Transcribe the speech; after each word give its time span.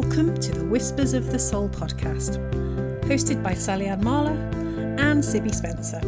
Welcome 0.00 0.36
to 0.36 0.52
the 0.52 0.64
Whispers 0.64 1.12
of 1.12 1.32
the 1.32 1.40
Soul 1.40 1.68
podcast, 1.68 2.38
hosted 3.02 3.42
by 3.42 3.52
Sally 3.52 3.86
Ann 3.86 4.00
Marler 4.00 4.38
and 5.00 5.20
Sibby 5.20 5.52
Spencer. 5.52 5.98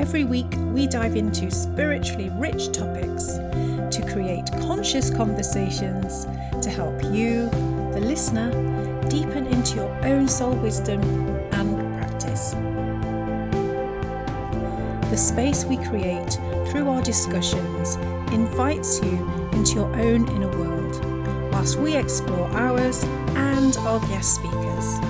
Every 0.00 0.24
week, 0.24 0.50
we 0.72 0.86
dive 0.86 1.14
into 1.14 1.50
spiritually 1.50 2.30
rich 2.36 2.72
topics 2.72 3.26
to 3.34 4.10
create 4.10 4.46
conscious 4.62 5.10
conversations 5.10 6.24
to 6.62 6.70
help 6.70 7.02
you, 7.12 7.50
the 7.92 8.00
listener, 8.00 8.50
deepen 9.10 9.46
into 9.48 9.74
your 9.74 10.04
own 10.06 10.26
soul 10.26 10.54
wisdom 10.54 11.02
and 11.52 11.98
practice. 11.98 12.52
The 15.10 15.18
space 15.18 15.66
we 15.66 15.76
create 15.76 16.32
through 16.70 16.88
our 16.88 17.02
discussions 17.02 17.96
invites 18.32 19.02
you 19.02 19.50
into 19.52 19.74
your 19.74 19.94
own 19.96 20.26
inner 20.30 20.48
world 20.48 21.07
whilst 21.58 21.80
we 21.80 21.96
explore 21.96 22.48
ours 22.52 23.02
and 23.34 23.76
our 23.78 23.98
guest 24.06 24.36
speakers. 24.36 25.00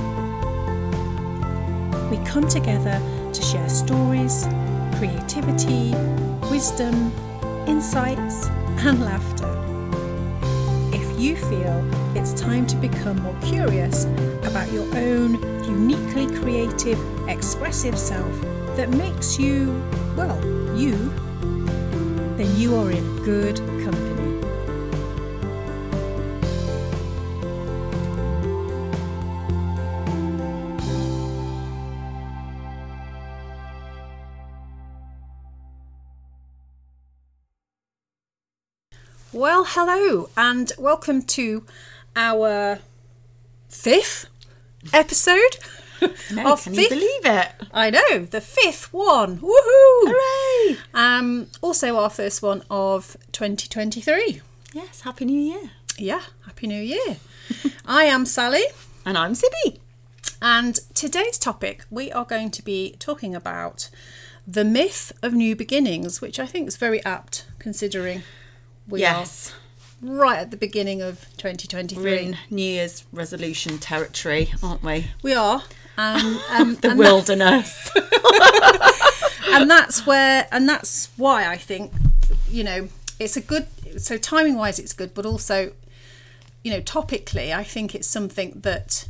We 2.11 2.17
come 2.25 2.49
together 2.49 2.99
to 3.35 3.43
share 3.43 3.69
stories, 3.69 4.47
creativity, 4.97 5.95
wisdom, 6.51 7.13
insights, 7.67 8.47
and 8.79 9.05
laughter. 9.05 9.47
If 10.91 11.21
you 11.21 11.37
feel 11.37 11.85
it's 12.17 12.33
time 12.33 12.67
to 12.69 12.77
become 12.77 13.21
more 13.21 13.37
curious 13.43 14.05
about 14.43 14.73
your 14.73 14.87
own 14.97 15.35
uniquely 15.65 16.35
creative, 16.41 16.99
expressive 17.29 17.99
self 17.99 18.33
that 18.75 18.89
makes 18.89 19.39
you, 19.39 19.79
well, 20.17 20.43
you, 20.75 20.95
then 22.39 22.57
you 22.57 22.75
are 22.75 22.91
in 22.91 23.23
good 23.23 23.61
hello, 39.73 40.29
and 40.37 40.73
welcome 40.79 41.21
to 41.23 41.65
our 42.17 42.79
fifth 43.69 44.27
episode. 44.93 45.59
No, 46.33 46.53
of 46.53 46.63
can 46.63 46.75
you 46.75 46.89
believe 46.89 47.25
it? 47.27 47.49
I 47.73 47.91
know, 47.91 48.21
the 48.21 48.41
fifth 48.41 48.93
one. 48.93 49.39
Woohoo! 49.39 50.13
Hooray! 50.13 50.77
Um, 50.95 51.49
also, 51.61 51.97
our 51.97 52.09
first 52.09 52.41
one 52.41 52.63
of 52.71 53.17
2023. 53.33 54.41
Yes, 54.73 55.01
Happy 55.01 55.25
New 55.25 55.41
Year. 55.41 55.71
Yeah, 55.97 56.21
Happy 56.47 56.69
New 56.69 56.81
Year. 56.81 57.17
I 57.85 58.05
am 58.05 58.27
Sally, 58.27 58.63
And 59.05 59.19
I'm 59.19 59.35
Sibby. 59.35 59.81
and 60.41 60.79
today's 60.95 61.37
topic 61.37 61.85
we 61.91 62.13
are 62.13 62.25
going 62.25 62.53
to 62.53 62.63
be 62.63 62.95
talking 63.01 63.35
about 63.35 63.91
the 64.47 64.65
myth 64.65 65.11
of 65.21 65.33
new 65.33 65.57
beginnings, 65.57 66.21
which 66.21 66.39
I 66.39 66.47
think 66.47 66.69
is 66.69 66.77
very 66.77 67.05
apt 67.05 67.45
considering 67.59 68.23
we 68.89 69.01
yes. 69.01 69.53
are 70.03 70.09
right 70.11 70.39
at 70.39 70.51
the 70.51 70.57
beginning 70.57 71.03
of 71.03 71.21
2023. 71.37 72.03
We're 72.03 72.19
in 72.19 72.39
New 72.51 72.63
Year's 72.63 73.05
resolution 73.13 73.79
territory, 73.79 74.53
aren't 74.63 74.83
we? 74.83 75.09
We 75.23 75.35
are. 75.35 75.63
Um, 75.97 76.41
um, 76.51 76.75
The 76.77 76.91
and, 76.91 76.99
wilderness. 76.99 77.91
and 79.49 79.71
that's 79.71 80.07
where, 80.07 80.49
and 80.51 80.69
that's 80.69 81.11
why 81.17 81.47
I 81.47 81.57
think, 81.57 81.93
you 82.49 82.65
know, 82.65 82.89
it's 83.19 83.37
a 83.37 83.41
good. 83.41 83.67
So 84.01 84.17
timing 84.17 84.57
wise, 84.57 84.79
it's 84.79 84.93
good, 84.93 85.13
but 85.15 85.27
also, 85.27 85.73
you 86.63 86.71
know, 86.71 86.81
topically, 86.81 87.55
I 87.55 87.65
think 87.65 87.95
it's 87.95 88.09
something 88.09 88.61
that 88.63 89.09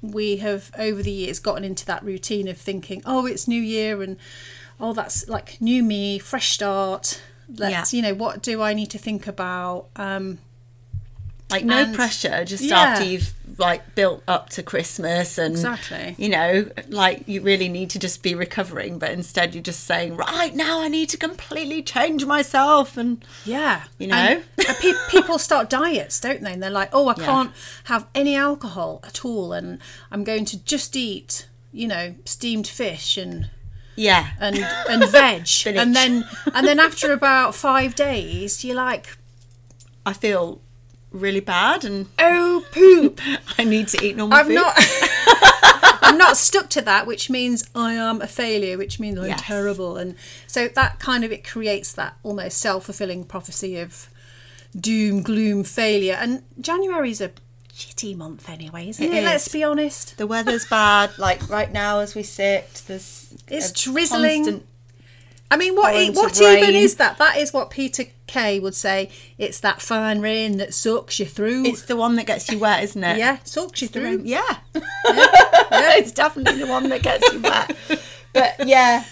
we 0.00 0.38
have 0.38 0.72
over 0.76 1.02
the 1.02 1.10
years 1.12 1.38
gotten 1.38 1.64
into 1.64 1.86
that 1.86 2.02
routine 2.02 2.48
of 2.48 2.56
thinking, 2.58 3.02
oh, 3.04 3.26
it's 3.26 3.46
New 3.46 3.60
Year, 3.60 4.02
and 4.02 4.16
oh, 4.80 4.92
that's 4.92 5.28
like 5.28 5.60
new 5.60 5.82
me, 5.82 6.18
fresh 6.18 6.52
start. 6.52 7.20
Let's, 7.56 7.92
Yeah. 7.92 7.96
you 7.96 8.02
know, 8.02 8.14
what 8.14 8.42
do 8.42 8.62
I 8.62 8.74
need 8.74 8.90
to 8.90 8.98
think 8.98 9.26
about? 9.26 9.86
Um, 9.96 10.38
like 11.50 11.64
no 11.66 11.82
And- 11.82 11.94
pressure, 11.94 12.44
just 12.46 12.64
Yeah. 12.64 12.78
after 12.80 13.04
you've 13.04 13.34
like 13.58 13.94
built 13.94 14.22
up 14.26 14.48
to 14.48 14.62
Christmas 14.62 15.36
and 15.36 15.54
Exactly. 15.54 16.14
you 16.16 16.30
know, 16.30 16.70
like 16.88 17.24
you 17.26 17.42
really 17.42 17.68
need 17.68 17.90
to 17.90 17.98
just 17.98 18.22
be 18.22 18.34
recovering, 18.34 18.98
but 18.98 19.10
instead 19.10 19.54
you're 19.54 19.62
just 19.62 19.84
saying, 19.84 20.16
Right 20.16 20.54
now 20.54 20.80
I 20.80 20.88
need 20.88 21.10
to 21.10 21.18
completely 21.18 21.82
change 21.82 22.24
myself 22.24 22.96
and 22.96 23.22
Yeah, 23.44 23.82
You 23.98 24.06
know? 24.06 24.42
pe- 24.56 24.94
people 25.10 25.38
start 25.38 25.68
diets, 25.68 26.18
don't 26.20 26.40
they? 26.42 26.54
And 26.54 26.62
they're 26.62 26.70
like, 26.70 26.88
"Oh, 26.94 27.08
I 27.08 27.14
Yeah. 27.18 27.24
can't 27.26 27.50
have 27.84 28.06
any 28.14 28.34
alcohol 28.34 29.00
at 29.06 29.22
all, 29.22 29.52
and 29.52 29.78
I'm 30.10 30.24
going 30.24 30.46
to 30.46 30.56
just 30.64 30.96
eat, 30.96 31.46
you 31.70 31.86
know, 31.86 32.14
steamed 32.24 32.66
fish 32.66 33.18
and 33.18 33.50
Yeah. 33.96 34.30
and 34.40 34.56
and 34.88 35.08
veg." 35.10 35.46
And 35.66 35.94
then 35.94 36.24
and 36.54 36.66
then 36.66 36.78
after 36.80 37.12
about 37.12 37.54
five 37.54 37.94
days, 37.94 38.64
you're 38.64 38.76
like, 38.76 39.16
I 40.06 40.12
feel 40.12 40.60
really 41.10 41.40
bad 41.40 41.84
and 41.84 42.06
"Oh, 42.18 42.64
poop! 42.72 43.20
I 43.58 43.64
need 43.64 43.88
to 43.88 44.04
eat 44.04 44.16
normal 44.16 44.38
I'm 44.38 44.46
food. 44.46 44.54
not." 44.54 44.74
I'm 46.04 46.18
not 46.18 46.36
stuck 46.36 46.68
to 46.70 46.82
that, 46.82 47.06
which 47.06 47.30
means 47.30 47.64
I 47.74 47.94
am 47.94 48.20
a 48.20 48.26
failure, 48.26 48.76
which 48.76 48.98
means 49.00 49.18
I'm 49.18 49.26
Yes. 49.28 49.40
terrible, 49.42 49.96
and 49.96 50.14
so 50.46 50.68
that 50.68 50.98
kind 50.98 51.22
of 51.24 51.30
it 51.32 51.46
creates 51.48 51.92
that 51.92 52.16
almost 52.22 52.58
self 52.58 52.84
fulfilling 52.86 53.24
prophecy 53.24 53.78
of 53.78 54.08
doom, 54.78 55.22
gloom, 55.22 55.64
failure. 55.64 56.14
And 56.18 56.42
January's 56.60 57.20
a 57.20 57.30
shitty 57.88 58.16
month 58.16 58.48
anyway, 58.48 58.88
isn't 58.88 59.04
it? 59.04 59.12
It 59.12 59.24
Let's 59.24 59.48
be 59.48 59.62
honest. 59.64 60.16
The 60.18 60.26
weather's 60.26 60.66
bad. 60.66 61.10
Like 61.18 61.48
right 61.48 61.70
now, 61.72 62.00
as 62.00 62.14
we 62.14 62.22
sit, 62.22 62.82
there's 62.86 63.34
It's 63.48 63.72
drizzling. 63.72 64.62
I 65.50 65.56
mean, 65.58 65.74
what 65.76 65.92
Torrent 65.92 66.16
what 66.16 66.40
even 66.40 66.62
rain. 66.74 66.74
is 66.76 66.96
that? 66.96 67.18
That 67.18 67.36
is 67.36 67.52
what 67.52 67.68
Peter 67.70 68.04
Kay 68.26 68.58
would 68.58 68.74
say. 68.74 69.10
It's 69.36 69.60
that 69.60 69.82
fine 69.82 70.20
rain 70.20 70.56
that 70.56 70.72
sucks 70.72 71.18
you 71.18 71.26
through. 71.26 71.66
It's 71.66 71.82
the 71.82 71.94
one 71.96 72.16
that 72.16 72.24
gets 72.26 72.50
you 72.50 72.58
wet, 72.58 72.82
isn't 72.84 73.04
it? 73.04 73.18
yeah, 73.18 73.36
sucks 73.44 73.82
you 73.82 73.88
The 73.88 73.92
through. 73.92 74.04
rain- 74.04 74.26
Yeah. 74.26 74.56
it's 74.74 76.12
definitely 76.12 76.58
the 76.60 76.66
one 76.66 76.88
that 76.88 77.02
gets 77.02 77.30
you 77.32 77.40
wet. 77.40 77.76
But 78.32 78.66
yeah, 78.66 79.04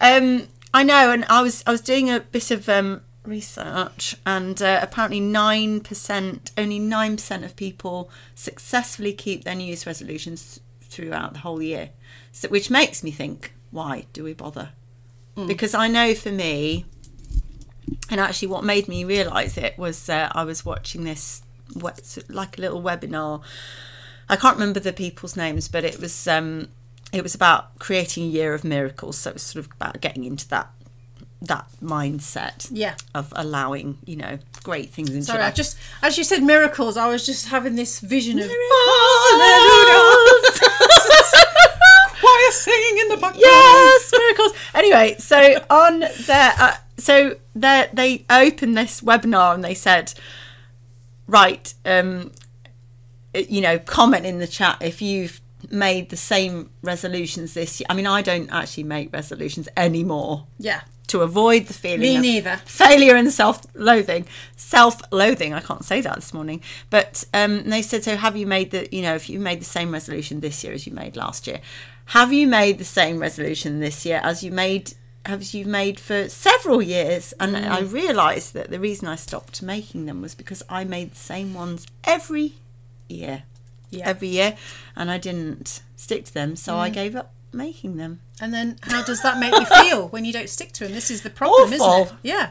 um, 0.00 0.46
I 0.72 0.84
know. 0.84 1.10
And 1.10 1.24
I 1.24 1.42
was 1.42 1.64
I 1.66 1.72
was 1.72 1.80
doing 1.80 2.08
a 2.10 2.20
bit 2.20 2.52
of 2.52 2.68
um, 2.68 3.00
research, 3.28 4.16
and 4.26 4.60
uh, 4.60 4.80
apparently 4.82 5.20
nine 5.20 5.80
percent, 5.80 6.50
only 6.56 6.78
nine 6.78 7.16
percent 7.16 7.44
of 7.44 7.54
people 7.56 8.10
successfully 8.34 9.12
keep 9.12 9.44
their 9.44 9.54
New 9.54 9.64
Year's 9.64 9.86
resolutions 9.86 10.60
throughout 10.80 11.34
the 11.34 11.40
whole 11.40 11.62
year. 11.62 11.90
So, 12.32 12.48
which 12.48 12.70
makes 12.70 13.02
me 13.02 13.10
think, 13.10 13.52
why 13.70 14.06
do 14.12 14.24
we 14.24 14.32
bother? 14.32 14.70
Because 15.46 15.74
I 15.74 15.86
know 15.86 16.14
for 16.14 16.32
me, 16.32 16.84
and 18.10 18.20
actually 18.20 18.48
what 18.48 18.64
made 18.64 18.88
me 18.88 19.04
realise 19.04 19.56
it 19.56 19.78
was 19.78 20.08
uh, 20.08 20.30
I 20.32 20.44
was 20.44 20.64
watching 20.64 21.04
this 21.04 21.42
what 21.74 22.18
like 22.28 22.58
a 22.58 22.60
little 22.60 22.82
webinar. 22.82 23.42
I 24.28 24.36
can't 24.36 24.56
remember 24.56 24.80
the 24.80 24.92
people's 24.92 25.36
names, 25.36 25.68
but 25.68 25.84
it 25.84 26.00
was 26.00 26.26
um, 26.26 26.68
it 27.12 27.22
was 27.22 27.34
about 27.34 27.78
creating 27.78 28.24
a 28.24 28.28
year 28.28 28.54
of 28.54 28.64
miracles. 28.64 29.18
So 29.18 29.30
it 29.30 29.34
was 29.34 29.42
sort 29.42 29.64
of 29.64 29.72
about 29.72 30.00
getting 30.00 30.24
into 30.24 30.48
that 30.48 30.70
that 31.42 31.66
mindset 31.82 32.68
Yeah. 32.72 32.94
of 33.14 33.32
allowing 33.36 33.98
you 34.04 34.16
know 34.16 34.38
great 34.64 34.90
things 34.90 35.10
into 35.10 35.24
Sorry, 35.26 35.38
your 35.38 35.48
I 35.48 35.50
just 35.52 35.78
as 36.02 36.18
you 36.18 36.24
said 36.24 36.42
miracles, 36.42 36.96
I 36.96 37.08
was 37.08 37.24
just 37.24 37.48
having 37.48 37.76
this 37.76 38.00
vision 38.00 38.38
of 38.38 38.46
Miracles! 38.46 40.60
choir 42.20 42.50
singing 42.50 42.98
in 43.02 43.08
the 43.08 43.16
background. 43.16 43.36
yes, 43.40 44.12
miracles. 44.12 44.52
Anyway, 44.74 45.16
so 45.18 45.64
on 45.70 46.00
their, 46.00 46.52
uh, 46.58 46.74
so 46.96 47.36
they 47.54 47.88
they 47.92 48.24
opened 48.30 48.76
this 48.76 49.00
webinar 49.00 49.54
and 49.54 49.64
they 49.64 49.74
said, 49.74 50.14
right, 51.26 51.72
um, 51.84 52.32
you 53.34 53.60
know, 53.60 53.78
comment 53.78 54.26
in 54.26 54.38
the 54.38 54.46
chat 54.48 54.78
if 54.80 55.00
you've 55.00 55.40
made 55.70 56.10
the 56.10 56.16
same 56.16 56.70
resolutions 56.82 57.54
this 57.54 57.80
year. 57.80 57.86
I 57.90 57.94
mean, 57.94 58.06
I 58.06 58.22
don't 58.22 58.48
actually 58.50 58.84
make 58.84 59.12
resolutions 59.12 59.68
anymore 59.76 60.46
Yeah. 60.58 60.80
To 61.08 61.22
avoid 61.22 61.66
the 61.66 61.74
feeling 61.74 62.00
Me 62.00 62.16
of 62.16 62.22
neither. 62.22 62.56
failure 62.64 63.16
and 63.16 63.32
self-loathing 63.32 64.26
self-loathing 64.56 65.52
i 65.54 65.60
can't 65.60 65.84
say 65.84 66.00
that 66.00 66.14
this 66.16 66.32
morning 66.34 66.60
but 66.90 67.24
um, 67.34 67.64
they 67.68 67.82
said 67.82 68.04
so 68.04 68.16
have 68.16 68.36
you 68.36 68.46
made 68.46 68.70
the 68.70 68.88
you 68.94 69.02
know 69.02 69.14
if 69.14 69.28
you 69.30 69.38
made 69.40 69.60
the 69.60 69.64
same 69.64 69.90
resolution 69.92 70.40
this 70.40 70.62
year 70.62 70.72
as 70.72 70.86
you 70.86 70.92
made 70.92 71.16
last 71.16 71.46
year 71.46 71.60
have 72.06 72.32
you 72.32 72.46
made 72.46 72.78
the 72.78 72.84
same 72.84 73.18
resolution 73.18 73.80
this 73.80 74.04
year 74.06 74.20
as 74.22 74.42
you 74.42 74.50
made 74.50 74.92
as 75.24 75.54
you've 75.54 75.66
made 75.66 75.98
for 76.00 76.28
several 76.28 76.80
years 76.80 77.32
and 77.40 77.54
Mm. 77.56 77.70
i 77.70 77.80
realized 77.80 78.54
that 78.54 78.70
the 78.70 78.78
reason 78.80 79.08
i 79.08 79.16
stopped 79.16 79.62
making 79.62 80.06
them 80.06 80.22
was 80.22 80.34
because 80.34 80.62
i 80.68 80.84
made 80.84 81.12
the 81.12 81.16
same 81.16 81.54
ones 81.54 81.86
every 82.04 82.54
year 83.08 83.42
Yeah. 83.90 84.08
every 84.08 84.28
year 84.28 84.56
and 84.96 85.10
i 85.10 85.18
didn't 85.18 85.82
stick 85.96 86.24
to 86.26 86.34
them 86.34 86.56
so 86.56 86.72
Mm. 86.74 86.78
i 86.78 86.88
gave 86.90 87.16
up 87.16 87.32
making 87.52 87.96
them 87.96 88.20
And 88.40 88.52
then 88.52 88.78
how 88.82 89.02
does 89.02 89.22
that 89.22 89.38
make 89.38 89.52
you 89.54 89.66
feel 89.66 90.08
when 90.08 90.24
you 90.24 90.32
don't 90.32 90.48
stick 90.48 90.72
to 90.72 90.84
them? 90.84 90.92
This 90.94 91.10
is 91.10 91.22
the 91.22 91.30
problem, 91.30 91.72
isn't 91.72 91.80
it? 91.86 91.88
Awful. 91.88 92.16
Yeah. 92.22 92.50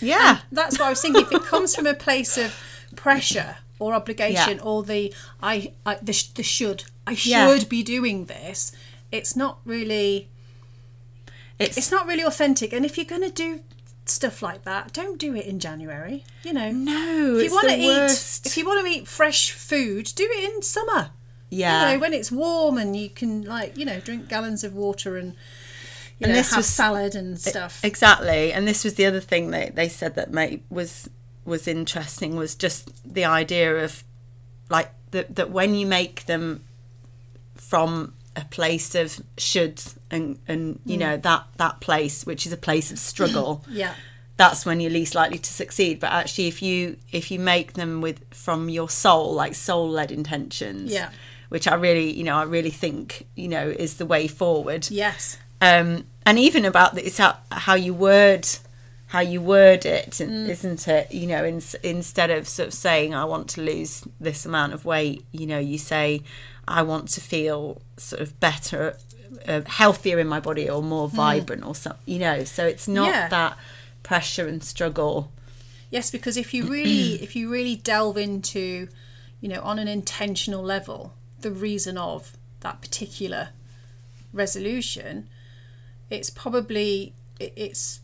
yeah 0.00 0.40
That's 0.50 0.78
what 0.78 0.86
I 0.86 0.90
was 0.90 1.00
thinking. 1.02 1.22
If 1.22 1.32
it 1.32 1.42
comes 1.44 1.74
from 1.74 1.86
a 1.86 1.94
place 1.94 2.36
of 2.38 2.54
pressure, 2.96 3.56
or 3.80 3.94
obligation 3.94 4.56
Yeah. 4.56 4.62
or 4.64 4.82
the 4.82 5.14
I, 5.40 5.72
I 5.86 5.96
the, 6.02 6.12
sh- 6.12 6.28
the 6.28 6.42
should 6.42 6.84
I 7.06 7.14
should 7.14 7.30
Yeah. 7.30 7.64
be 7.68 7.82
doing 7.82 8.24
this. 8.24 8.72
It's 9.12 9.36
not 9.36 9.60
really 9.64 10.28
It's, 11.58 11.76
it's 11.76 11.90
not 11.90 12.06
really 12.06 12.22
authentic. 12.24 12.72
And 12.72 12.84
if 12.84 12.96
you're 12.96 13.04
going 13.06 13.22
to 13.22 13.30
do 13.30 13.60
stuff 14.06 14.42
like 14.42 14.64
that, 14.64 14.92
don't 14.92 15.18
do 15.18 15.34
it 15.34 15.46
in 15.46 15.58
January. 15.60 16.24
You 16.42 16.54
know, 16.54 16.70
no, 16.72 17.36
if 17.36 17.44
you 17.44 17.52
want 17.52 17.68
to 17.68 17.76
eat, 17.76 18.40
if 18.44 18.56
you 18.56 18.66
want 18.66 18.84
to 18.84 18.90
eat 18.90 19.06
fresh 19.06 19.50
food, 19.52 20.10
do 20.16 20.24
it 20.30 20.52
in 20.54 20.62
summer. 20.62 21.10
Yeah. 21.50 21.88
You 21.90 21.94
know, 21.94 22.00
when 22.00 22.12
it's 22.12 22.30
warm 22.30 22.78
and 22.78 22.96
you 22.96 23.10
can 23.10 23.42
like 23.42 23.76
you 23.76 23.84
know 23.84 24.00
drink 24.00 24.28
gallons 24.28 24.64
of 24.64 24.74
water 24.74 25.16
and 25.16 25.32
you 26.18 26.24
And 26.24 26.32
know, 26.32 26.38
this 26.38 26.50
have 26.50 26.58
was- 26.58 26.66
salad 26.66 27.14
and 27.14 27.38
stuff. 27.38 27.84
Exactly, 27.84 28.52
and 28.52 28.66
this 28.66 28.84
was 28.84 28.94
the 28.94 29.06
other 29.06 29.20
thing 29.20 29.50
that 29.50 29.76
they 29.76 29.88
said 29.88 30.14
that 30.16 30.60
was 30.70 31.08
was 31.44 31.66
interesting 31.66 32.36
was 32.36 32.54
just 32.54 32.90
the 33.10 33.24
idea 33.24 33.84
of 33.84 34.04
like 34.68 34.90
that 35.12 35.34
that 35.36 35.50
when 35.50 35.74
you 35.74 35.86
make 35.86 36.26
them 36.26 36.62
from 37.54 38.14
a 38.36 38.44
place 38.44 38.94
of 38.94 39.20
should 39.36 39.82
and 40.10 40.38
and 40.46 40.78
you 40.84 40.96
mm. 40.96 41.00
know 41.00 41.16
that 41.16 41.46
that 41.56 41.80
place 41.80 42.24
which 42.26 42.46
is 42.46 42.52
a 42.52 42.56
place 42.56 42.92
of 42.92 42.98
struggle 42.98 43.64
yeah, 43.70 43.94
that's 44.36 44.64
when 44.64 44.78
you're 44.80 44.92
least 44.92 45.14
likely 45.14 45.38
to 45.38 45.52
succeed 45.52 45.98
but 45.98 46.12
actually 46.12 46.46
if 46.46 46.62
you 46.62 46.96
if 47.10 47.30
you 47.30 47.38
make 47.38 47.72
them 47.72 48.00
with 48.00 48.22
from 48.32 48.68
your 48.68 48.88
soul 48.88 49.32
like 49.32 49.54
soul 49.54 49.88
led 49.88 50.12
intentions 50.12 50.92
Yeah. 50.92 51.10
Which 51.48 51.66
i 51.68 51.74
really 51.74 52.10
you 52.12 52.24
know 52.24 52.36
i 52.36 52.42
really 52.42 52.70
think 52.70 53.26
you 53.34 53.48
know 53.48 53.68
is 53.68 53.94
the 53.96 54.06
way 54.06 54.26
forward 54.28 54.88
yes, 54.90 55.38
um, 55.60 56.04
and 56.24 56.38
even 56.38 56.64
about 56.64 56.94
the, 56.94 57.04
it's 57.06 57.18
how, 57.18 57.36
how 57.50 57.74
you 57.74 57.92
word 57.94 58.46
how 59.08 59.20
you 59.20 59.40
word 59.40 59.86
it 59.86 60.10
Mm. 60.10 60.48
isn't 60.48 60.86
it 60.88 61.12
you 61.12 61.26
know 61.26 61.44
in, 61.44 61.62
instead 61.82 62.30
of 62.30 62.46
sort 62.46 62.68
of 62.68 62.74
saying 62.74 63.14
i 63.14 63.24
want 63.24 63.48
to 63.50 63.62
lose 63.62 64.04
this 64.20 64.44
amount 64.46 64.72
of 64.74 64.84
weight 64.84 65.24
you 65.32 65.46
know 65.46 65.58
you 65.58 65.78
say 65.78 66.22
i 66.66 66.82
want 66.82 67.08
to 67.08 67.20
feel 67.20 67.80
sort 67.96 68.20
of 68.20 68.38
better 68.40 68.96
uh, 69.46 69.60
healthier 69.66 70.18
in 70.18 70.26
my 70.28 70.40
body 70.40 70.68
or 70.68 70.82
more 70.82 71.08
vibrant 71.08 71.64
or 71.64 71.74
something 71.74 72.00
you 72.06 72.18
know 72.18 72.44
so 72.44 72.66
it's 72.66 72.86
not 72.88 73.08
Mm. 73.08 73.12
Yeah. 73.12 73.28
that 73.28 73.58
pressure 74.02 74.46
and 74.46 74.62
struggle 74.64 75.30
yes. 75.90 76.10
Because 76.10 76.36
if 76.36 76.52
you 76.54 76.64
really 76.66 77.14
if 77.22 77.34
you 77.36 77.50
really 77.50 77.76
delve 77.76 78.16
into, 78.18 78.88
you 79.40 79.48
know, 79.48 79.60
on 79.62 79.78
an 79.78 79.88
intentional 79.88 80.62
level, 80.62 81.12
the 81.40 81.50
reason 81.50 81.96
of 81.98 82.36
that 82.60 82.80
particular 82.80 83.50
resolution, 84.32 85.28
it's 86.10 86.30
probably 86.30 87.14
it- 87.38 87.52
it's 87.56 88.00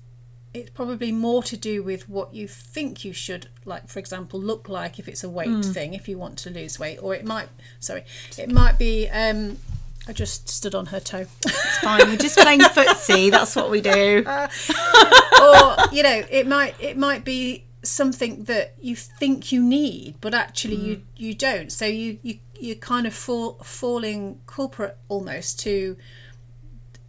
it's 0.52 0.70
probably 0.70 1.10
more 1.10 1.42
to 1.42 1.56
do 1.56 1.82
with 1.82 2.08
what 2.08 2.32
you 2.32 2.46
think 2.46 3.04
you 3.04 3.12
should 3.12 3.48
like 3.64 3.88
for 3.88 3.98
example 3.98 4.40
look 4.40 4.68
like 4.68 5.00
if 5.00 5.08
it's 5.08 5.24
a 5.24 5.28
weight 5.28 5.64
thing 5.64 5.94
if 5.94 6.08
you 6.08 6.16
want 6.16 6.38
to 6.38 6.48
lose 6.48 6.78
weight 6.78 6.96
or 7.02 7.12
it 7.12 7.24
might 7.24 7.48
sorry 7.80 8.04
it 8.38 8.48
might 8.48 8.78
be 8.78 9.08
um 9.08 9.58
I 10.06 10.12
just 10.12 10.48
stood 10.48 10.72
on 10.76 10.86
her 10.86 11.00
toe. 11.00 11.26
it's 11.44 11.78
fine 11.78 12.06
we're 12.08 12.16
just 12.16 12.38
playing 12.38 12.60
footsie 12.76 13.32
that's 13.32 13.56
what 13.56 13.68
we 13.68 13.80
do 13.80 14.22
or 14.28 15.76
you 15.92 16.02
know, 16.04 16.22
it 16.30 16.46
might 16.46 16.76
it 16.80 16.96
might 16.96 17.24
be 17.24 17.64
something 17.84 18.44
that 18.44 18.74
you 18.80 18.96
think 18.96 19.52
you 19.52 19.62
need, 19.62 20.16
but 20.20 20.34
actually 20.34 20.76
you 20.76 21.02
you 21.16 21.34
don't. 21.34 21.70
So 21.70 21.86
you 21.86 22.18
you 22.22 22.38
you're 22.58 22.76
kind 22.76 23.06
of 23.06 23.14
fall 23.14 23.54
falling 23.62 24.40
culprit 24.46 24.96
almost 25.08 25.60
to 25.60 25.96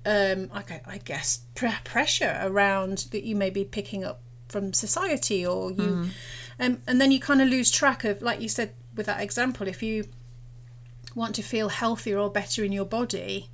um 0.06 0.50
I, 0.54 0.82
I 0.86 0.98
guess 0.98 1.42
pre- 1.56 1.72
pressure 1.84 2.38
around 2.42 3.08
that 3.12 3.24
you 3.24 3.36
may 3.36 3.50
be 3.50 3.64
picking 3.64 4.04
up 4.04 4.22
from 4.48 4.74
society 4.74 5.46
or 5.46 5.72
you 5.72 6.10
um, 6.60 6.82
and 6.88 7.02
then 7.02 7.12
you 7.12 7.20
kind 7.20 7.42
of 7.42 7.48
lose 7.48 7.72
track 7.72 8.04
of 8.04 8.22
like 8.22 8.42
you 8.42 8.50
said 8.50 8.74
with 8.96 9.08
that 9.08 9.22
example 9.22 9.68
if 9.68 9.82
you 9.82 10.06
want 11.16 11.36
to 11.36 11.42
feel 11.42 11.70
healthier 11.70 12.18
or 12.18 12.30
better 12.30 12.64
in 12.64 12.72
your 12.72 12.86
body 12.86 13.50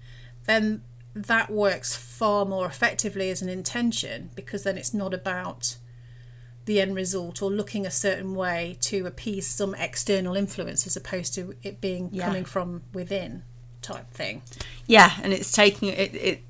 then 0.45 0.81
that 1.13 1.49
works 1.49 1.95
far 1.95 2.45
more 2.45 2.65
effectively 2.65 3.29
as 3.29 3.41
an 3.41 3.49
intention 3.49 4.29
because 4.35 4.63
then 4.63 4.77
it's 4.77 4.93
not 4.93 5.13
about 5.13 5.77
the 6.65 6.79
end 6.79 6.95
result 6.95 7.41
or 7.41 7.49
looking 7.51 7.85
a 7.85 7.91
certain 7.91 8.35
way 8.35 8.77
to 8.81 9.05
appease 9.05 9.47
some 9.47 9.73
external 9.75 10.35
influence 10.35 10.85
as 10.85 10.95
opposed 10.95 11.33
to 11.35 11.55
it 11.63 11.81
being 11.81 12.09
Yeah. 12.11 12.25
coming 12.25 12.45
from 12.45 12.83
within 12.93 13.43
type 13.81 14.11
thing. 14.11 14.43
Yeah, 14.85 15.11
and 15.23 15.33
it's 15.33 15.51
taking 15.51 15.89
it. 15.89 16.13
it 16.15 16.43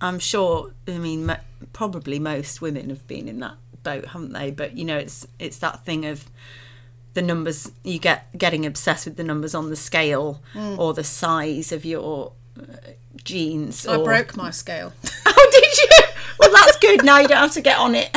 I'm 0.00 0.18
sure. 0.18 0.72
I 0.86 0.98
mean, 0.98 1.26
mo- 1.26 1.38
probably 1.72 2.18
most 2.18 2.60
women 2.60 2.90
have 2.90 3.06
been 3.06 3.28
in 3.28 3.40
that 3.40 3.54
boat, 3.82 4.06
haven't 4.08 4.32
they? 4.32 4.50
But 4.50 4.76
you 4.76 4.84
know, 4.84 4.98
it's 4.98 5.26
it's 5.38 5.58
that 5.58 5.84
thing 5.84 6.04
of 6.04 6.26
the 7.14 7.22
numbers. 7.22 7.72
You 7.82 7.98
get 7.98 8.36
getting 8.36 8.66
obsessed 8.66 9.06
with 9.06 9.16
the 9.16 9.24
numbers 9.24 9.54
on 9.54 9.70
the 9.70 9.76
scale 9.76 10.42
or 10.54 10.92
the 10.92 11.04
size 11.04 11.72
of 11.72 11.84
your 11.86 12.32
uh, 12.60 12.90
jeans. 13.24 13.86
I 13.86 13.96
or... 13.96 14.04
broke 14.04 14.36
my 14.36 14.50
scale. 14.50 14.92
Oh, 15.38 15.50
did 15.52 15.78
you? 15.78 16.06
Well, 16.38 16.50
that's 16.52 16.76
good. 16.78 17.04
Now 17.04 17.18
you 17.18 17.28
don't 17.28 17.38
have 17.38 17.52
to 17.52 17.60
get 17.60 17.78
on 17.78 17.94
it. 17.94 18.16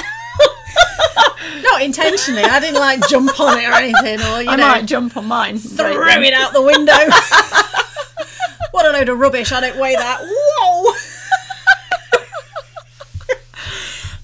Not 1.63 1.81
intentionally. 1.81 2.43
I 2.43 2.59
didn't 2.59 2.79
like 2.79 3.07
jump 3.07 3.39
on 3.39 3.57
it 3.59 3.65
or 3.65 3.73
anything 3.73 4.19
or 4.27 4.39
you 4.39 4.45
know. 4.45 4.51
I 4.51 4.55
know 4.55 4.67
might 4.67 4.85
jump 4.85 5.15
on 5.17 5.25
mine. 5.25 5.57
throw 5.57 5.91
it 6.07 6.33
out 6.33 6.53
the 6.53 6.61
window. 6.61 6.93
what 8.71 8.85
a 8.85 8.91
load 8.91 9.09
of 9.09 9.19
rubbish. 9.19 9.51
I 9.51 9.61
don't 9.61 9.77
weigh 9.77 9.95
that. 9.95 10.19
Whoa. 10.21 10.93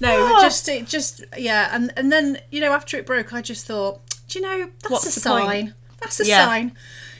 no, 0.00 0.32
but 0.34 0.40
just 0.42 0.68
it 0.68 0.86
just 0.86 1.24
yeah, 1.36 1.70
and 1.72 1.92
and 1.96 2.12
then 2.12 2.38
you 2.50 2.60
know 2.60 2.72
after 2.72 2.96
it 2.96 3.06
broke, 3.06 3.32
I 3.32 3.42
just 3.42 3.66
thought, 3.66 4.00
do 4.28 4.38
you 4.38 4.44
know 4.44 4.68
that's 4.82 4.90
What's 4.90 5.16
a 5.16 5.20
the 5.20 5.28
point? 5.28 5.46
sign. 5.46 5.74
That's 6.00 6.20
a 6.20 6.26
Yeah. 6.26 6.44
sign. 6.46 6.72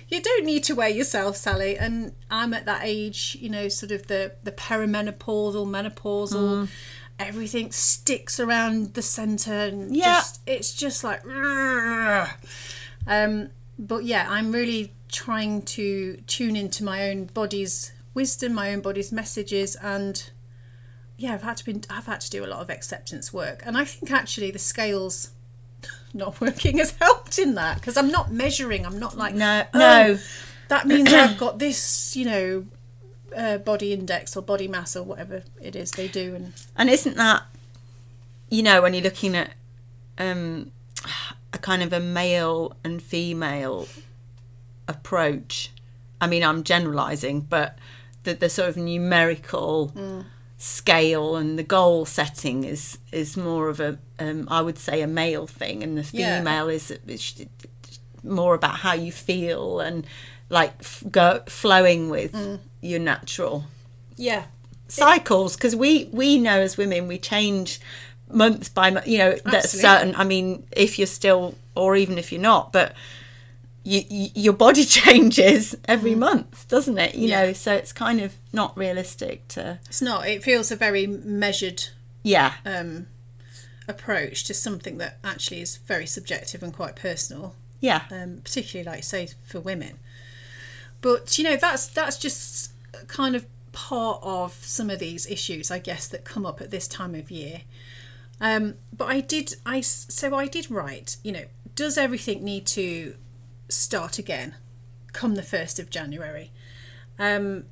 You 0.08 0.22
don't 0.22 0.44
need 0.46 0.62
to 0.64 0.74
weigh 0.76 0.92
yourself, 0.92 1.36
Sally. 1.36 1.76
And 1.76 2.12
I'm 2.30 2.54
at 2.54 2.64
that 2.66 2.82
age, 2.84 3.36
you 3.40 3.48
know, 3.50 3.68
sort 3.68 3.90
of 3.90 4.06
the 4.06 4.32
the 4.44 4.52
perimenopausal, 4.52 5.66
menopausal. 5.66 6.66
Mm. 6.66 6.68
Everything 7.18 7.72
sticks 7.72 8.38
around 8.38 8.94
the 8.94 9.02
centre, 9.02 9.52
and 9.52 9.96
Yeah. 9.96 10.04
just 10.16 10.40
it's 10.46 10.72
just 10.74 11.02
like. 11.04 11.22
Um, 13.06 13.50
but 13.78 14.04
yeah, 14.04 14.26
I'm 14.28 14.52
really 14.52 14.92
trying 15.10 15.62
to 15.62 16.16
tune 16.26 16.56
into 16.56 16.82
my 16.84 17.08
own 17.08 17.26
body's 17.26 17.92
wisdom, 18.14 18.54
my 18.54 18.72
own 18.72 18.80
body's 18.80 19.12
messages, 19.12 19.76
and 19.76 20.30
yeah, 21.16 21.32
I've 21.34 21.42
had 21.42 21.56
to 21.58 21.64
be, 21.64 21.80
I've 21.88 22.06
had 22.06 22.20
to 22.22 22.30
do 22.30 22.44
a 22.44 22.48
lot 22.48 22.60
of 22.60 22.68
acceptance 22.70 23.32
work, 23.32 23.62
and 23.64 23.76
I 23.78 23.84
think 23.84 24.10
actually 24.10 24.50
the 24.50 24.58
scales 24.58 25.30
not 26.14 26.40
working 26.40 26.78
has 26.78 26.92
helped 27.00 27.38
in 27.38 27.54
that 27.54 27.76
because 27.76 27.96
I'm 27.96 28.10
not 28.10 28.32
measuring. 28.32 28.84
I'm 28.84 28.98
not 28.98 29.16
like 29.16 29.34
No, 29.34 29.64
"Oh, 29.72 29.78
no. 29.78 30.18
that 30.68 30.86
means 30.86 31.12
I've 31.12 31.38
got 31.38 31.58
this, 31.58 32.16
you 32.16 32.24
know, 32.26 32.66
uh, 33.36 33.58
body 33.58 33.92
index 33.92 34.36
or 34.36 34.42
body 34.42 34.66
mass 34.68 34.96
or 34.96 35.02
whatever 35.02 35.42
it 35.60 35.76
is 35.76 35.90
they 35.92 36.08
do, 36.08 36.34
and 36.34 36.52
And 36.76 36.88
isn't 36.90 37.16
that, 37.16 37.42
you 38.50 38.62
know, 38.62 38.80
when 38.82 38.94
you're 38.94 39.02
looking 39.04 39.36
at 39.36 39.50
um, 40.18 40.70
a 41.52 41.58
kind 41.58 41.82
of 41.82 41.92
a 41.92 42.00
male 42.00 42.74
and 42.82 43.02
female 43.02 43.86
approach? 44.88 45.70
I 46.20 46.26
mean, 46.26 46.42
I'm 46.42 46.62
generalising, 46.62 47.40
but 47.42 47.78
the, 48.24 48.34
the 48.34 48.48
sort 48.48 48.68
of 48.70 48.76
numerical 48.76 49.92
scale 50.58 51.36
and 51.36 51.58
the 51.58 51.62
goal 51.62 52.06
setting 52.06 52.64
is 52.64 52.98
is 53.12 53.36
more 53.36 53.68
of 53.68 53.78
a, 53.80 53.98
um, 54.18 54.48
I 54.50 54.62
would 54.62 54.78
say, 54.78 55.02
a 55.02 55.06
male 55.06 55.46
thing, 55.46 55.82
and 55.82 55.98
the 55.98 56.06
Yeah. 56.16 56.38
female 56.38 56.68
is, 56.68 56.90
is 57.06 57.46
more 58.22 58.54
about 58.54 58.76
how 58.76 58.94
you 58.94 59.12
feel 59.12 59.80
and 59.80 60.06
like 60.48 60.72
f- 60.80 61.02
go 61.10 61.42
flowing 61.48 62.08
with 62.10 62.34
your 62.80 63.00
natural 63.00 63.64
yeah, 64.16 64.44
cycles 64.88 65.56
because 65.56 65.74
we 65.76 66.08
we 66.12 66.38
know 66.38 66.60
as 66.60 66.76
women 66.76 67.06
we 67.08 67.18
change 67.18 67.80
month 68.30 68.72
by 68.74 68.90
month 68.90 69.06
you 69.06 69.18
know 69.18 69.34
that's 69.44 69.70
certain 69.70 70.14
i 70.16 70.24
mean 70.24 70.66
if 70.72 70.98
you're 70.98 71.06
still 71.06 71.54
or 71.74 71.94
even 71.96 72.18
if 72.18 72.32
you're 72.32 72.40
not 72.40 72.72
but 72.72 72.94
you, 73.84 74.02
you, 74.10 74.28
your 74.34 74.52
body 74.52 74.84
changes 74.98 75.76
every 75.86 76.14
month 76.14 76.66
doesn't 76.68 76.98
it 76.98 77.14
you 77.14 77.26
Mm. 77.26 77.30
Yeah. 77.30 77.46
know 77.46 77.52
so 77.52 77.74
it's 77.74 77.92
kind 77.92 78.20
of 78.20 78.34
not 78.52 78.76
realistic 78.76 79.46
to 79.48 79.78
it's 79.86 80.02
not. 80.02 80.26
It 80.28 80.42
feels 80.42 80.70
a 80.72 80.76
very 80.76 81.06
measured 81.06 81.84
yeah 82.22 82.54
um, 82.64 83.06
approach 83.88 84.44
to 84.44 84.54
something 84.54 84.98
that 84.98 85.18
actually 85.22 85.60
is 85.60 85.76
very 85.76 86.06
subjective 86.06 86.62
and 86.62 86.72
quite 86.72 86.96
personal, 86.96 87.54
yeah 87.80 88.02
um, 88.10 88.40
particularly 88.42 88.88
like 88.88 89.04
say 89.04 89.28
for 89.44 89.60
women. 89.60 89.98
But 91.06 91.38
you 91.38 91.44
know 91.44 91.54
that's 91.54 91.86
that's 91.86 92.16
just 92.18 92.72
kind 93.06 93.36
of 93.36 93.46
part 93.70 94.18
of 94.24 94.54
some 94.54 94.90
of 94.90 94.98
these 94.98 95.24
issues, 95.26 95.70
I 95.70 95.78
guess, 95.78 96.08
that 96.08 96.24
come 96.24 96.44
up 96.44 96.60
at 96.60 96.72
this 96.72 96.88
time 96.88 97.14
of 97.14 97.30
year. 97.30 97.60
Um, 98.40 98.74
but 98.92 99.04
I 99.06 99.20
did 99.20 99.54
I 99.64 99.82
so 99.82 100.34
I 100.34 100.48
did 100.48 100.68
write. 100.68 101.18
You 101.22 101.30
know, 101.30 101.44
does 101.76 101.96
everything 101.96 102.42
need 102.42 102.66
to 102.78 103.14
start 103.68 104.18
again 104.18 104.56
come 105.12 105.36
the 105.36 105.44
first 105.44 105.78
of 105.78 105.90
January? 105.90 106.50
Um, 107.20 107.66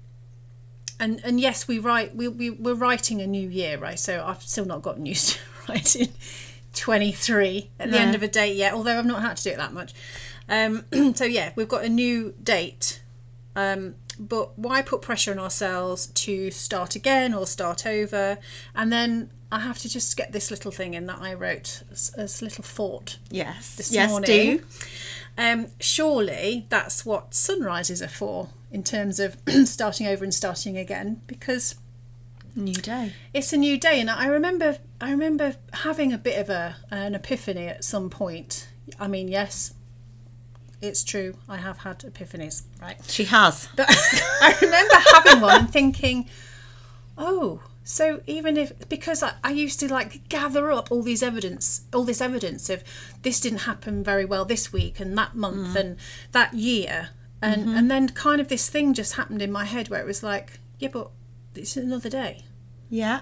and 1.01 1.21
and 1.25 1.41
yes, 1.41 1.67
we 1.67 1.81
write 1.81 2.15
we, 2.15 2.29
we 2.29 2.51
we're 2.51 2.75
writing 2.75 3.21
a 3.21 3.27
new 3.27 3.49
year, 3.49 3.79
right? 3.79 3.99
So 3.99 4.25
I've 4.25 4.43
still 4.43 4.65
not 4.65 4.81
gotten 4.83 5.07
used 5.07 5.31
to 5.33 5.39
writing 5.69 6.09
twenty 6.73 7.11
three 7.11 7.71
at 7.81 7.91
the 7.91 7.97
No. 7.97 8.03
end 8.05 8.15
of 8.15 8.23
a 8.23 8.29
date 8.29 8.55
yet, 8.57 8.75
although 8.75 8.97
I've 8.97 9.07
not 9.07 9.23
had 9.23 9.37
to 9.39 9.43
do 9.43 9.51
it 9.51 9.57
that 9.57 9.73
much. 9.73 9.93
Um, 10.49 10.85
so 11.17 11.25
yeah, 11.25 11.51
we've 11.57 11.67
got 11.69 11.85
a 11.85 11.89
new 11.89 12.33
date. 12.41 13.01
Um, 13.57 13.95
but 14.19 14.59
why 14.59 14.83
put 14.83 15.03
pressure 15.03 15.33
on 15.33 15.39
ourselves 15.39 16.07
to 16.09 16.51
start 16.51 16.95
again 16.95 17.35
or 17.35 17.47
start 17.47 17.87
over? 17.87 18.39
And 18.75 18.93
then 18.93 19.31
I 19.51 19.61
have 19.61 19.79
to 19.81 19.89
just 19.89 20.17
get 20.17 20.33
this 20.33 20.51
little 20.51 20.71
thing 20.71 20.95
in 20.95 21.07
that 21.07 21.21
I 21.21 21.35
wrote 21.35 21.83
as, 21.91 22.13
as 22.17 22.41
a 22.41 22.45
little 22.45 22.65
thought 22.65 23.19
Yes. 23.31 23.75
this 23.77 23.93
yes, 23.93 24.11
morning. 24.11 24.57
do. 24.59 24.63
Um, 25.37 25.67
surely 25.81 26.67
that's 26.69 27.05
what 27.05 27.35
sunrises 27.35 28.01
are 28.03 28.09
for 28.09 28.49
in 28.71 28.83
terms 28.85 29.19
of 29.21 29.37
starting 29.65 30.07
over 30.07 30.23
and 30.25 30.33
starting 30.33 30.77
again 30.77 31.21
because 31.27 31.75
New 32.57 32.73
day. 32.75 33.13
it's 33.33 33.53
a 33.53 33.57
new 33.57 33.77
day 33.79 34.01
and 34.01 34.09
I 34.09 34.27
remember 34.27 34.79
I 35.01 35.11
remember 35.11 35.57
having 35.73 36.13
a 36.13 36.19
bit 36.19 36.39
of 36.41 36.49
a 36.51 36.77
an 36.93 37.17
epiphany 37.17 37.67
at 37.67 37.83
some 37.85 38.11
point. 38.11 38.69
I 39.01 39.09
mean, 39.09 39.27
yes, 39.27 39.75
it's 40.87 41.05
true. 41.05 41.37
I 41.49 41.59
have 41.59 41.79
had 41.79 42.01
epiphanies, 42.01 42.63
right? 42.81 42.97
She 43.09 43.25
has. 43.25 43.69
But 43.77 43.87
I 43.91 44.57
remember 44.61 44.95
having 45.13 45.41
one 45.41 45.61
and 45.61 45.71
thinking, 45.71 46.29
oh, 47.17 47.63
so 47.85 48.23
even 48.27 48.57
if 48.57 48.89
because 48.89 49.23
I, 49.23 49.35
I 49.45 49.51
used 49.51 49.79
to 49.81 49.93
like 49.93 50.29
gather 50.29 50.73
up 50.73 50.91
all 50.91 51.03
these 51.03 51.23
evidence, 51.23 51.83
all 51.93 52.05
this 52.05 52.21
evidence 52.21 52.71
of 52.71 52.83
this 53.23 53.41
didn't 53.41 53.61
happen 53.61 54.03
very 54.03 54.25
well 54.25 54.45
this 54.45 54.73
week 54.73 54.99
and 55.01 55.17
that 55.19 55.35
month 55.35 55.77
mm. 55.77 55.81
and 55.81 55.97
that 56.33 56.55
year, 56.55 57.11
and 57.43 57.67
mm-hmm. 57.67 57.77
and 57.77 57.91
then 57.91 58.09
kind 58.09 58.41
of 58.41 58.49
this 58.49 58.71
thing 58.71 58.95
just 58.95 59.15
happened 59.15 59.43
in 59.43 59.53
my 59.53 59.67
head 59.67 59.91
where 59.91 60.01
it 60.01 60.07
was 60.07 60.23
like, 60.23 60.61
yeah, 60.79 60.89
but 60.89 61.11
it's 61.55 61.77
another 61.77 62.09
day. 62.09 62.45
Yeah. 62.89 63.21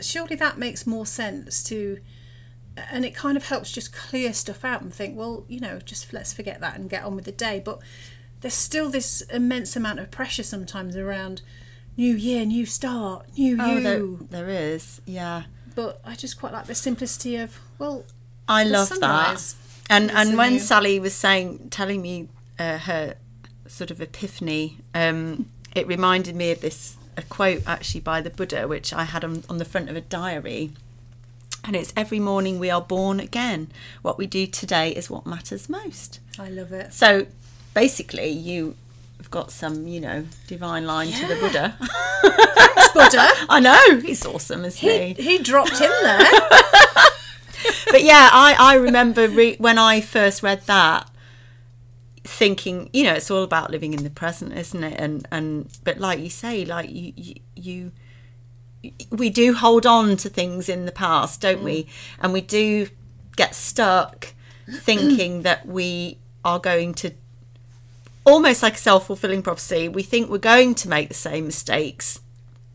Surely 0.00 0.36
that 0.36 0.58
makes 0.58 0.86
more 0.86 1.06
sense 1.06 1.62
to. 1.64 1.98
And 2.90 3.04
it 3.04 3.14
kind 3.14 3.36
of 3.36 3.44
helps 3.44 3.70
just 3.70 3.92
clear 3.92 4.32
stuff 4.32 4.64
out 4.64 4.80
and 4.82 4.92
think, 4.92 5.16
well, 5.16 5.44
you 5.48 5.60
know, 5.60 5.78
just 5.78 6.12
let's 6.12 6.32
forget 6.32 6.60
that 6.60 6.76
and 6.76 6.88
get 6.88 7.04
on 7.04 7.14
with 7.14 7.26
the 7.26 7.32
day. 7.32 7.60
But 7.64 7.80
there's 8.40 8.54
still 8.54 8.90
this 8.90 9.20
immense 9.22 9.76
amount 9.76 10.00
of 10.00 10.10
pressure 10.10 10.42
sometimes 10.42 10.96
around 10.96 11.42
new 11.96 12.14
year, 12.14 12.44
new 12.46 12.64
start, 12.66 13.26
new 13.36 13.58
Oh, 13.60 13.76
you. 13.76 13.80
there, 14.30 14.46
there 14.46 14.48
is. 14.48 15.00
Yeah. 15.06 15.44
But 15.74 16.00
I 16.04 16.14
just 16.14 16.38
quite 16.38 16.52
like 16.52 16.66
the 16.66 16.74
simplicity 16.74 17.36
of, 17.36 17.58
well, 17.78 18.04
I 18.48 18.64
love 18.64 18.88
that. 19.00 19.54
And 19.90 20.10
and 20.10 20.36
when 20.36 20.58
Sally 20.58 20.98
was 20.98 21.14
saying, 21.14 21.68
telling 21.70 22.00
me 22.02 22.28
uh, 22.58 22.78
her 22.78 23.16
sort 23.66 23.90
of 23.90 24.00
epiphany, 24.00 24.78
um, 24.94 25.46
it 25.74 25.86
reminded 25.86 26.34
me 26.36 26.50
of 26.52 26.60
this 26.60 26.96
a 27.16 27.22
quote 27.22 27.62
actually 27.66 28.00
by 28.00 28.20
the 28.20 28.30
Buddha, 28.30 28.66
which 28.66 28.92
I 28.92 29.04
had 29.04 29.24
on, 29.24 29.44
on 29.48 29.58
the 29.58 29.64
front 29.64 29.90
of 29.90 29.96
a 29.96 30.00
diary. 30.00 30.72
And 31.64 31.76
it's 31.76 31.92
every 31.96 32.18
morning 32.18 32.58
we 32.58 32.70
are 32.70 32.80
born 32.80 33.20
again. 33.20 33.68
What 34.02 34.18
we 34.18 34.26
do 34.26 34.46
today 34.46 34.90
is 34.90 35.08
what 35.08 35.26
matters 35.26 35.68
most. 35.68 36.18
I 36.38 36.48
love 36.48 36.72
it. 36.72 36.92
So 36.92 37.26
basically, 37.72 38.30
you 38.30 38.74
have 39.18 39.30
got 39.30 39.52
some, 39.52 39.86
you 39.86 40.00
know, 40.00 40.26
divine 40.48 40.86
line 40.86 41.12
to 41.12 41.26
the 41.26 41.36
Buddha. 41.36 41.76
Thanks, 42.22 42.92
Buddha. 42.92 43.30
I 43.48 43.60
know 43.60 44.00
he's 44.00 44.26
awesome, 44.26 44.64
isn't 44.64 44.80
he, 44.80 45.12
he? 45.14 45.22
he 45.22 45.38
dropped 45.38 45.80
in 45.80 45.90
there. 46.02 46.18
but 47.90 48.02
yeah, 48.02 48.28
I, 48.32 48.56
I 48.58 48.74
remember 48.74 49.28
re- 49.28 49.56
when 49.58 49.78
I 49.78 50.00
first 50.00 50.42
read 50.42 50.62
that, 50.66 51.08
thinking, 52.24 52.90
you 52.92 53.04
know, 53.04 53.14
it's 53.14 53.30
all 53.30 53.42
about 53.42 53.70
living 53.70 53.94
in 53.94 54.02
the 54.02 54.10
present, 54.10 54.52
isn't 54.52 54.82
it? 54.82 54.98
And 54.98 55.26
and 55.30 55.68
but 55.84 55.98
like 55.98 56.18
you 56.20 56.30
say, 56.30 56.64
like 56.64 56.90
you 56.90 57.12
you, 57.16 57.34
you 57.54 57.92
we 59.10 59.30
do 59.30 59.54
hold 59.54 59.86
on 59.86 60.16
to 60.18 60.28
things 60.28 60.68
in 60.68 60.86
the 60.86 60.92
past, 60.92 61.40
don't 61.40 61.62
we? 61.62 61.84
Mm. 61.84 61.88
And 62.20 62.32
we 62.32 62.40
do 62.40 62.88
get 63.36 63.54
stuck 63.54 64.34
thinking 64.70 65.42
that 65.42 65.66
we 65.66 66.18
are 66.44 66.58
going 66.58 66.94
to 66.94 67.12
almost 68.24 68.62
like 68.62 68.74
a 68.74 68.78
self-fulfilling 68.78 69.42
prophecy 69.42 69.88
we 69.88 70.02
think 70.02 70.30
we're 70.30 70.38
going 70.38 70.74
to 70.76 70.88
make 70.88 71.08
the 71.08 71.14
same 71.14 71.46
mistakes 71.46 72.20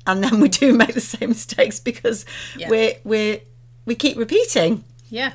and 0.06 0.22
then 0.24 0.40
we 0.42 0.50
do 0.62 0.74
make 0.74 0.94
the 0.94 1.00
same 1.02 1.30
mistakes 1.30 1.80
because 1.80 2.26
Yeah. 2.58 2.70
we're 2.70 2.94
we're 3.06 3.40
we 3.86 3.96
keep 3.96 4.18
repeating 4.18 4.84
yeah. 5.10 5.34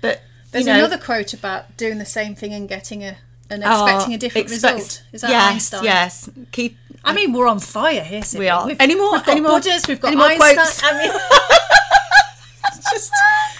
but 0.00 0.22
There's 0.50 0.66
know, 0.66 0.74
another 0.74 0.98
quote 0.98 1.32
about 1.34 1.76
doing 1.76 1.98
the 1.98 2.04
same 2.04 2.34
thing 2.34 2.52
and 2.52 2.68
getting 2.68 3.04
a 3.04 3.16
and 3.50 3.62
oh, 3.64 3.84
expecting 3.84 4.14
a 4.14 4.18
different 4.18 4.50
expect- 4.50 4.74
result. 4.74 5.02
Is 5.12 5.20
that 5.20 5.30
yes, 5.30 5.52
Einstein? 5.52 5.84
Yes, 5.84 6.30
keep. 6.50 6.76
I 7.04 7.14
mean, 7.14 7.32
we're 7.32 7.46
on 7.46 7.60
fire 7.60 8.02
here. 8.02 8.22
Sydney. 8.22 8.44
We 8.46 8.48
are. 8.48 8.66
We've, 8.66 8.80
Any 8.80 8.94
more- 8.94 9.12
We've 9.12 9.20
got 9.24 9.28
any 9.32 9.40
more-. 9.40 9.60
We've 9.88 10.00
got 10.00 10.08
any 10.08 10.16
more 10.16 10.26
Einstein. 10.26 10.54
quotes? 10.54 10.82
I 10.82 10.98
mean, 10.98 11.12
just 12.92 13.12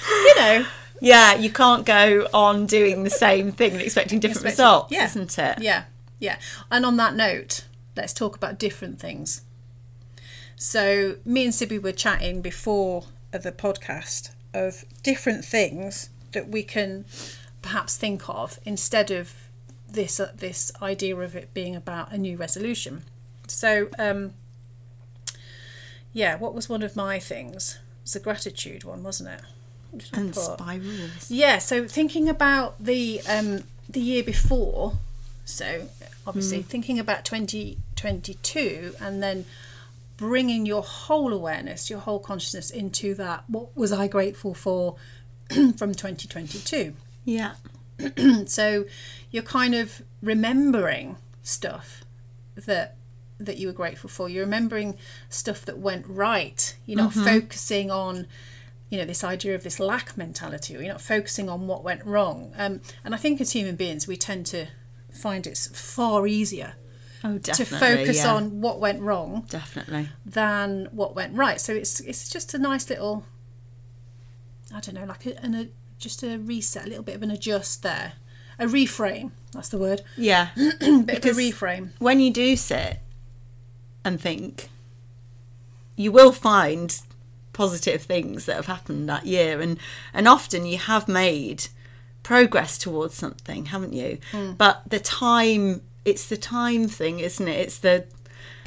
you 0.08 0.34
know, 0.36 0.66
Yeah, 1.00 1.34
you 1.34 1.50
can't 1.50 1.84
go 1.84 2.28
on 2.32 2.66
doing 2.66 3.02
the 3.04 3.10
same 3.10 3.52
thing 3.52 3.72
and 3.72 3.80
expecting 3.82 4.20
different 4.20 4.46
Expecting- 4.46 4.64
results, 4.64 4.92
yeah. 4.92 5.04
isn't 5.04 5.38
it? 5.38 5.58
yeah, 5.60 5.84
yeah. 6.18 6.38
And 6.70 6.86
on 6.86 6.96
that 6.96 7.14
note, 7.14 7.64
let's 7.96 8.12
talk 8.12 8.36
about 8.36 8.58
different 8.58 8.98
things. 9.00 9.42
So 10.56 11.16
me 11.24 11.44
and 11.44 11.52
Sibby 11.54 11.78
were 11.82 11.92
chatting 11.92 12.40
before 12.40 13.04
the 13.32 13.52
podcast 13.52 14.30
of 14.54 14.84
different 15.02 15.44
things 15.44 16.10
that 16.32 16.48
we 16.48 16.62
can 16.62 17.04
perhaps 17.60 17.96
think 17.96 18.28
of 18.28 18.58
instead 18.64 19.10
of 19.10 19.32
this 19.88 20.18
uh, 20.20 20.30
this 20.34 20.70
idea 20.80 21.16
of 21.16 21.34
it 21.36 21.52
being 21.54 21.74
about 21.76 22.12
a 22.12 22.18
new 22.18 22.36
resolution. 22.36 23.02
So 23.46 23.88
um, 23.98 24.34
yeah, 26.12 26.36
what 26.36 26.54
was 26.54 26.68
one 26.68 26.82
of 26.82 26.96
my 26.96 27.18
things? 27.18 27.78
It 28.00 28.04
was 28.04 28.12
the 28.12 28.20
gratitude 28.20 28.84
one, 28.84 29.02
wasn't 29.02 29.30
it? 29.30 29.40
What 29.90 30.04
did 30.04 30.10
I 30.14 30.20
And 30.20 30.34
spirals. 30.34 31.30
Yeah, 31.30 31.58
so 31.58 31.86
thinking 31.86 32.28
about 32.28 32.82
the 32.82 33.20
um, 33.28 33.64
the 33.88 34.00
year 34.00 34.22
before, 34.22 34.98
so 35.44 35.88
obviously 36.26 36.62
thinking 36.62 36.98
about 36.98 37.24
2022 37.24 38.94
and 39.00 39.22
then 39.22 39.44
bringing 40.16 40.64
your 40.64 40.82
whole 40.82 41.32
awareness, 41.32 41.90
your 41.90 41.98
whole 41.98 42.18
consciousness 42.18 42.70
into 42.70 43.14
that. 43.14 43.44
What 43.48 43.76
was 43.76 43.92
I 43.92 44.06
grateful 44.08 44.54
for 44.54 44.96
from 45.50 45.94
2022? 45.94 46.94
Yeah. 47.24 47.54
So 48.46 48.86
you're 49.30 49.44
kind 49.44 49.74
of 49.74 50.02
remembering 50.20 51.16
stuff 51.42 52.04
that 52.56 52.96
that 53.38 53.58
you 53.58 53.66
were 53.66 53.72
grateful 53.72 54.08
for. 54.08 54.28
You're 54.28 54.44
remembering 54.44 54.96
stuff 55.28 55.64
that 55.64 55.78
went 55.78 56.06
right. 56.08 56.76
You're 56.86 56.98
not 56.98 57.12
focusing 57.12 57.90
on 57.90 58.26
you 58.90 58.98
know 58.98 59.04
this 59.06 59.24
idea 59.24 59.54
of 59.56 59.64
this 59.64 59.80
lack 59.80 60.16
mentality 60.16 60.76
or 60.76 60.80
you're 60.80 60.92
not 60.92 61.00
focusing 61.00 61.48
on 61.48 61.66
what 61.66 61.82
went 61.82 62.04
wrong 62.04 62.52
um, 62.56 62.80
and 63.02 63.12
i 63.12 63.16
think 63.16 63.40
as 63.40 63.50
human 63.50 63.74
beings 63.74 64.06
we 64.06 64.14
tend 64.16 64.44
to 64.46 64.66
find 65.10 65.46
it's 65.48 65.66
far 65.76 66.26
easier 66.28 66.74
Oh, 67.24 67.38
to 67.38 67.64
focus 67.64 68.18
yeah. 68.18 68.32
on 68.34 68.60
what 68.60 68.78
went 68.78 69.00
wrong 69.00 69.46
Definitely. 69.48 70.10
than 70.24 70.88
what 70.92 71.16
went 71.16 71.34
right 71.34 71.60
so 71.60 71.72
it's 71.72 71.98
it's 72.00 72.28
just 72.28 72.54
a 72.54 72.58
nice 72.58 72.88
little 72.88 73.24
i 74.72 74.78
don't 74.80 74.94
know 74.94 75.06
like 75.06 75.26
a, 75.26 75.42
an, 75.42 75.54
a 75.54 75.68
just 75.98 76.22
a 76.22 76.36
reset 76.38 76.84
a 76.86 76.88
little 76.88 77.02
bit 77.04 77.16
of 77.16 77.22
an 77.22 77.30
adjust 77.30 77.82
there 77.82 78.12
a 78.58 78.66
reframe 78.66 79.30
that's 79.52 79.70
the 79.70 79.78
word 79.78 80.02
Yeah. 80.16 80.50
bit 80.56 81.06
Because- 81.06 81.30
of 81.32 81.38
a 81.38 81.40
reframe 81.50 81.88
when 81.98 82.20
you 82.20 82.30
do 82.30 82.54
sit 82.54 82.98
and 84.04 84.20
think, 84.20 84.68
you 85.96 86.12
will 86.12 86.32
find 86.32 87.00
positive 87.52 88.02
things 88.02 88.46
that 88.46 88.56
have 88.56 88.66
happened 88.66 89.08
that 89.08 89.26
year, 89.26 89.60
and 89.60 89.78
and 90.12 90.28
often 90.28 90.66
you 90.66 90.78
have 90.78 91.08
made 91.08 91.66
progress 92.22 92.78
towards 92.78 93.14
something, 93.14 93.66
haven't 93.66 93.92
you? 93.92 94.18
Hmm. 94.32 94.52
But 94.52 94.82
the 94.88 95.00
time, 95.00 95.82
it's 96.04 96.26
the 96.26 96.36
time 96.36 96.88
thing, 96.88 97.20
isn't 97.20 97.46
it? 97.46 97.60
It's 97.60 97.78
the, 97.78 98.06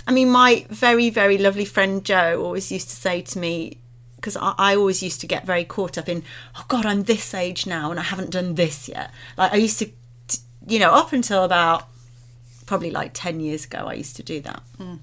I 0.06 0.12
mean, 0.12 0.29
my 0.29 0.65
very 0.70 1.10
very 1.10 1.38
lovely 1.38 1.65
friend 1.65 2.03
Joe 2.03 2.41
always 2.44 2.72
used 2.72 2.89
to 2.89 2.96
say 2.96 3.22
to 3.22 3.39
me. 3.39 3.79
Because 4.15 4.36
I, 4.36 4.56
I 4.58 4.75
always 4.75 5.03
used 5.03 5.22
to 5.22 5.27
get 5.27 5.46
very 5.46 5.63
caught 5.63 5.96
up 5.96 6.10
in, 6.10 6.24
oh 6.56 6.65
God, 6.67 6.88
I'm 6.88 7.03
this 7.03 7.36
age 7.36 7.67
now 7.67 7.91
and 7.91 8.00
I 8.00 8.03
haven't 8.03 8.32
done 8.32 8.56
this 8.56 8.89
yet. 8.89 9.12
Like 9.38 9.53
I 9.53 9.58
used 9.58 9.77
to, 9.77 9.91
you 10.67 10.79
know, 10.79 10.89
up 10.89 11.13
until 11.13 11.44
about 11.44 11.88
probably 12.67 12.91
like 12.91 13.12
10 13.13 13.39
years 13.39 13.65
ago 13.65 13.86
i 13.88 13.94
used 13.94 14.15
to 14.15 14.22
do 14.22 14.39
that 14.41 14.62
hmm. 14.77 14.96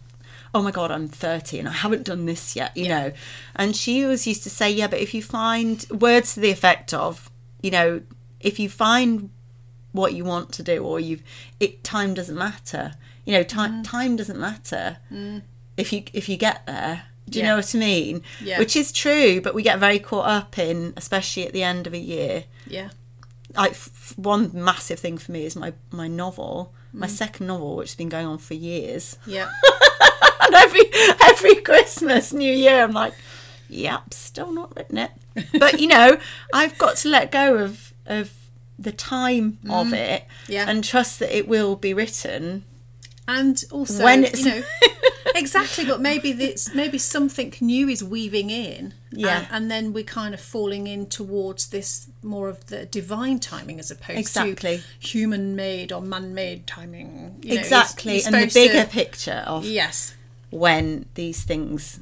Oh 0.55 0.63
my 0.63 0.71
god 0.71 0.91
i'm 0.91 1.09
30 1.09 1.59
and 1.59 1.69
i 1.69 1.73
haven't 1.73 2.05
done 2.05 2.27
this 2.27 2.55
yet 2.55 2.77
you 2.77 2.89
know. 2.89 3.13
And 3.57 3.75
she 3.77 4.05
always 4.05 4.27
used 4.27 4.45
to 4.45 4.51
say 4.51 4.71
yeah 4.71 4.87
but 4.87 5.01
if 5.01 5.13
you 5.13 5.23
find 5.23 5.85
words 5.91 6.35
to 6.35 6.41
the 6.41 6.51
effect 6.51 6.95
of 6.95 7.31
you 7.63 7.71
know 7.71 8.03
if 8.41 8.59
you 8.59 8.69
find 8.69 9.31
what 9.95 10.13
you 10.13 10.25
want 10.25 10.53
to 10.53 10.63
do 10.63 10.85
or 10.85 10.99
you've 10.99 11.23
it 11.61 11.85
time 11.85 12.15
doesn't 12.15 12.37
matter. 12.37 12.95
You 13.25 13.33
know 13.33 13.43
time 13.43 13.83
mm. 13.83 13.89
time 13.89 14.17
doesn't 14.17 14.39
matter 14.39 14.99
mm. 15.11 15.41
if 15.77 15.93
you 15.93 16.03
if 16.13 16.29
you 16.29 16.37
get 16.37 16.67
there. 16.67 17.05
Do 17.31 17.39
you 17.39 17.45
Yeah. 17.45 17.51
know 17.53 17.57
what 17.57 17.75
i 17.75 17.79
mean? 17.79 18.23
Yeah. 18.43 18.59
which 18.59 18.77
is 18.77 18.93
true 18.93 19.41
but 19.41 19.55
we 19.55 19.63
get 19.63 19.79
very 19.79 19.99
caught 19.99 20.27
up 20.27 20.59
in 20.59 20.93
especially 20.97 21.47
at 21.47 21.53
the 21.53 21.63
end 21.63 21.87
of 21.87 21.95
a 21.95 21.99
year. 21.99 22.45
Yeah. 22.67 22.91
Like 23.57 23.71
f- 23.71 24.15
one 24.17 24.51
massive 24.53 24.99
thing 24.99 25.17
for 25.17 25.31
me 25.31 25.47
is 25.47 25.55
my 25.57 25.73
my 25.91 26.09
novel 26.09 26.75
my 26.93 27.07
mm. 27.07 27.11
second 27.11 27.47
novel 27.47 27.77
which 27.77 27.91
has 27.91 27.97
been 27.97 28.09
going 28.09 28.27
on 28.27 28.39
for 28.39 28.55
years. 28.55 29.17
Yeah 29.27 29.49
and 30.47 30.55
every 30.55 30.83
every 31.25 31.55
christmas 31.57 32.33
new 32.33 32.53
year 32.53 32.83
i'm 32.83 32.93
like 32.93 33.15
yep 33.69 34.13
still 34.13 34.53
not 34.53 34.75
written 34.77 34.99
it 34.99 35.11
but 35.59 35.81
you 35.81 35.87
know 35.89 36.19
i've 36.55 36.77
got 36.79 36.97
to 36.97 37.09
let 37.09 37.31
go 37.33 37.57
of 37.57 37.93
of 38.07 38.31
the 38.79 38.93
time 38.93 39.59
of 39.71 39.93
it 39.93 40.23
Mm. 40.47 40.49
Yeah. 40.49 40.69
and 40.69 40.85
trust 40.85 41.21
that 41.21 41.35
it 41.37 41.49
will 41.49 41.75
be 41.77 41.95
written 41.95 42.65
and 43.27 43.65
also 43.71 44.05
when 44.05 44.25
it's 44.25 44.45
you 44.45 44.51
know 44.51 44.63
exactly 45.35 45.85
but 45.87 46.01
maybe 46.01 46.33
this 46.33 46.75
maybe 46.75 46.99
something 46.99 47.55
new 47.61 47.89
is 47.89 48.05
weaving 48.05 48.51
in 48.51 48.93
Yeah. 49.11 49.39
and, 49.39 49.47
and 49.51 49.71
then 49.71 49.93
we're 49.95 50.05
kind 50.05 50.35
of 50.35 50.41
falling 50.41 50.87
in 50.87 51.07
towards 51.07 51.69
this 51.69 52.09
more 52.23 52.49
of 52.51 52.67
the 52.67 52.85
divine 52.85 53.39
timing 53.39 53.79
as 53.81 53.91
opposed 53.91 54.19
Exactly. 54.19 54.79
to 54.79 55.07
human 55.09 55.57
made 55.57 55.93
or 55.93 56.03
man-made 56.03 56.67
timing 56.67 57.39
you 57.43 57.55
know, 57.55 57.61
exactly 57.61 58.23
and 58.25 58.35
the 58.35 58.41
supposed 58.51 58.55
to- 58.55 58.61
bigger 58.69 58.85
picture 58.85 59.43
of 59.47 59.65
yes 59.65 60.15
when 60.55 61.07
these 61.15 61.43
things 61.45 62.01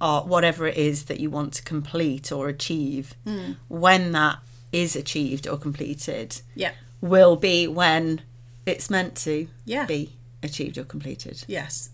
are 0.00 0.22
whatever 0.22 0.66
it 0.66 0.76
is 0.76 1.04
that 1.06 1.18
you 1.20 1.28
want 1.30 1.52
to 1.54 1.62
complete 1.62 2.30
or 2.30 2.48
achieve 2.48 3.14
Hmm. 3.26 3.52
when 3.68 4.12
that 4.12 4.38
is 4.72 4.94
achieved 4.96 5.46
or 5.48 5.56
completed 5.58 6.40
yeah 6.54 6.72
will 7.00 7.36
be 7.36 7.66
when 7.66 8.20
it's 8.66 8.88
meant 8.90 9.16
to 9.16 9.48
Yeah. 9.64 9.86
be 9.86 10.12
achieved 10.42 10.78
or 10.78 10.84
completed 10.84 11.42
yes 11.48 11.90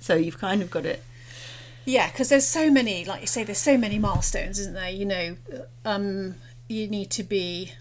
so 0.00 0.14
you've 0.14 0.38
kind 0.38 0.62
of 0.62 0.70
got 0.70 0.86
it 0.86 1.02
Yeah, 1.86 2.08
because 2.10 2.30
there's 2.30 2.46
so 2.46 2.70
many, 2.70 3.04
like 3.04 3.20
you 3.20 3.26
say, 3.26 3.44
there's 3.44 3.58
so 3.58 3.76
many 3.76 3.98
milestones, 3.98 4.58
isn't 4.58 4.72
there? 4.72 4.88
You 4.88 5.04
know, 5.04 5.36
um, 5.84 6.36
you 6.66 6.88
need 6.88 7.10
to 7.10 7.22
be 7.22 7.72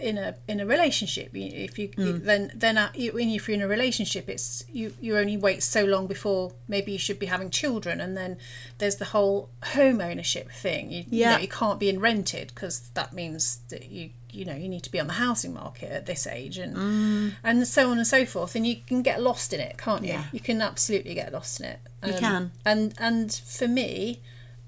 in 0.00 0.16
a 0.16 0.36
in 0.46 0.60
a 0.60 0.66
relationship. 0.66 1.30
If 1.34 1.78
you 1.78 1.88
hmm. 1.96 2.24
then 2.24 2.52
then 2.54 2.78
you- 2.94 3.12
when 3.12 3.28
if 3.30 3.48
you're 3.48 3.56
in 3.56 3.62
a 3.62 3.68
relationship, 3.68 4.28
it's 4.28 4.64
you 4.72 4.94
you 5.00 5.16
only 5.16 5.36
wait 5.36 5.62
so 5.62 5.84
long 5.84 6.06
before 6.06 6.52
maybe 6.68 6.92
you 6.92 6.98
should 6.98 7.18
be 7.18 7.26
having 7.26 7.50
children, 7.50 8.00
and 8.00 8.16
then 8.16 8.38
there's 8.78 8.96
the 8.96 9.06
whole 9.06 9.50
home 9.74 10.00
ownership 10.00 10.50
thing. 10.52 10.90
You, 10.92 10.98
you 11.10 11.20
Yeah. 11.20 11.32
know, 11.32 11.38
you 11.38 11.48
can't 11.48 11.80
be 11.80 11.88
in 11.88 12.00
rented 12.00 12.48
because 12.54 12.90
that 12.94 13.12
means 13.12 13.60
that 13.70 13.90
you 13.90 14.10
you 14.30 14.44
know 14.44 14.54
you 14.54 14.68
need 14.68 14.82
to 14.84 14.90
be 14.90 14.98
on 15.00 15.08
the 15.08 15.14
housing 15.14 15.52
market 15.52 15.90
at 15.90 16.06
this 16.06 16.26
age 16.26 16.56
and 16.56 16.74
mm. 16.76 17.32
and 17.44 17.68
so 17.68 17.90
on 17.90 17.98
and 17.98 18.06
so 18.06 18.24
forth 18.24 18.54
and 18.54 18.66
you 18.66 18.76
can 18.76 19.02
get 19.02 19.20
lost 19.20 19.52
in 19.52 19.60
it 19.60 19.76
can't 19.76 20.02
you 20.04 20.08
Yeah. 20.08 20.24
you 20.32 20.40
can 20.40 20.62
absolutely 20.62 21.12
get 21.12 21.34
lost 21.34 21.60
in 21.60 21.66
it 21.66 21.80
You 22.02 22.14
um, 22.14 22.18
can. 22.18 22.50
and 22.64 22.94
and 22.96 23.30
for 23.30 23.68
me 23.68 24.20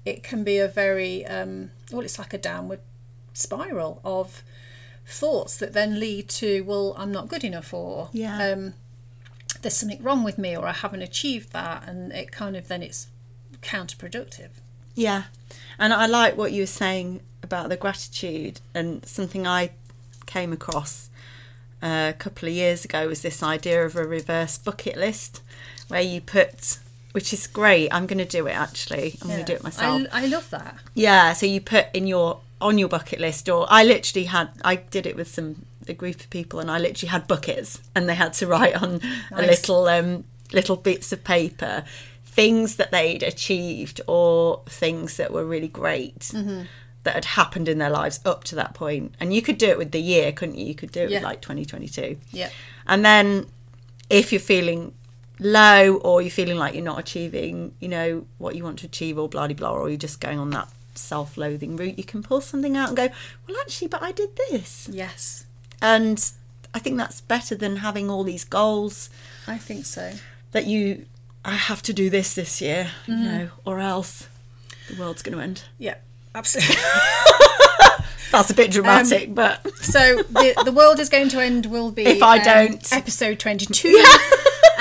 it 0.05 0.21
can 0.21 0.43
be 0.43 0.59
a 0.59 0.67
very 0.67 1.25
um 1.25 1.71
well 1.91 2.01
it's 2.01 2.19
like 2.19 2.31
a 2.31 2.37
downward 2.37 2.79
spiral 3.33 4.01
of 4.03 4.43
thoughts 5.07 5.57
that 5.57 5.73
then 5.73 5.99
lead 5.99 6.27
to 6.27 6.61
well 6.63 6.93
i'm 6.97 7.11
not 7.11 7.27
good 7.27 7.43
enough 7.43 7.73
or 7.73 8.09
Yeah. 8.11 8.51
um 8.51 8.73
there's 9.61 9.77
something 9.77 10.01
wrong 10.03 10.23
with 10.23 10.37
me 10.37 10.55
or 10.57 10.65
i 10.67 10.71
haven't 10.73 11.01
achieved 11.01 11.53
that 11.53 11.87
and 11.87 12.11
it 12.11 12.31
kind 12.31 12.55
of 12.55 12.67
then 12.67 12.81
it's 12.83 13.07
counterproductive 13.61 14.49
Yeah. 14.95 15.23
And 15.77 15.91
I 15.93 16.05
like 16.05 16.37
what 16.37 16.51
you 16.53 16.61
were 16.63 16.67
saying 16.67 17.19
about 17.43 17.67
the 17.69 17.75
gratitude 17.75 18.61
and 18.73 19.05
something 19.05 19.45
I 19.45 19.71
came 20.25 20.53
across 20.53 21.09
uh, 21.83 22.11
a 22.11 22.17
couple 22.17 22.47
of 22.47 22.53
years 22.55 22.85
ago 22.85 23.07
was 23.09 23.21
this 23.21 23.43
idea 23.43 23.85
of 23.85 23.95
a 23.97 24.05
reverse 24.05 24.57
bucket 24.57 24.95
list 24.97 25.41
where 25.89 26.01
you 26.01 26.21
put 26.21 26.79
which 27.11 27.31
is 27.33 27.47
great. 27.47 27.89
I'm 27.93 28.07
going 28.07 28.17
to 28.19 28.37
do 28.39 28.45
it 28.47 28.53
actually. 28.57 29.17
I'm 29.21 29.27
going 29.27 29.39
to 29.39 29.45
do 29.45 29.53
it 29.53 29.63
myself. 29.63 30.03
I, 30.11 30.23
I 30.23 30.25
love 30.27 30.49
that 30.51 30.77
Yeah, 30.93 31.33
so 31.33 31.45
you 31.45 31.59
put 31.61 31.87
in 31.93 32.07
your 32.07 32.39
on 32.65 32.77
your 32.77 32.89
bucket 32.89 33.19
list, 33.19 33.47
or 33.49 33.65
I 33.69 33.83
literally 33.83 34.25
had 34.25 34.49
I 34.63 34.75
did 34.75 35.05
it 35.05 35.15
with 35.15 35.27
some 35.29 35.65
a 35.87 35.93
group 35.93 36.19
of 36.19 36.29
people, 36.29 36.59
and 36.59 36.69
I 36.71 36.77
literally 36.79 37.09
had 37.11 37.27
buckets, 37.27 37.79
and 37.95 38.09
they 38.09 38.15
had 38.15 38.33
to 38.39 38.47
write 38.47 38.75
on 38.81 39.01
a 39.31 39.41
little 39.43 39.87
um 39.87 40.23
little 40.51 40.75
bits 40.75 41.11
of 41.11 41.23
paper 41.23 41.83
things 42.25 42.75
that 42.75 42.91
they'd 42.91 43.23
achieved 43.23 44.01
or 44.07 44.61
things 44.67 45.17
that 45.17 45.31
were 45.31 45.45
really 45.45 45.67
great 45.69 46.19
Mm-hmm. 46.33 46.63
that 47.03 47.13
had 47.15 47.25
happened 47.25 47.67
in 47.69 47.77
their 47.77 47.89
lives 47.89 48.19
up 48.25 48.43
to 48.45 48.55
that 48.55 48.73
point. 48.73 49.15
And 49.19 49.33
you 49.33 49.41
could 49.41 49.57
do 49.57 49.67
it 49.69 49.77
with 49.77 49.91
the 49.91 50.01
year, 50.01 50.31
couldn't 50.33 50.57
you? 50.57 50.65
You 50.65 50.75
could 50.75 50.91
do 50.91 51.01
it 51.03 51.09
Yeah. 51.11 51.17
with 51.19 51.23
like 51.31 51.41
2022. 51.41 52.17
yeah 52.31 52.49
And 52.87 53.05
then 53.05 53.45
if 54.09 54.31
you're 54.33 54.41
feeling 54.55 54.93
low 55.39 55.95
or 55.97 56.21
you're 56.21 56.31
feeling 56.31 56.57
like 56.57 56.73
you're 56.75 56.83
not 56.83 56.99
achieving, 56.99 57.73
you 57.79 57.87
know, 57.89 58.25
what 58.37 58.55
you 58.55 58.63
want 58.63 58.79
to 58.79 58.85
achieve 58.85 59.17
or 59.17 59.27
blah, 59.29 59.47
blah, 59.47 59.55
blah, 59.55 59.71
or 59.71 59.89
you're 59.89 59.97
just 59.97 60.19
going 60.19 60.39
on 60.39 60.49
that 60.51 60.67
self 60.97 61.37
loathing 61.37 61.75
route, 61.77 61.97
you 61.97 62.03
can 62.03 62.21
pull 62.23 62.41
something 62.41 62.75
out 62.77 62.89
and 62.89 62.97
go, 62.97 63.09
well, 63.47 63.57
actually, 63.61 63.87
but 63.87 64.01
I 64.01 64.11
did 64.11 64.29
this. 64.49 64.89
yes 64.91 65.45
And 65.81 66.23
I 66.73 66.79
think 66.79 66.97
that's 66.97 67.21
better 67.21 67.55
than 67.55 67.77
having 67.77 68.09
all 68.09 68.23
these 68.23 68.43
goals 68.43 69.09
i 69.47 69.57
think 69.57 69.85
so 69.85 70.11
that 70.51 70.65
you, 70.65 71.05
I 71.43 71.51
have 71.55 71.81
to 71.83 71.93
do 71.93 72.09
this 72.09 72.33
this 72.33 72.61
year, 72.61 72.91
you 73.07 73.15
know, 73.15 73.49
or 73.65 73.79
else 73.79 74.27
the 74.89 74.95
world's 74.99 75.21
going 75.21 75.37
to 75.37 75.43
end. 75.43 75.63
yeah 75.77 75.95
absolutely 76.33 76.75
That's 78.31 78.49
a 78.49 78.53
bit 78.53 78.71
dramatic, 78.71 79.33
but 79.33 79.65
So 79.77 80.23
the 80.23 80.61
the 80.65 80.71
world 80.73 80.99
is 80.99 81.07
going 81.09 81.29
to 81.29 81.39
end. 81.41 81.67
Will 81.67 81.91
be 81.91 82.05
If 82.05 82.21
I 82.23 82.39
um, 82.39 82.43
don't. 82.43 82.91
episode 82.93 83.39
twenty 83.39 83.65
two. 83.67 83.91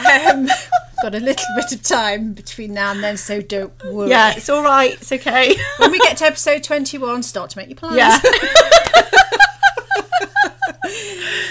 Um, 0.05 0.47
got 1.03 1.15
a 1.15 1.21
little 1.21 1.47
bit 1.57 1.73
of 1.73 1.83
time 1.83 2.33
between 2.33 2.75
now 2.75 2.93
and 2.93 3.03
then, 3.03 3.17
so 3.17 3.41
don't 3.41 3.73
worry. 3.85 4.11
yeah, 4.11 4.35
it's 4.37 4.49
all 4.49 4.63
right. 4.63 4.93
It's 4.95 5.13
okay. 5.13 5.57
When 5.79 5.91
we 5.91 5.99
get 5.99 6.17
to 6.19 6.25
episode 6.25 6.63
twenty 6.63 6.99
one, 6.99 7.23
start 7.23 7.51
to 7.51 7.59
make 7.59 7.69
your 7.69 7.77
plans. 7.77 7.97
yeah. 7.97 8.19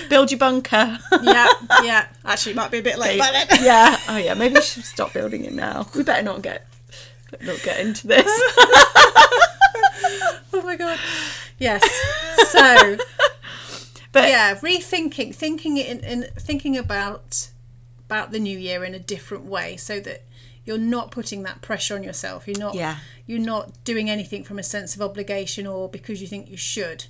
Build 0.09 0.31
your 0.31 0.37
bunker. 0.37 0.99
yeah, 1.23 1.47
yeah. 1.83 2.05
Actually, 2.23 2.51
it 2.51 2.55
might 2.55 2.69
be 2.71 2.77
a 2.79 2.83
bit 2.83 2.99
late. 2.99 3.17
by 3.19 3.31
then. 3.31 3.47
yeah. 3.63 3.97
Oh 4.07 4.17
yeah. 4.17 4.33
Maybe 4.35 4.55
we 4.55 4.61
should 4.61 4.85
stop 4.85 5.11
building 5.13 5.43
it 5.45 5.53
now. 5.53 5.87
We 5.95 6.03
better 6.03 6.21
not 6.21 6.41
get 6.43 6.67
not 7.41 7.59
get 7.63 7.79
into 7.79 8.05
this. 8.07 8.27
oh 10.53 10.61
my 10.63 10.75
god. 10.75 10.99
Yes. 11.57 11.83
So 12.49 12.97
But 14.11 14.29
yeah, 14.29 14.53
rethinking, 14.55 15.33
thinking 15.33 15.77
it 15.77 15.87
in, 15.87 15.99
in 16.01 16.23
thinking 16.37 16.77
about 16.77 17.49
about 18.05 18.31
the 18.31 18.39
new 18.39 18.57
year 18.57 18.83
in 18.83 18.93
a 18.93 18.99
different 18.99 19.45
way, 19.45 19.77
so 19.77 19.99
that 20.01 20.23
you're 20.65 20.77
not 20.77 21.11
putting 21.11 21.43
that 21.43 21.61
pressure 21.61 21.95
on 21.95 22.03
yourself. 22.03 22.47
You're 22.47 22.59
not. 22.59 22.75
Yeah. 22.75 22.97
You're 23.25 23.39
not 23.39 23.83
doing 23.83 24.09
anything 24.09 24.43
from 24.43 24.59
a 24.59 24.63
sense 24.63 24.95
of 24.95 25.01
obligation 25.01 25.67
or 25.67 25.89
because 25.89 26.21
you 26.21 26.27
think 26.27 26.49
you 26.49 26.57
should. 26.57 27.05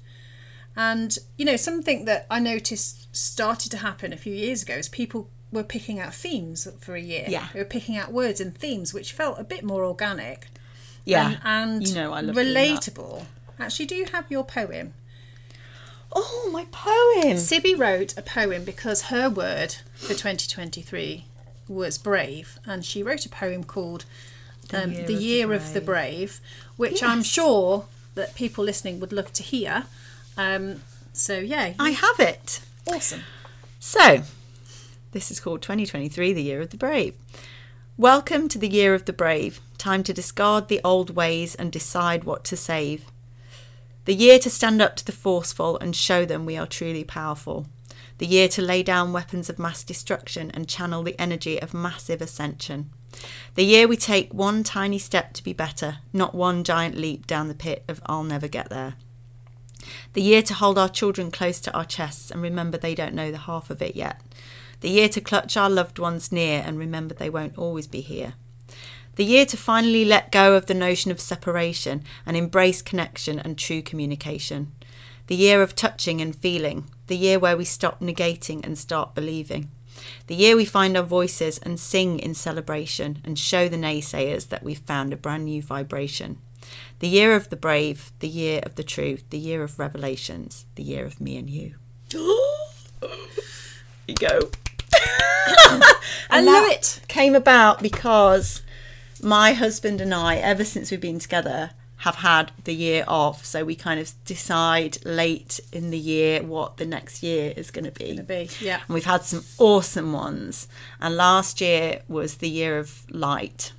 And 0.76 1.18
you 1.38 1.46
know 1.46 1.56
something 1.56 2.06
that 2.06 2.26
I 2.32 2.40
noticed 2.40 3.16
started 3.16 3.72
to 3.72 3.78
happen 3.78 4.12
a 4.12 4.18
few 4.18 4.34
years 4.34 4.64
ago 4.64 4.76
is 4.76 4.90
people 4.90 5.30
were 5.52 5.64
picking 5.64 6.00
out 6.00 6.16
themes 6.16 6.68
for 6.80 6.96
a 6.96 7.02
year. 7.02 7.26
Yeah. 7.28 7.50
They 7.54 7.60
were 7.60 7.66
picking 7.66 7.96
out 7.96 8.12
words 8.12 8.42
and 8.42 8.58
themes 8.58 8.94
which 8.94 9.12
felt 9.12 9.40
a 9.40 9.44
bit 9.44 9.64
more 9.64 9.86
organic 9.86 10.48
yeah. 11.06 11.38
and, 11.44 11.78
and 11.78 11.88
you 11.88 11.96
know 11.96 12.14
I 12.14 12.22
love 12.22 12.36
relatable. 12.36 13.26
Actually, 13.60 13.86
do 13.86 13.96
you 13.96 14.06
have 14.06 14.26
your 14.30 14.44
poem? 14.44 14.94
Oh, 16.16 16.50
my 16.52 16.66
poem. 16.72 17.38
Sibby 17.38 17.76
wrote 17.76 18.16
a 18.18 18.22
poem 18.22 18.64
because 18.64 19.04
her 19.04 19.30
word 19.30 19.76
for 19.96 20.10
2023 20.14 21.26
was 21.68 21.98
brave, 21.98 22.60
and 22.66 22.86
she 22.86 23.02
wrote 23.02 23.26
a 23.26 23.30
poem 23.30 23.64
called 23.64 24.06
um, 24.74 24.92
Year 24.92 24.96
The 24.96 25.02
of 25.02 25.08
the 25.08 25.14
Year 25.14 25.54
of 25.54 25.74
the 25.74 25.82
Brave, 25.82 26.40
which 26.78 27.02
I'm 27.04 27.24
sure 27.24 27.86
that 28.16 28.36
people 28.36 28.64
listening 28.64 29.00
would 29.00 29.12
love 29.12 29.34
to 29.34 29.44
hear. 29.44 29.86
Um, 30.38 30.82
so, 31.14 31.40
yeah, 31.40 31.74
I 31.80 31.92
have 31.92 32.20
it. 32.20 32.62
awesome. 32.88 33.22
So, 33.80 34.24
this 35.12 35.32
is 35.32 35.40
called 35.40 35.62
2023, 35.62 36.34
the 36.34 36.44
Year 36.44 36.62
of 36.62 36.70
the 36.70 36.78
Brave. 36.78 37.16
Welcome 37.98 38.50
to 38.50 38.58
the 38.58 38.68
Year 38.70 38.94
of 38.94 39.06
the 39.06 39.14
Brave. 39.14 39.60
Time 39.78 40.04
to 40.04 40.14
discard 40.14 40.68
the 40.68 40.82
old 40.84 41.16
ways 41.16 41.56
and 41.56 41.72
decide 41.72 42.24
what 42.24 42.44
to 42.46 42.58
save. 42.58 43.06
The 44.06 44.14
year 44.14 44.38
to 44.40 44.50
stand 44.50 44.82
up 44.82 44.98
to 44.98 45.06
the 45.06 45.14
forceful 45.14 45.78
and 45.80 45.96
show 45.96 46.26
them 46.26 46.46
we 46.46 46.58
are 46.58 46.68
truly 46.68 47.04
powerful. 47.04 47.68
The 48.18 48.28
year 48.28 48.48
to 48.50 48.62
lay 48.62 48.84
down 48.84 49.14
weapons 49.14 49.50
of 49.50 49.58
mass 49.58 49.84
destruction 49.84 50.52
and 50.52 50.68
channel 50.68 51.04
the 51.04 51.20
energy 51.20 51.62
of 51.62 51.74
massive 51.74 52.22
ascension. 52.22 52.90
The 53.56 53.64
year 53.64 53.88
we 53.88 53.96
take 53.96 54.34
one 54.34 54.64
tiny 54.64 55.00
step 55.00 55.34
to 55.34 55.44
be 55.44 55.54
better, 55.54 56.00
not 56.12 56.36
one 56.36 56.64
giant 56.64 56.96
leap 56.96 57.28
down 57.28 57.48
the 57.48 57.56
pit 57.56 57.84
of 57.88 58.02
I'll 58.06 58.24
never 58.24 58.48
get 58.48 58.70
there. 58.70 58.96
The 60.14 60.22
year 60.22 60.42
to 60.44 60.54
hold 60.54 60.78
our 60.78 60.90
children 60.90 61.32
close 61.32 61.60
to 61.62 61.74
our 61.74 61.86
chests 61.86 62.30
and 62.30 62.42
remember 62.42 62.78
they 62.78 62.96
don't 62.96 63.16
know 63.16 63.32
the 63.32 63.38
half 63.40 63.70
of 63.70 63.82
it 63.82 63.96
yet. 63.96 64.22
The 64.82 64.90
year 64.90 65.08
to 65.10 65.22
clutch 65.22 65.56
our 65.56 65.70
loved 65.70 65.98
ones 65.98 66.32
near 66.32 66.62
and 66.66 66.78
remember 66.78 67.16
they 67.16 67.30
won't 67.30 67.58
always 67.58 67.88
be 67.88 68.02
here. 68.02 68.34
The 69.16 69.26
year 69.26 69.46
to 69.46 69.58
finally 69.58 70.06
let 70.06 70.32
go 70.32 70.56
of 70.56 70.66
the 70.66 70.74
notion 70.74 71.12
of 71.12 71.20
separation 71.20 72.04
and 72.26 72.36
embrace 72.36 72.82
connection 72.82 73.40
and 73.40 73.58
true 73.58 73.82
communication. 73.82 74.72
The 75.28 75.36
year 75.36 75.62
of 75.62 75.76
touching 75.76 76.20
and 76.20 76.36
feeling. 76.36 76.86
The 77.08 77.18
year 77.18 77.38
where 77.38 77.56
we 77.56 77.66
stop 77.66 78.00
negating 78.00 78.66
and 78.66 78.78
start 78.78 79.14
believing. 79.14 79.70
The 80.28 80.36
year 80.36 80.56
we 80.56 80.66
find 80.66 80.98
our 80.98 81.04
voices 81.04 81.60
and 81.60 81.80
sing 81.80 82.20
in 82.20 82.34
celebration 82.34 83.20
and 83.24 83.38
show 83.38 83.68
the 83.68 83.78
naysayers 83.78 84.50
that 84.50 84.64
we've 84.64 84.80
found 84.80 85.14
a 85.14 85.18
brand 85.18 85.46
new 85.46 85.62
vibration. 85.62 86.40
The 87.00 87.08
year 87.08 87.36
of 87.36 87.50
the 87.50 87.56
brave, 87.56 88.12
the 88.20 88.28
year 88.28 88.62
of 88.64 88.76
the 88.76 88.84
truth, 88.84 89.24
the 89.30 89.38
year 89.38 89.64
of 89.64 89.78
revelations, 89.78 90.66
the 90.76 90.84
year 90.84 91.06
of 91.06 91.22
me 91.22 91.38
and 91.38 91.50
you. 91.50 91.76
you 92.12 94.16
go. 94.20 94.50
I 94.94 95.94
And 96.32 96.46
love 96.46 96.66
that 96.66 96.72
it. 96.72 97.02
Came 97.08 97.36
about 97.36 97.82
because 97.82 98.62
my 99.24 99.54
husband 99.54 100.02
and 100.02 100.14
I, 100.14 100.36
ever 100.38 100.64
since 100.64 100.92
we've 100.92 101.02
been 101.02 101.20
together, 101.20 101.72
have 101.98 102.16
had 102.16 102.52
the 102.66 102.74
year 102.74 103.06
off. 103.08 103.46
So 103.46 103.64
we 103.64 103.76
kind 103.76 104.00
of 104.00 104.12
decide 104.26 104.98
late 105.06 105.62
in 105.72 105.90
the 105.90 105.98
year 105.98 106.44
what 106.44 106.78
the 106.78 106.86
next 106.86 107.24
year 107.24 107.54
is 107.56 107.72
going 107.72 107.86
to 107.86 107.92
be. 107.92 108.20
be, 108.20 108.50
yeah. 108.60 108.82
And 108.86 108.94
we've 108.94 109.06
had 109.06 109.24
some 109.24 109.44
awesome 109.58 110.12
ones. 110.12 110.68
And 111.00 111.16
last 111.16 111.62
year 111.62 112.02
was 112.10 112.36
the 112.36 112.50
year 112.50 112.78
of 112.78 113.06
light, 113.10 113.72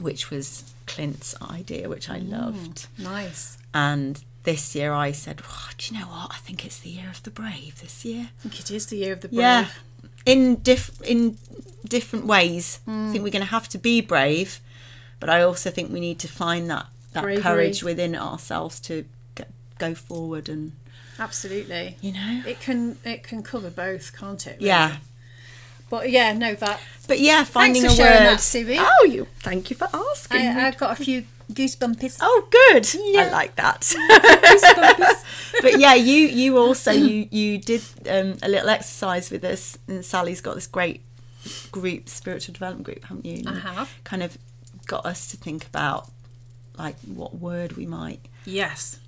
which 0.00 0.30
was 0.30 0.72
Clint's 0.86 1.34
idea, 1.42 1.88
which 1.88 2.08
I 2.08 2.20
mm, 2.20 2.30
loved. 2.30 2.86
Nice. 2.98 3.58
And 3.74 4.24
this 4.44 4.74
year 4.74 4.92
I 4.92 5.12
said, 5.12 5.42
oh, 5.46 5.68
do 5.76 5.92
you 5.94 6.00
know 6.00 6.06
what? 6.06 6.32
I 6.32 6.38
think 6.38 6.64
it's 6.64 6.78
the 6.78 6.90
year 6.90 7.10
of 7.10 7.22
the 7.24 7.30
brave 7.30 7.80
this 7.82 8.06
year. 8.06 8.30
I 8.38 8.42
think 8.42 8.58
it 8.58 8.70
is 8.70 8.86
the 8.86 8.96
year 8.96 9.12
of 9.12 9.20
the 9.20 9.28
brave. 9.28 9.40
Yeah. 9.40 9.68
In 10.26 10.56
diff- 10.56 11.00
in 11.02 11.38
different 11.86 12.26
ways. 12.26 12.80
I 12.86 12.90
hmm. 12.90 13.12
think 13.12 13.24
we're 13.24 13.30
going 13.30 13.44
to 13.44 13.50
have 13.50 13.68
to 13.70 13.78
be 13.78 14.00
brave, 14.00 14.60
but 15.20 15.28
I 15.28 15.42
also 15.42 15.70
think 15.70 15.92
we 15.92 16.00
need 16.00 16.18
to 16.20 16.28
find 16.28 16.70
that 16.70 16.86
that 17.12 17.22
Bravery. 17.22 17.42
courage 17.42 17.82
within 17.82 18.16
ourselves 18.16 18.80
to 18.80 19.04
go, 19.34 19.44
go 19.78 19.94
forward 19.94 20.48
and 20.48 20.72
Absolutely. 21.18 21.96
you 22.00 22.12
know. 22.12 22.42
It 22.46 22.60
can 22.60 22.98
it 23.04 23.22
can 23.22 23.42
cover 23.42 23.70
both, 23.70 24.16
can't 24.16 24.46
it? 24.46 24.56
really? 24.56 24.66
Yeah. 24.66 24.96
But 25.90 26.10
yeah, 26.10 26.32
no, 26.32 26.54
that 26.54 26.80
But 27.06 27.20
yeah, 27.20 27.44
finding 27.44 27.82
for 27.82 27.88
a 27.88 27.90
sharing 27.90 28.24
word. 28.24 28.38
that. 28.38 28.96
Oh, 29.00 29.04
you. 29.04 29.28
Thank 29.40 29.70
you 29.70 29.76
for 29.76 29.88
asking. 29.92 30.40
I, 30.40 30.66
I've 30.66 30.78
got 30.78 30.98
a 30.98 31.04
few 31.04 31.24
goosebumpies. 31.52 32.18
Oh, 32.20 32.48
good. 32.50 32.86
I 33.18 33.30
like 33.30 33.56
that. 33.56 33.92
but 35.62 35.78
yeah, 35.78 35.94
you 35.94 36.26
you 36.28 36.58
also 36.58 36.90
you 37.08 37.28
you 37.30 37.58
did 37.58 37.82
um, 38.08 38.36
a 38.42 38.48
little 38.48 38.68
exercise 38.68 39.30
with 39.30 39.44
us, 39.44 39.78
and 39.88 40.04
Sally's 40.04 40.40
got 40.40 40.54
this 40.54 40.66
great 40.66 41.02
group, 41.70 42.08
spiritual 42.08 42.52
development 42.54 42.84
group, 42.84 43.04
haven't 43.04 43.26
you? 43.26 43.38
And 43.46 43.48
I 43.50 43.58
have. 43.60 43.92
Kind 44.04 44.22
of 44.22 44.38
got 44.86 45.04
us 45.06 45.26
to 45.28 45.36
think 45.36 45.66
about 45.66 46.10
like 46.76 46.96
what 47.00 47.34
word 47.36 47.72
we 47.76 47.86
might 47.86 48.20
Yes. 48.44 48.98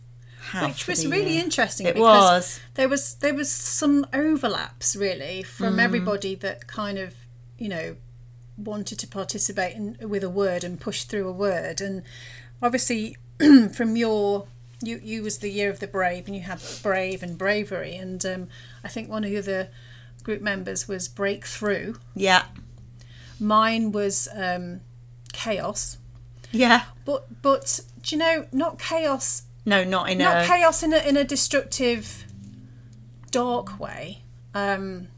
have. 0.52 0.68
Which 0.70 0.86
was 0.86 1.02
the 1.02 1.10
really 1.10 1.34
year. 1.34 1.44
interesting 1.44 1.86
It 1.86 1.94
because 1.94 2.32
was. 2.32 2.60
there 2.74 2.88
was 2.88 3.14
there 3.16 3.34
was 3.34 3.50
some 3.50 4.06
overlaps 4.12 4.94
really 4.96 5.42
Mm. 5.42 5.46
from 5.46 5.80
everybody 5.80 6.34
that 6.36 6.66
kind 6.68 6.98
of 6.98 7.14
you 7.58 7.68
know 7.68 7.96
wanted 8.58 8.98
to 8.98 9.06
participate 9.06 9.74
in, 9.76 9.96
with 10.08 10.24
a 10.24 10.30
word 10.30 10.64
and 10.64 10.80
push 10.80 11.04
through 11.04 11.28
a 11.28 11.32
word 11.32 11.80
and 11.80 12.02
obviously 12.62 13.16
from 13.74 13.96
your 13.96 14.46
you 14.82 14.98
you 15.02 15.22
was 15.22 15.38
the 15.38 15.50
year 15.50 15.70
of 15.70 15.78
the 15.80 15.86
brave 15.86 16.26
and 16.26 16.34
you 16.36 16.42
had 16.42 16.60
brave 16.82 17.22
and 17.22 17.36
bravery 17.38 17.94
and 17.96 18.24
um, 18.26 18.48
I 18.84 18.88
think 18.88 19.08
one 19.10 19.24
of 19.24 19.30
the 19.30 19.38
other 19.38 19.68
group 20.22 20.40
members 20.42 20.88
was 20.88 21.06
breakthrough 21.08 21.94
Yeah. 22.14 22.44
mine 23.38 23.92
was 23.92 24.28
um, 24.34 24.80
chaos 25.32 25.98
Yeah. 26.52 26.84
but 27.04 27.42
but 27.42 27.80
do 28.02 28.16
you 28.16 28.18
know 28.18 28.46
not 28.52 28.78
chaos 28.78 29.42
No, 29.66 29.84
not 29.84 30.08
in 30.10 30.20
a 30.20 30.24
not 30.24 30.44
a. 30.44 30.46
chaos 30.46 30.82
in 30.82 30.92
a 30.94 30.98
in 30.98 31.16
a 31.16 31.24
destructive, 31.24 32.24
dark 33.30 33.78
way. 33.80 34.22
Um, 34.54 35.08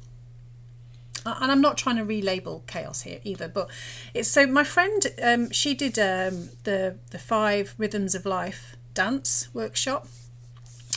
and 1.40 1.50
I'm 1.52 1.60
not 1.60 1.76
trying 1.76 1.96
to 1.96 2.04
relabel 2.04 2.66
chaos 2.66 3.02
here 3.02 3.20
either, 3.24 3.48
but 3.48 3.68
it's 4.14 4.28
so 4.28 4.46
my 4.46 4.64
friend 4.64 5.06
um, 5.22 5.50
she 5.50 5.74
did 5.74 5.98
um, 5.98 6.50
the 6.64 6.96
the 7.10 7.18
five 7.18 7.74
rhythms 7.78 8.14
of 8.14 8.24
life 8.26 8.76
dance 8.94 9.48
workshop 9.52 10.06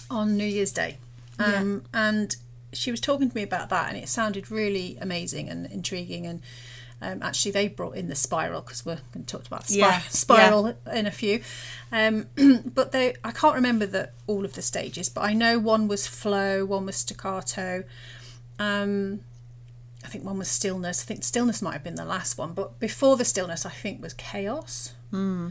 on 0.09 0.37
New 0.37 0.45
Year's 0.45 0.71
Day, 0.73 0.97
um, 1.39 1.83
and 1.93 2.35
she 2.73 2.91
was 2.91 2.99
talking 3.01 3.29
to 3.29 3.35
me 3.35 3.43
about 3.43 3.69
that, 3.69 3.89
and 3.89 3.97
it 3.97 4.07
sounded 4.09 4.51
really 4.51 4.97
amazing 5.01 5.49
and 5.49 5.65
intriguing 5.67 6.25
and. 6.25 6.41
Um, 7.03 7.23
actually, 7.23 7.49
they 7.49 7.67
brought 7.67 7.95
in 7.95 8.09
the 8.09 8.15
spiral 8.15 8.61
because 8.61 8.85
we're 8.85 8.99
going 9.11 9.25
to 9.25 9.37
talk 9.37 9.47
about 9.47 9.65
the 9.65 9.73
Yeah, 9.73 10.01
spir- 10.01 10.11
spiral 10.11 10.75
in 10.93 11.07
a 11.07 11.11
few. 11.11 11.41
Um, 11.91 12.27
but 12.75 12.91
they, 12.91 13.15
I 13.23 13.31
can't 13.31 13.55
remember 13.55 13.87
the, 13.87 14.11
all 14.27 14.45
of 14.45 14.53
the 14.53 14.61
stages, 14.61 15.09
but 15.09 15.21
I 15.21 15.33
know 15.33 15.57
one 15.57 15.87
was 15.87 16.05
flow, 16.05 16.63
one 16.63 16.85
was 16.85 16.97
staccato. 16.97 17.85
Um, 18.59 19.21
I 20.03 20.07
think 20.07 20.23
one 20.23 20.37
was 20.37 20.47
stillness. 20.47 21.03
I 21.03 21.05
think 21.05 21.23
stillness 21.23 21.61
might 21.61 21.73
have 21.73 21.83
been 21.83 21.95
the 21.95 22.05
last 22.05 22.37
one, 22.37 22.53
but 22.53 22.79
before 22.79 23.17
the 23.17 23.25
stillness, 23.25 23.65
I 23.65 23.69
think 23.69 24.01
was 24.01 24.13
chaos. 24.13 24.93
Hmm. 25.11 25.49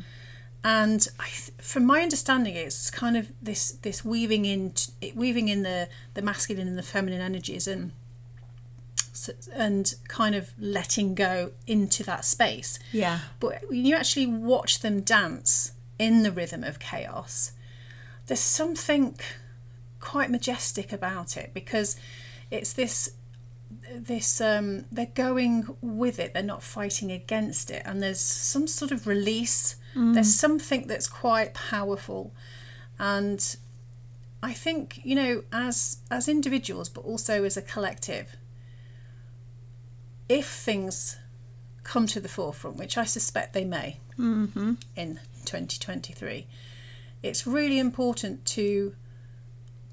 And 0.63 1.07
I, 1.19 1.29
th- 1.29 1.53
from 1.59 1.87
my 1.87 2.03
understanding, 2.03 2.55
it's 2.55 2.91
kind 2.91 3.17
of 3.17 3.33
this 3.41 3.73
this 3.73 4.05
weaving 4.05 4.45
in 4.45 4.73
t- 4.73 5.13
weaving 5.15 5.49
in 5.49 5.63
the 5.63 5.89
the 6.15 6.23
masculine 6.23 6.69
and 6.69 6.77
the 6.77 6.83
feminine 6.83 7.21
energies 7.21 7.67
and 7.67 7.93
and 9.55 9.95
kind 10.09 10.35
of 10.35 10.53
letting 10.59 11.15
go 11.15 11.53
into 11.67 12.03
that 12.05 12.25
space. 12.25 12.79
Yeah. 12.93 13.21
But 13.39 13.63
when 13.69 13.85
you 13.85 13.95
actually 13.95 14.27
watch 14.27 14.81
them 14.81 15.01
dance 15.01 15.73
in 15.99 16.23
the 16.23 16.33
rhythm 16.33 16.65
of 16.65 16.79
chaos, 16.79 17.53
there's 18.27 18.41
something 18.41 19.19
quite 19.99 20.31
majestic 20.31 20.93
about 20.93 21.37
it 21.37 21.53
because 21.53 21.97
it's 22.51 22.73
this 22.73 23.11
this 23.93 24.41
um 24.41 24.85
they're 24.93 25.07
going 25.15 25.67
with 25.81 26.19
it 26.19 26.33
they're 26.33 26.43
not 26.43 26.63
fighting 26.63 27.11
against 27.11 27.71
it 27.71 27.83
and 27.85 28.03
there's 28.03 28.21
some 28.21 28.67
sort 28.67 28.91
of 28.93 29.07
release. 29.07 29.77
There's 30.15 30.35
something 30.35 30.87
that's 30.87 31.09
quite 31.09 31.55
powerful. 31.55 32.33
And 32.99 33.57
i 34.43 34.53
think 34.55 35.01
you 35.05 35.15
know 35.15 35.43
as 35.53 35.99
as 36.11 36.27
individuals 36.29 36.89
but 36.89 37.05
also 37.05 37.45
as 37.45 37.57
a 37.59 37.63
collective 37.63 38.37
if 40.29 40.47
things 40.47 41.19
come 41.83 42.07
to 42.07 42.21
the 42.21 42.29
forefront 42.29 42.77
which 42.77 42.97
i 42.97 43.05
suspect 43.05 43.53
they 43.53 43.65
may 43.65 43.99
in 44.97 45.19
2023 45.45 46.47
it's 47.23 47.47
really 47.47 47.79
important 47.79 48.45
to 48.47 48.95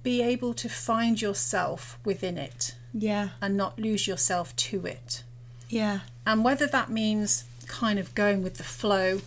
be 0.04 0.22
able 0.22 0.54
to 0.54 0.70
find 0.70 1.22
yourself 1.22 1.98
within 2.06 2.38
it 2.38 2.76
Yeah. 3.00 3.30
and 3.42 3.56
not 3.56 3.78
lose 3.80 4.08
yourself 4.08 4.56
to 4.56 4.86
it. 4.86 5.24
Yeah. 5.70 6.00
And 6.26 6.44
whether 6.44 6.66
that 6.68 6.90
means 6.90 7.44
kind 7.68 8.00
of 8.00 8.16
going 8.16 8.42
with 8.44 8.56
the 8.56 8.64
flow 8.64 9.22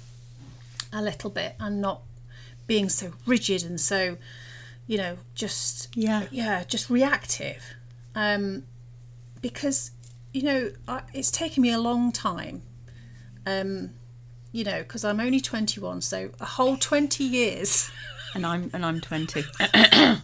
a 0.92 1.00
little 1.02 1.30
bit 1.30 1.54
and 1.60 1.80
not 1.80 2.00
being 2.66 2.88
so 2.88 3.12
rigid 3.26 3.62
and 3.62 3.80
so, 3.80 4.16
you 4.86 4.96
know, 4.98 5.18
just 5.34 5.88
Yeah. 5.94 6.26
yeah, 6.30 6.64
just 6.64 6.90
reactive. 6.90 7.74
Um, 8.14 8.64
because 9.40 9.92
you 10.32 10.42
know, 10.42 10.70
I, 10.86 11.02
it's 11.12 11.30
taken 11.30 11.62
me 11.62 11.72
a 11.72 11.78
long 11.80 12.12
time. 12.12 12.62
Um, 13.46 13.90
you 14.52 14.62
know, 14.64 14.78
because 14.82 15.04
I'm 15.04 15.18
only 15.20 15.40
21, 15.40 16.00
so 16.02 16.30
a 16.40 16.44
whole 16.44 16.76
20 16.76 17.24
years. 17.24 17.90
And 18.34 18.46
I'm 18.46 18.70
and 18.72 18.86
I'm 18.86 19.00
twenty. 19.00 19.42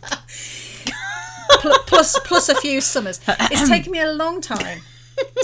pl- 1.71 1.83
plus 1.87 2.19
plus 2.21 2.49
a 2.49 2.55
few 2.55 2.81
summers. 2.81 3.21
It's 3.29 3.69
taken 3.75 3.93
me 3.93 4.01
a 4.01 4.13
long 4.13 4.41
time 4.41 4.81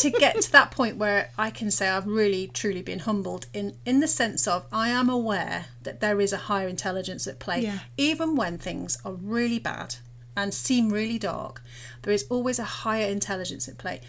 to 0.01 0.11
get 0.11 0.41
to 0.43 0.53
that 0.53 0.71
point 0.71 0.97
where 0.99 1.31
I 1.39 1.51
can 1.51 1.71
say 1.71 1.89
I've 1.89 2.07
really 2.07 2.49
truly 2.49 2.83
been 2.83 3.01
humbled 3.01 3.47
in 3.55 3.75
in 3.87 4.01
the 4.01 4.09
sense 4.09 4.47
of 4.47 4.67
I 4.73 4.89
am 4.91 5.09
aware 5.09 5.67
that 5.83 6.01
there 6.01 6.21
is 6.21 6.33
a 6.33 6.37
higher 6.37 6.69
intelligence 6.69 7.27
at 7.27 7.39
play 7.39 7.63
Yeah. 7.63 7.79
even 7.97 8.37
when 8.37 8.59
things 8.59 8.99
are 9.05 9.13
really 9.15 9.59
bad 9.59 9.97
and 10.37 10.53
seem 10.53 10.91
really 10.91 11.19
dark 11.19 11.63
there 12.03 12.13
is 12.13 12.27
always 12.29 12.59
a 12.59 12.65
higher 12.65 13.07
intelligence 13.07 13.67
at 13.67 13.79
play 13.79 14.01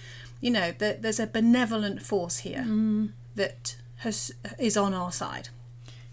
you 0.41 0.52
know 0.52 0.73
that 0.80 1.02
there's 1.02 1.19
a 1.19 1.28
benevolent 1.28 2.02
force 2.02 2.39
here 2.39 2.65
mm. 2.67 3.12
that 3.36 3.78
has 3.97 4.32
is 4.60 4.76
on 4.76 4.93
our 4.93 5.13
side 5.13 5.47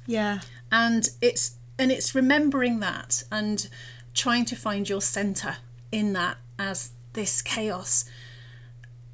Yeah. 0.07 0.41
and 0.71 1.09
it's 1.21 1.57
and 1.77 1.91
it's 1.91 2.15
remembering 2.15 2.79
that 2.81 3.25
and 3.33 3.69
trying 4.15 4.45
to 4.45 4.55
find 4.57 4.89
your 4.89 5.01
center 5.01 5.57
in 5.93 6.13
that 6.15 6.39
as 6.59 6.91
this 7.13 7.43
chaos 7.43 8.05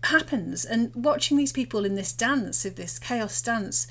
happens. 0.04 0.64
And 0.64 0.94
watching 0.94 1.36
these 1.36 1.52
people 1.52 1.84
in 1.84 1.94
this 1.94 2.12
dance 2.12 2.64
of 2.64 2.76
this 2.76 2.98
chaos 2.98 3.40
dance 3.42 3.86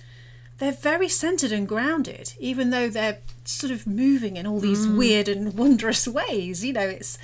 they're 0.57 0.71
very 0.71 1.09
centered 1.09 1.51
and 1.51 1.67
grounded 1.67 2.33
even 2.39 2.69
though 2.69 2.89
they're 2.89 3.17
sort 3.43 3.73
of 3.73 3.85
moving 3.85 4.37
in 4.37 4.47
all 4.47 4.61
these 4.61 4.87
mm. 4.87 4.97
weird 4.97 5.27
and 5.27 5.53
wondrous 5.53 6.07
ways. 6.07 6.63
You 6.63 6.71
know 6.71 6.87
it's 6.87 7.17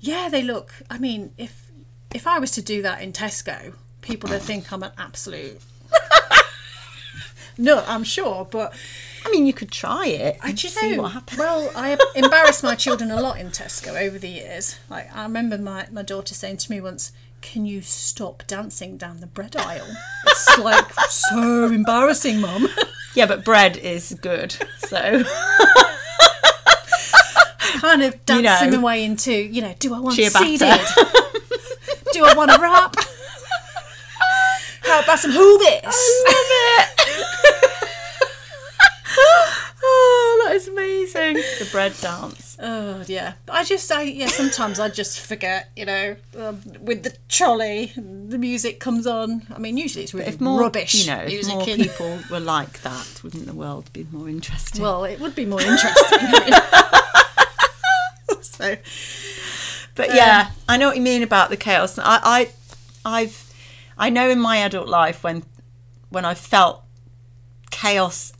yeah 0.00 0.28
they 0.28 0.42
look 0.42 0.74
i 0.90 0.98
mean 0.98 1.32
if 1.36 1.70
if 2.14 2.26
i 2.26 2.38
was 2.38 2.50
to 2.50 2.62
do 2.62 2.82
that 2.82 3.00
in 3.00 3.12
tesco 3.12 3.74
people 4.00 4.30
would 4.30 4.42
think 4.42 4.72
i'm 4.72 4.82
an 4.82 4.92
absolute 4.96 5.60
no 7.58 7.82
i'm 7.86 8.04
sure 8.04 8.46
but 8.50 8.72
I 9.24 9.30
mean, 9.30 9.46
you 9.46 9.52
could 9.52 9.70
try 9.70 10.06
it. 10.06 10.38
I 10.42 10.50
and 10.50 10.58
just 10.58 10.76
see 10.76 10.96
know. 10.96 11.02
what 11.02 11.12
happens. 11.12 11.38
Well, 11.38 11.70
I 11.74 11.98
embarrassed 12.14 12.62
my 12.62 12.74
children 12.74 13.10
a 13.10 13.20
lot 13.20 13.38
in 13.38 13.48
Tesco 13.48 14.00
over 14.00 14.18
the 14.18 14.28
years. 14.28 14.78
Like 14.88 15.14
I 15.14 15.22
remember 15.24 15.58
my, 15.58 15.86
my 15.90 16.02
daughter 16.02 16.34
saying 16.34 16.58
to 16.58 16.70
me 16.70 16.80
once, 16.80 17.12
"Can 17.40 17.66
you 17.66 17.80
stop 17.82 18.44
dancing 18.46 18.96
down 18.96 19.20
the 19.20 19.26
bread 19.26 19.56
aisle?" 19.56 19.88
It's 20.26 20.58
like 20.60 20.92
so 21.10 21.66
embarrassing, 21.66 22.40
mum. 22.40 22.68
Yeah, 23.14 23.26
but 23.26 23.44
bread 23.44 23.76
is 23.76 24.16
good. 24.22 24.54
So 24.88 25.24
kind 27.80 28.02
of 28.02 28.14
You 28.14 28.20
dancing 28.42 28.70
know. 28.70 28.78
my 28.78 28.84
way 28.84 29.04
into, 29.04 29.32
you 29.32 29.62
know, 29.62 29.74
do 29.78 29.94
I 29.94 30.00
want 30.00 30.14
seeded? 30.16 30.60
do 32.12 32.24
I 32.24 32.34
want 32.34 32.50
a 32.50 32.58
wrap? 32.60 32.96
How 34.82 35.00
about 35.02 35.18
some 35.18 35.32
hoobis? 35.32 36.97
Oh, 39.20 40.44
that 40.46 40.54
is 40.56 40.68
amazing. 40.68 41.34
The 41.34 41.68
bread 41.70 41.94
dance. 42.00 42.56
Oh 42.60 43.04
yeah, 43.06 43.34
I 43.48 43.64
just 43.64 43.90
I 43.92 44.02
yeah 44.02 44.26
sometimes 44.26 44.80
I 44.80 44.88
just 44.88 45.20
forget 45.20 45.70
you 45.76 45.84
know 45.84 46.16
um, 46.38 46.60
with 46.80 47.02
the 47.04 47.16
trolley 47.28 47.92
the 47.96 48.38
music 48.38 48.80
comes 48.80 49.06
on. 49.06 49.46
I 49.54 49.58
mean 49.58 49.76
usually 49.76 50.04
it's 50.04 50.14
really 50.14 50.26
If 50.28 50.40
more, 50.40 50.60
rubbish 50.60 50.94
you 50.94 51.06
know, 51.12 51.24
if 51.26 51.46
more 51.48 51.68
in- 51.68 51.76
people 51.76 52.18
were 52.30 52.40
like 52.40 52.80
that, 52.82 53.20
wouldn't 53.22 53.46
the 53.46 53.54
world 53.54 53.92
be 53.92 54.06
more 54.10 54.28
interesting? 54.28 54.82
well, 54.82 55.04
it 55.04 55.20
would 55.20 55.34
be 55.34 55.44
more 55.46 55.60
interesting. 55.62 56.18
so, 58.40 58.76
but 59.94 60.14
yeah, 60.14 60.50
I 60.68 60.76
know 60.76 60.88
what 60.88 60.96
you 60.96 61.02
mean 61.02 61.22
about 61.22 61.50
the 61.50 61.56
chaos. 61.56 61.98
I, 61.98 62.20
I, 62.22 62.50
I've, 63.04 63.52
I 63.96 64.10
know 64.10 64.30
in 64.30 64.40
my 64.40 64.58
adult 64.58 64.88
life 64.88 65.22
when, 65.24 65.42
when 66.10 66.24
I 66.24 66.34
felt 66.34 66.82
chaos 67.70 68.32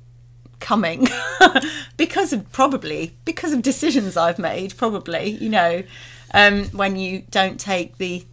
coming 0.61 1.09
because 1.97 2.33
of 2.33 2.51
probably 2.53 3.15
because 3.25 3.53
of 3.53 3.63
decisions 3.63 4.17
I've 4.17 4.39
made. 4.39 4.77
Probably, 4.77 5.31
you 5.31 5.49
know, 5.49 5.83
um, 6.35 6.65
when 6.67 6.97
you 6.97 7.25
don't 7.31 7.59
take 7.59 7.99
the 7.99 8.25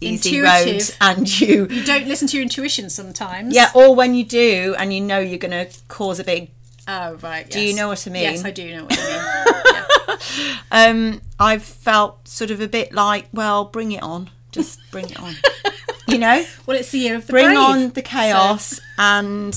easy 0.00 0.40
road 0.40 0.82
and 1.00 1.40
you 1.40 1.66
you 1.70 1.84
don't 1.84 2.06
listen 2.06 2.26
to 2.26 2.36
your 2.38 2.42
intuition 2.42 2.88
sometimes. 2.88 3.54
yeah 3.54 3.70
or 3.74 3.94
when 3.94 4.14
you 4.14 4.24
do 4.24 4.74
and 4.78 4.94
you 4.94 5.00
know 5.00 5.18
you're 5.18 5.36
going 5.38 5.50
to 5.50 5.68
cause 5.88 6.18
a 6.18 6.24
big 6.24 6.50
Oh 6.88 7.14
right. 7.22 7.48
Do 7.48 7.60
you 7.60 7.76
know 7.76 7.86
what 7.88 8.04
I 8.06 8.10
mean? 8.10 8.22
Yes, 8.22 8.44
I 8.44 8.50
do 8.50 8.74
know 8.74 8.84
what 8.84 8.98
I 8.98 10.16
mean. 10.16 10.18
um, 10.72 11.20
I've 11.38 11.62
felt 11.62 12.26
sort 12.26 12.50
of 12.50 12.60
a 12.60 12.66
bit 12.66 12.92
like, 12.92 13.28
well, 13.32 13.64
bring 13.66 13.92
it 13.92 14.02
on, 14.02 14.30
just 14.50 14.80
bring 14.90 15.08
it 15.08 15.20
on, 15.20 15.34
you 16.08 16.18
know, 16.18 16.44
Well, 16.66 16.76
it's 16.76 16.90
the 16.90 16.98
year 16.98 17.14
of 17.14 17.26
the 17.26 17.32
bring 17.32 17.46
brave. 17.46 17.58
on 17.58 17.90
the 17.90 18.02
chaos, 18.02 18.80
and 18.98 19.54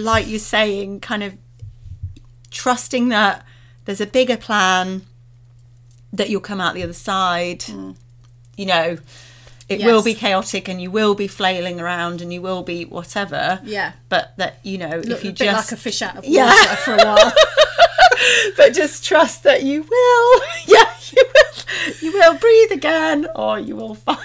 like 0.00 0.28
you're 0.28 0.38
saying, 0.38 1.00
kind 1.00 1.22
of 1.22 1.36
trusting 2.50 3.08
that 3.10 3.44
there's 3.84 4.00
a 4.00 4.06
bigger 4.06 4.36
plan, 4.36 5.02
that 6.12 6.28
you'll 6.30 6.40
come 6.40 6.60
out 6.60 6.74
the 6.74 6.82
other 6.82 6.92
side, 6.92 7.60
mm. 7.60 7.96
you 8.56 8.66
know. 8.66 8.98
It 9.68 9.84
will 9.84 10.02
be 10.02 10.14
chaotic 10.14 10.68
and 10.68 10.82
you 10.82 10.90
will 10.90 11.14
be 11.14 11.28
flailing 11.28 11.80
around 11.80 12.20
and 12.20 12.32
you 12.32 12.42
will 12.42 12.64
be 12.64 12.86
whatever. 12.86 13.60
Yeah. 13.62 13.92
But 14.08 14.36
that, 14.36 14.58
you 14.64 14.78
know, 14.78 14.96
Look 14.96 15.18
if 15.18 15.24
you 15.24 15.30
just 15.30 15.70
like 15.70 15.78
a 15.78 15.80
fish 15.80 16.02
out 16.02 16.16
of 16.16 16.24
water 16.24 16.28
Yeah. 16.28 16.74
for 16.74 16.94
a 16.94 16.96
while. 16.96 17.32
but 18.56 18.74
just 18.74 19.04
trust 19.04 19.42
that 19.44 19.62
you 19.62 19.82
will. 19.82 20.42
Yeah, 20.66 20.92
you 21.10 21.24
will. 21.24 21.94
You 22.00 22.12
will 22.12 22.34
breathe 22.38 22.70
again, 22.72 23.26
or 23.34 23.58
you 23.58 23.74
will 23.74 23.94
find. 23.94 24.18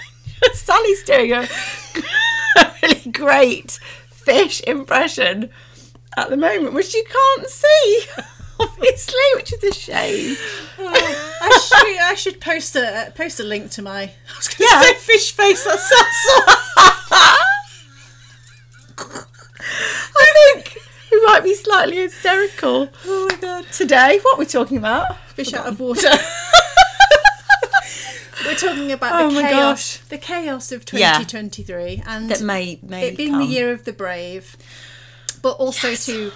Sally's 0.52 1.02
doing 1.02 1.32
a 1.32 1.48
really 2.82 3.10
great 3.10 3.80
fish 4.26 4.60
impression 4.66 5.50
at 6.16 6.28
the 6.30 6.36
moment, 6.36 6.74
which 6.74 6.94
you 6.94 7.04
can't 7.04 7.48
see, 7.48 8.02
obviously, 8.60 9.14
which 9.36 9.52
is 9.52 9.62
a 9.62 9.72
shame. 9.72 10.36
Oh, 10.78 11.38
I 11.42 11.58
should, 11.58 12.00
I 12.02 12.14
should 12.14 12.40
post 12.40 12.74
a 12.76 13.12
post 13.14 13.38
a 13.40 13.44
link 13.44 13.70
to 13.72 13.82
my. 13.82 14.02
I 14.02 14.10
was 14.36 14.48
going 14.48 14.68
to 14.68 14.74
Yeah. 14.74 14.82
say 14.82 14.94
fish 14.94 15.32
face. 15.32 15.64
That 15.64 15.78
sounds 15.78 16.16
so. 16.26 16.34
I 20.18 20.52
think 20.54 20.76
we 21.12 21.24
might 21.26 21.44
be 21.44 21.54
slightly 21.54 21.96
hysterical 21.96 22.88
Oh 23.06 23.28
my 23.30 23.36
god! 23.36 23.66
today. 23.72 24.18
What 24.22 24.38
we're 24.38 24.44
talking 24.46 24.78
about? 24.78 25.16
Fish 25.34 25.52
out 25.54 25.66
of 25.66 25.78
water. 25.80 26.08
We're 28.46 28.54
talking 28.54 28.92
about 28.92 29.20
Oh 29.20 29.28
the 29.28 29.34
my 29.42 29.48
chaos, 29.48 29.98
gosh. 29.98 30.08
the 30.08 30.18
chaos 30.18 30.72
of 30.72 30.84
Yeah. 30.92 31.18
2023, 31.18 32.02
and 32.06 32.30
That 32.30 32.40
may 32.42 32.78
may 32.82 33.08
it 33.08 33.16
being 33.16 33.32
come. 33.32 33.40
the 33.40 33.46
year 33.46 33.72
of 33.72 33.84
the 33.84 33.92
brave, 33.92 34.56
but 35.42 35.52
also 35.52 35.94
to 35.94 36.32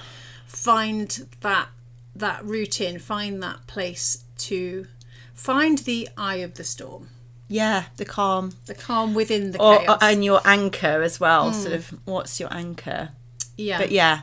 find 0.47 1.27
that 1.41 1.69
that 2.15 2.45
route 2.45 2.81
in, 2.81 2.99
find 2.99 3.43
that 3.43 3.67
place 3.67 4.25
to 4.39 4.87
find 5.35 5.79
the 5.79 6.09
eye 6.17 6.37
of 6.37 6.55
the 6.55 6.65
storm, 6.65 7.09
Yeah, 7.49 7.85
the 7.97 8.05
calm. 8.05 8.55
the 8.67 8.75
calm 8.75 9.15
within 9.15 9.53
the 9.53 9.61
Or, 9.61 9.79
chaos. 9.79 9.99
and 10.03 10.25
your 10.25 10.41
anchor 10.45 11.03
as 11.03 11.21
well. 11.21 11.53
Hmm. 11.53 11.61
Sort 11.63 11.73
of, 11.75 11.95
what's 12.05 12.41
your 12.41 12.53
anchor? 12.53 13.11
yeah, 13.57 13.79
but 13.79 13.91
yeah 13.91 14.21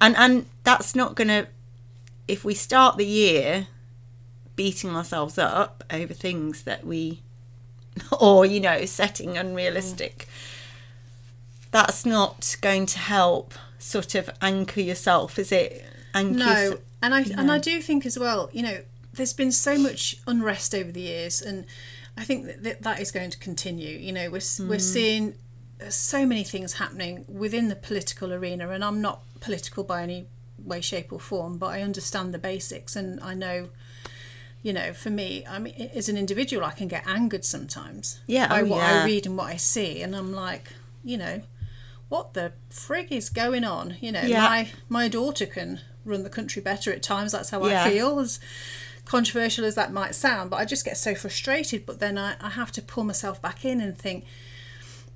and 0.00 0.14
and 0.18 0.44
that's 0.64 0.94
not 0.94 1.14
gonna 1.14 1.46
if 2.28 2.44
we 2.44 2.52
start 2.52 2.98
the 2.98 3.06
year 3.06 3.68
beating 4.56 4.90
ourselves 4.90 5.38
up 5.38 5.84
over 5.90 6.14
things 6.14 6.62
that 6.62 6.86
we 6.86 7.20
or 8.20 8.44
you 8.46 8.60
know 8.60 8.84
setting 8.84 9.36
unrealistic 9.36 10.26
mm. 10.26 11.70
that's 11.70 12.04
not 12.04 12.56
going 12.60 12.86
to 12.86 12.98
help 12.98 13.54
sort 13.78 14.14
of 14.14 14.30
anchor 14.40 14.80
yourself 14.80 15.38
is 15.38 15.52
it 15.52 15.84
anchor 16.14 16.38
No, 16.38 16.78
and 17.02 17.14
I 17.14 17.22
and 17.36 17.52
I 17.52 17.58
do 17.58 17.82
think 17.82 18.06
as 18.06 18.18
well. 18.18 18.48
You 18.52 18.62
know, 18.62 18.78
there's 19.12 19.34
been 19.34 19.52
so 19.52 19.76
much 19.76 20.16
unrest 20.26 20.74
over 20.74 20.90
the 20.90 21.02
years, 21.02 21.42
and 21.42 21.66
I 22.16 22.24
think 22.24 22.46
that 22.46 22.62
that, 22.62 22.82
that 22.82 23.00
is 23.00 23.10
going 23.10 23.30
to 23.30 23.38
continue. 23.38 23.98
You 23.98 24.12
know, 24.12 24.30
we're 24.30 24.38
s 24.38 24.60
we're 24.60 24.76
mm. 24.76 24.80
seeing 24.80 25.34
uh, 25.84 25.90
so 25.90 26.24
many 26.24 26.44
things 26.44 26.74
happening 26.74 27.24
within 27.28 27.68
the 27.68 27.76
political 27.76 28.32
arena, 28.32 28.70
and 28.70 28.84
I'm 28.84 29.00
not 29.00 29.22
political 29.40 29.84
by 29.84 30.02
any 30.02 30.26
way, 30.58 30.80
shape, 30.80 31.12
or 31.12 31.20
form, 31.20 31.58
but 31.58 31.66
I 31.66 31.82
understand 31.82 32.32
the 32.32 32.38
basics, 32.38 32.96
and 32.96 33.20
I 33.20 33.34
know. 33.34 33.68
You 34.64 34.72
know, 34.72 34.94
for 34.94 35.10
me, 35.10 35.44
I 35.46 35.58
mean, 35.58 35.74
as 35.94 36.08
an 36.08 36.16
individual, 36.16 36.64
I 36.64 36.70
can 36.72 36.88
get 36.88 37.06
angered 37.06 37.44
sometimes 37.44 38.20
Yeah, 38.26 38.48
by 38.48 38.62
oh, 38.62 38.64
what 38.64 38.78
yeah. 38.78 39.02
I 39.02 39.04
read 39.04 39.26
and 39.26 39.36
what 39.36 39.48
I 39.52 39.56
see, 39.56 40.00
and 40.02 40.16
I'm 40.16 40.32
like, 40.32 40.72
you 41.04 41.18
know, 41.18 41.42
what 42.08 42.32
the 42.32 42.52
frig 42.70 43.12
is 43.12 43.28
going 43.28 43.62
on? 43.64 43.96
You 44.00 44.10
know, 44.12 44.22
Yeah. 44.22 44.40
my 44.40 44.68
my 44.88 45.08
daughter 45.08 45.44
can 45.44 45.80
run 46.04 46.22
the 46.22 46.30
country 46.30 46.62
better 46.62 46.90
at 46.94 47.02
times. 47.02 47.32
That's 47.32 47.50
how 47.50 47.64
Yeah. 47.66 47.84
I 47.84 47.90
feel. 47.90 48.18
As 48.18 48.40
controversial 49.04 49.66
as 49.66 49.74
that 49.74 49.92
might 49.92 50.14
sound, 50.14 50.48
but 50.48 50.56
I 50.56 50.64
just 50.64 50.82
get 50.82 50.96
so 50.96 51.14
frustrated. 51.14 51.84
But 51.84 51.98
then 52.00 52.16
I, 52.16 52.36
I 52.40 52.48
have 52.50 52.72
to 52.72 52.80
pull 52.82 53.04
myself 53.04 53.42
back 53.42 53.62
in 53.62 53.82
and 53.82 53.94
think, 53.98 54.24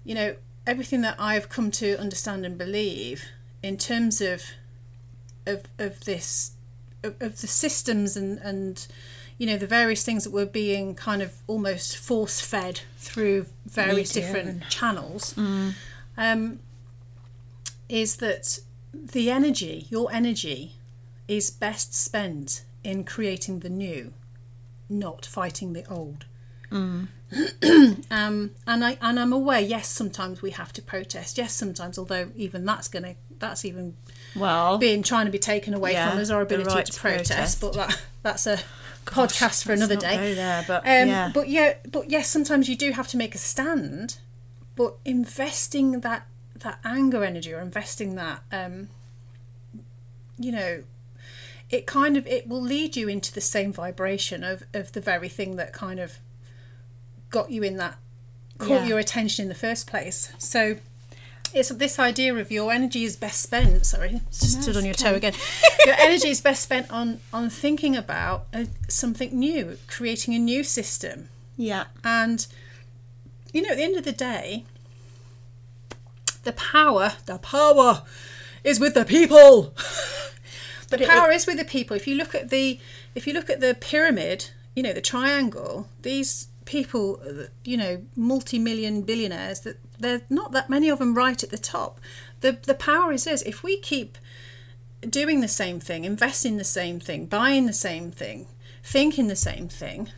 you 0.05 0.15
know, 0.15 0.37
everything 0.67 1.01
that 1.01 1.17
I've 1.19 1.49
come 1.49 1.71
to 1.71 1.99
understand 1.99 2.45
and 2.45 2.59
believe 2.59 3.25
in 3.63 3.79
terms 3.79 4.21
of 4.21 4.43
of 5.47 5.63
of 5.79 6.05
this 6.05 6.53
of, 7.03 7.15
of 7.21 7.41
the 7.41 7.47
systems 7.47 8.15
and 8.15 8.39
and 8.41 8.87
you 9.39 9.47
know 9.47 9.57
the 9.57 9.67
various 9.67 10.05
things 10.05 10.25
that 10.25 10.33
were 10.33 10.47
being 10.47 10.95
kind 10.95 11.23
of 11.23 11.33
almost 11.47 11.97
force 11.97 12.41
fed 12.41 12.81
through 12.99 13.47
various 13.67 14.15
Media 14.15 14.33
different 14.33 14.69
channels 14.69 15.35
um, 16.17 16.59
is 17.89 18.17
that 18.17 18.59
the 18.93 19.31
energy 19.31 19.87
your 19.91 20.11
energy 20.13 20.73
is 21.29 21.51
best 21.51 21.95
spent 21.95 22.65
in 22.85 23.05
creating 23.05 23.61
the 23.61 23.69
new 23.71 24.13
not 24.89 25.25
fighting 25.27 25.73
the 25.73 25.85
old 25.91 26.25
um, 26.73 28.51
and 28.67 28.85
I 28.85 28.99
and 29.01 29.19
I'm 29.21 29.33
aware. 29.33 29.61
Yes, 29.61 29.89
sometimes 29.89 30.41
we 30.43 30.51
have 30.51 30.73
to 30.75 30.83
protest. 30.83 31.37
Yes, 31.39 31.55
sometimes, 31.55 31.99
although 31.99 32.31
even 32.37 32.65
that's 32.67 32.89
gonna 32.89 33.15
that's 33.39 33.65
even 33.65 33.97
well 34.37 34.79
being 34.79 35.03
trying 35.03 35.27
to 35.27 35.33
be 35.33 35.39
taken 35.39 35.73
away 35.75 35.93
Yeah, 35.93 36.11
from 36.11 36.19
us 36.21 36.31
our 36.31 36.41
ability 36.43 36.69
right 36.71 36.87
to 36.87 36.93
to 36.93 37.01
protest. 37.01 37.31
protest. 37.31 37.61
But 37.61 37.73
that 37.75 38.01
that's 38.23 38.47
a 38.47 38.59
podcast 39.11 39.65
for 39.65 39.73
another 39.73 39.97
day. 39.97 40.35
there, 40.35 40.65
but 40.67 40.83
Um, 40.87 41.09
yeah 41.09 41.31
But 41.35 41.49
yeah, 41.49 41.75
but 41.91 42.11
yes, 42.11 42.29
sometimes 42.29 42.69
you 42.69 42.77
do 42.77 42.93
have 42.93 43.09
to 43.09 43.17
make 43.17 43.35
a 43.35 43.39
stand. 43.39 44.19
But 44.77 44.97
investing 45.05 46.01
that 46.01 46.27
that 46.57 46.79
anger 46.85 47.25
energy 47.25 47.53
or 47.53 47.61
investing 47.61 48.15
that, 48.17 48.43
um, 48.53 48.89
you 50.39 50.53
know, 50.53 50.85
it 51.71 51.87
kind 51.87 52.17
of 52.17 52.27
it 52.27 52.47
will 52.49 52.61
lead 52.63 52.97
you 52.97 53.09
into 53.09 53.33
the 53.33 53.41
same 53.41 53.73
vibration 53.73 54.45
of 54.45 54.63
of 54.73 54.93
the 54.93 55.01
very 55.01 55.29
thing 55.29 55.57
that 55.57 55.73
kind 55.73 55.99
of 56.01 56.19
got 57.31 57.51
you 57.51 57.63
in 57.63 57.77
that 57.77 57.99
caught 58.59 58.83
Yeah. 58.83 58.87
your 58.87 58.99
attention 58.99 59.45
in 59.45 59.49
the 59.49 59.55
first 59.55 59.87
place. 59.87 60.33
So. 60.39 60.77
It's 61.55 61.71
this 61.71 61.99
idea 61.99 62.35
of 62.35 62.51
your 62.51 62.73
energy 62.73 63.05
is 63.05 63.17
best 63.17 63.41
spent. 63.43 63.87
Sorry, 63.87 64.21
stood 64.31 64.77
on 64.77 64.85
your 64.85 64.95
toe 64.95 65.15
again. 65.15 65.35
your 65.87 65.95
energy 65.99 66.29
is 66.29 66.41
best 66.41 66.63
spent 66.63 66.91
on 66.91 67.21
on 67.33 67.51
thinking 67.51 67.97
about 67.97 68.47
uh, 68.53 68.65
something 68.89 69.39
new, 69.39 69.79
creating 69.87 70.35
a 70.35 70.39
new 70.39 70.63
system, 70.63 71.29
yeah 71.57 71.85
and 72.05 72.47
you 73.53 73.63
know, 73.63 73.71
at 73.71 73.77
the 73.77 73.85
end 73.85 73.97
of 73.97 74.05
the 74.05 74.13
day, 74.13 74.65
the 76.45 76.53
power, 76.53 77.13
the 77.27 77.39
power 77.39 78.03
is 78.65 78.79
with 78.79 78.95
the 78.95 79.05
people. 79.05 79.75
the 80.89 81.03
it- 81.03 81.09
power 81.09 81.31
is 81.31 81.47
with 81.47 81.59
the 81.59 81.65
people. 81.65 81.97
If 81.97 82.07
you 82.07 82.15
look 82.15 82.35
at 82.35 82.51
the 82.51 82.79
if 83.15 83.27
you 83.27 83.33
look 83.33 83.49
at 83.51 83.61
the 83.61 83.75
pyramid, 83.75 84.51
you 84.77 84.83
know, 84.83 84.93
the 84.93 85.01
triangle, 85.01 85.89
these 86.03 86.48
people, 86.69 87.21
you 87.65 87.77
know, 87.79 88.03
multi-million 88.15 89.03
billionaires 89.03 89.61
that 89.61 89.79
they're 89.99 90.21
not 90.29 90.53
that 90.53 90.69
many 90.69 90.89
of 90.91 90.99
them 90.99 91.15
right 91.15 91.43
at 91.43 91.51
the 91.51 91.59
top. 91.59 91.99
The 92.41 92.53
the 92.71 92.75
power 92.75 93.11
is 93.13 93.27
us. 93.27 93.43
If 93.43 93.63
we 93.63 93.79
keep 93.81 94.19
doing 95.09 95.41
the 95.41 95.49
same 95.49 95.81
thing, 95.81 96.05
investing 96.05 96.57
the 96.59 96.65
same 96.81 97.01
thing, 97.01 97.27
buying 97.27 97.67
the 97.67 97.73
same 97.89 98.11
thing, 98.11 98.47
thinking 98.83 99.29
the 99.29 99.37
same 99.51 99.69
thing, 99.69 100.11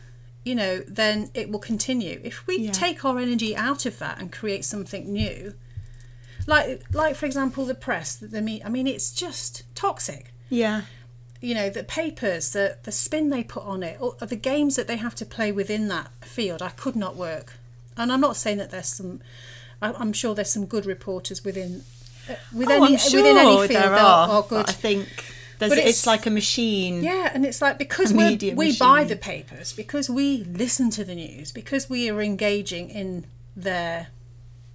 you 0.43 0.55
know, 0.55 0.79
then 0.87 1.29
it 1.33 1.49
will 1.49 1.59
continue. 1.59 2.19
If 2.23 2.45
we 2.47 2.57
Yeah. 2.59 2.71
take 2.71 3.05
our 3.05 3.17
energy 3.19 3.55
out 3.55 3.85
of 3.85 3.97
that 3.99 4.19
and 4.19 4.31
create 4.31 4.65
something 4.65 5.11
new, 5.11 5.53
like 6.47 6.83
like 6.93 7.15
for 7.15 7.25
example 7.27 7.65
the 7.65 7.75
press, 7.75 8.15
the 8.15 8.41
me 8.41 8.61
I 8.65 8.69
mean 8.69 8.87
it's 8.87 9.11
just 9.11 9.63
toxic. 9.75 10.33
yeah 10.49 10.81
you 11.41 11.53
know 11.55 11.69
the 11.69 11.83
papers 11.83 12.51
the 12.53 12.77
the 12.83 12.91
spin 12.91 13.29
they 13.29 13.43
put 13.43 13.63
on 13.63 13.81
it 13.83 13.97
or 13.99 14.13
the 14.25 14.35
games 14.35 14.75
that 14.75 14.87
they 14.87 14.97
have 14.97 15.15
to 15.15 15.25
play 15.25 15.51
within 15.51 15.87
that 15.87 16.09
field 16.21 16.61
i 16.61 16.69
could 16.69 16.95
not 16.95 17.15
work 17.15 17.53
and 17.97 18.11
i'm 18.11 18.21
not 18.21 18.35
saying 18.37 18.57
that 18.57 18.69
there's 18.71 18.87
some 18.87 19.19
i'm 19.81 20.13
sure 20.13 20.35
there's 20.35 20.51
some 20.51 20.65
good 20.65 20.85
reporters 20.85 21.43
within 21.43 21.83
uh, 22.29 22.35
with 22.53 22.69
Oh, 22.69 22.83
any 22.83 22.93
I'm 22.93 22.97
sure 22.99 23.21
within 23.23 23.37
any 23.37 23.67
field 23.67 23.69
there 23.83 23.93
are. 23.95 24.29
are 24.29 24.43
good 24.43 24.69
I 24.69 24.71
think 24.71 25.07
it's, 25.59 25.73
it's- 25.75 26.07
like 26.07 26.25
a 26.25 26.31
machine. 26.31 27.03
yeah, 27.03 27.31
and 27.33 27.45
it's 27.45 27.61
like 27.61 27.77
because 27.77 28.11
we 28.13 28.35
we 28.55 28.75
buy 28.77 29.03
the 29.03 29.15
papers, 29.15 29.73
because 29.73 30.09
we 30.09 30.43
listen 30.43 30.89
to 30.91 31.03
the 31.03 31.13
news, 31.13 31.51
because 31.51 31.87
we 31.87 32.09
are 32.09 32.19
engaging 32.19 32.89
in 32.89 33.25
their 33.55 34.07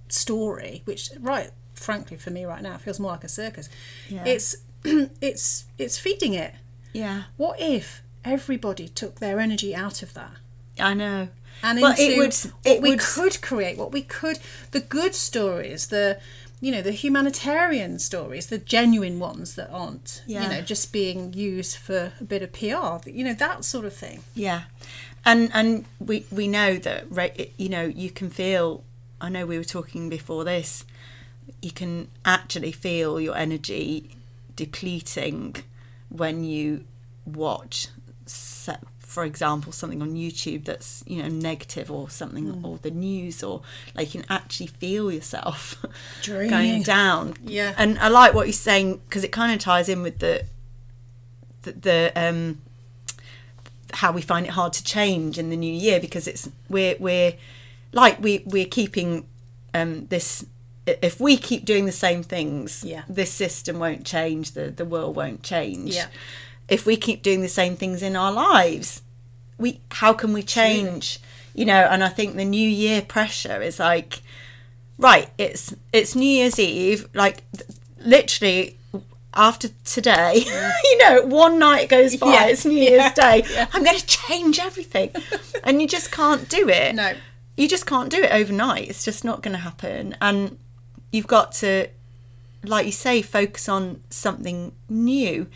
story, 0.07 0.81
which 0.85 1.09
right, 1.19 1.51
frankly, 1.73 2.17
for 2.17 2.29
me 2.31 2.45
right 2.45 2.61
now 2.61 2.77
feels 2.77 2.99
more 2.99 3.11
like 3.11 3.23
a 3.25 3.29
circus. 3.29 3.67
Yeah. 4.09 4.23
It's 4.25 4.55
it's 5.21 5.65
it's 5.77 5.97
feeding 5.97 6.33
it. 6.33 6.53
Yeah, 6.93 7.23
What 7.37 7.59
if 7.59 8.01
everybody 8.25 8.87
took 8.87 9.19
their 9.19 9.39
energy 9.39 9.75
out 9.75 10.01
of 10.01 10.13
that? 10.15 10.31
I 10.79 10.93
know. 10.93 11.29
and 11.63 11.79
Well, 11.81 11.91
into 11.91 12.03
it 12.03 12.17
would- 12.17 12.33
what 12.35 12.53
it 12.65 12.81
we 12.81 12.89
would- 12.91 12.99
could 12.99 13.41
create, 13.41 13.77
what 13.77 13.91
we 13.91 14.01
could, 14.01 14.39
the 14.71 14.79
good 14.79 15.13
stories, 15.15 15.87
the 15.87 16.19
you 16.59 16.71
know 16.71 16.81
the 16.81 16.91
humanitarian 16.91 17.99
stories, 17.99 18.47
the 18.47 18.57
genuine 18.57 19.19
ones 19.19 19.53
that 19.55 19.69
aren't 19.71 20.23
Yeah. 20.25 20.43
you 20.43 20.49
know 20.49 20.61
just 20.61 20.91
being 20.91 21.33
used 21.33 21.75
for 21.77 22.13
a 22.19 22.23
bit 22.23 22.41
of 22.41 22.51
PR, 22.51 23.07
you 23.09 23.23
know 23.23 23.33
that 23.35 23.63
sort 23.65 23.85
of 23.85 23.93
thing. 23.95 24.23
Yeah, 24.33 24.63
and 25.25 25.51
and 25.53 25.85
we 25.99 26.25
we 26.31 26.47
know 26.47 26.77
that 26.77 27.05
re- 27.11 27.51
you 27.57 27.69
know 27.69 27.83
you 27.85 28.09
can 28.09 28.29
feel. 28.31 28.83
I 29.21 29.29
know 29.29 29.45
we 29.45 29.57
were 29.57 29.63
talking 29.63 30.09
before 30.09 30.43
this. 30.43 30.83
You 31.61 31.71
can 31.71 32.07
actually 32.23 32.71
feel 32.71 33.19
your 33.19 33.35
energy 33.35 34.11
depleting 34.57 35.55
when 36.09 36.43
you 36.43 36.83
watch, 37.25 37.87
for 38.99 39.23
example, 39.23 39.71
something 39.71 40.01
on 40.01 40.15
YouTube 40.15 40.65
that's 40.65 41.03
you 41.07 41.23
know 41.23 41.29
negative 41.29 41.89
or 41.89 42.09
something, 42.09 42.61
or 42.65 42.77
the 42.79 42.91
news, 42.91 43.41
or 43.41 43.61
like 43.95 44.13
you 44.13 44.21
can 44.21 44.29
actually 44.29 44.67
feel 44.67 45.09
yourself 45.09 45.83
going 46.25 46.83
down. 46.83 47.35
Yeah. 47.41 47.73
and 47.77 47.97
I 47.99 48.09
like 48.09 48.33
what 48.33 48.47
you're 48.47 48.53
saying 48.53 48.97
because 49.07 49.23
it 49.23 49.31
kind 49.31 49.53
of 49.53 49.59
ties 49.59 49.87
in 49.87 50.01
with 50.01 50.19
the 50.19 50.43
the, 51.61 51.71
the 51.71 52.11
um 52.15 52.61
how 53.93 54.11
we 54.11 54.21
find 54.21 54.45
it 54.45 54.49
hard 54.51 54.73
to 54.73 54.83
change 54.83 55.39
in 55.39 55.49
the 55.49 55.55
new 55.55 55.71
year 55.71 55.99
because 55.99 56.27
it's 56.27 56.49
we're 56.69 56.95
we're 56.99 57.33
like 57.93 58.21
we 58.21 58.43
we're 58.45 58.65
keeping 58.65 59.25
um 59.73 60.07
this 60.07 60.45
if 60.87 61.19
we 61.19 61.37
keep 61.37 61.65
doing 61.65 61.85
the 61.85 61.91
same 61.91 62.23
things 62.23 62.83
Yeah. 62.83 63.03
this 63.09 63.31
system 63.31 63.79
won't 63.79 64.05
change 64.05 64.51
the 64.51 64.69
the 64.71 64.85
world 64.85 65.15
won't 65.15 65.43
change. 65.43 65.93
Yeah. 65.95 66.07
if 66.67 66.85
we 66.85 66.95
keep 66.97 67.21
doing 67.23 67.41
the 67.41 67.49
same 67.61 67.75
things 67.75 68.01
in 68.01 68.15
our 68.15 68.31
lives 68.31 69.01
we 69.57 69.79
how 69.91 70.13
can 70.13 70.33
we 70.33 70.43
change? 70.43 71.19
You 71.53 71.65
know 71.65 71.87
and 71.91 72.03
i 72.03 72.09
think 72.09 72.35
the 72.35 72.45
new 72.45 72.69
year 72.69 73.01
pressure 73.01 73.61
is 73.61 73.79
like 73.79 74.21
right 74.99 75.29
it's 75.37 75.73
it's 75.91 76.15
new 76.15 76.27
year's 76.39 76.59
eve 76.59 77.07
like 77.15 77.43
literally 77.99 78.77
after 79.33 79.69
today 79.83 80.43
you 80.83 80.97
know 80.99 81.21
one 81.25 81.57
night 81.59 81.89
goes 81.89 82.15
by 82.17 82.31
Yeah, 82.33 82.45
it's 82.47 82.65
new 82.65 82.77
year's 82.77 83.11
yeah, 83.17 83.23
day. 83.41 83.43
Yeah. 83.51 83.67
i'm 83.73 83.83
going 83.83 83.97
to 83.97 84.05
change 84.05 84.59
everything. 84.59 85.11
And 85.63 85.81
you 85.81 85.87
just 85.87 86.11
can't 86.11 86.47
do 86.49 86.69
it. 86.69 86.95
No. 87.03 87.13
you 87.57 87.67
just 87.67 87.85
can't 87.85 88.09
do 88.09 88.17
it 88.21 88.31
overnight. 88.31 88.87
It's 88.89 89.03
just 89.03 89.23
not 89.25 89.41
going 89.43 89.51
to 89.53 89.59
happen. 89.69 90.15
And 90.21 90.57
you've 91.11 91.27
got 91.27 91.51
to 91.51 91.87
like 92.63 92.85
you 92.85 92.91
say 92.91 93.21
focus 93.21 93.69
on 93.69 94.01
something 94.09 94.73
new 94.89 95.47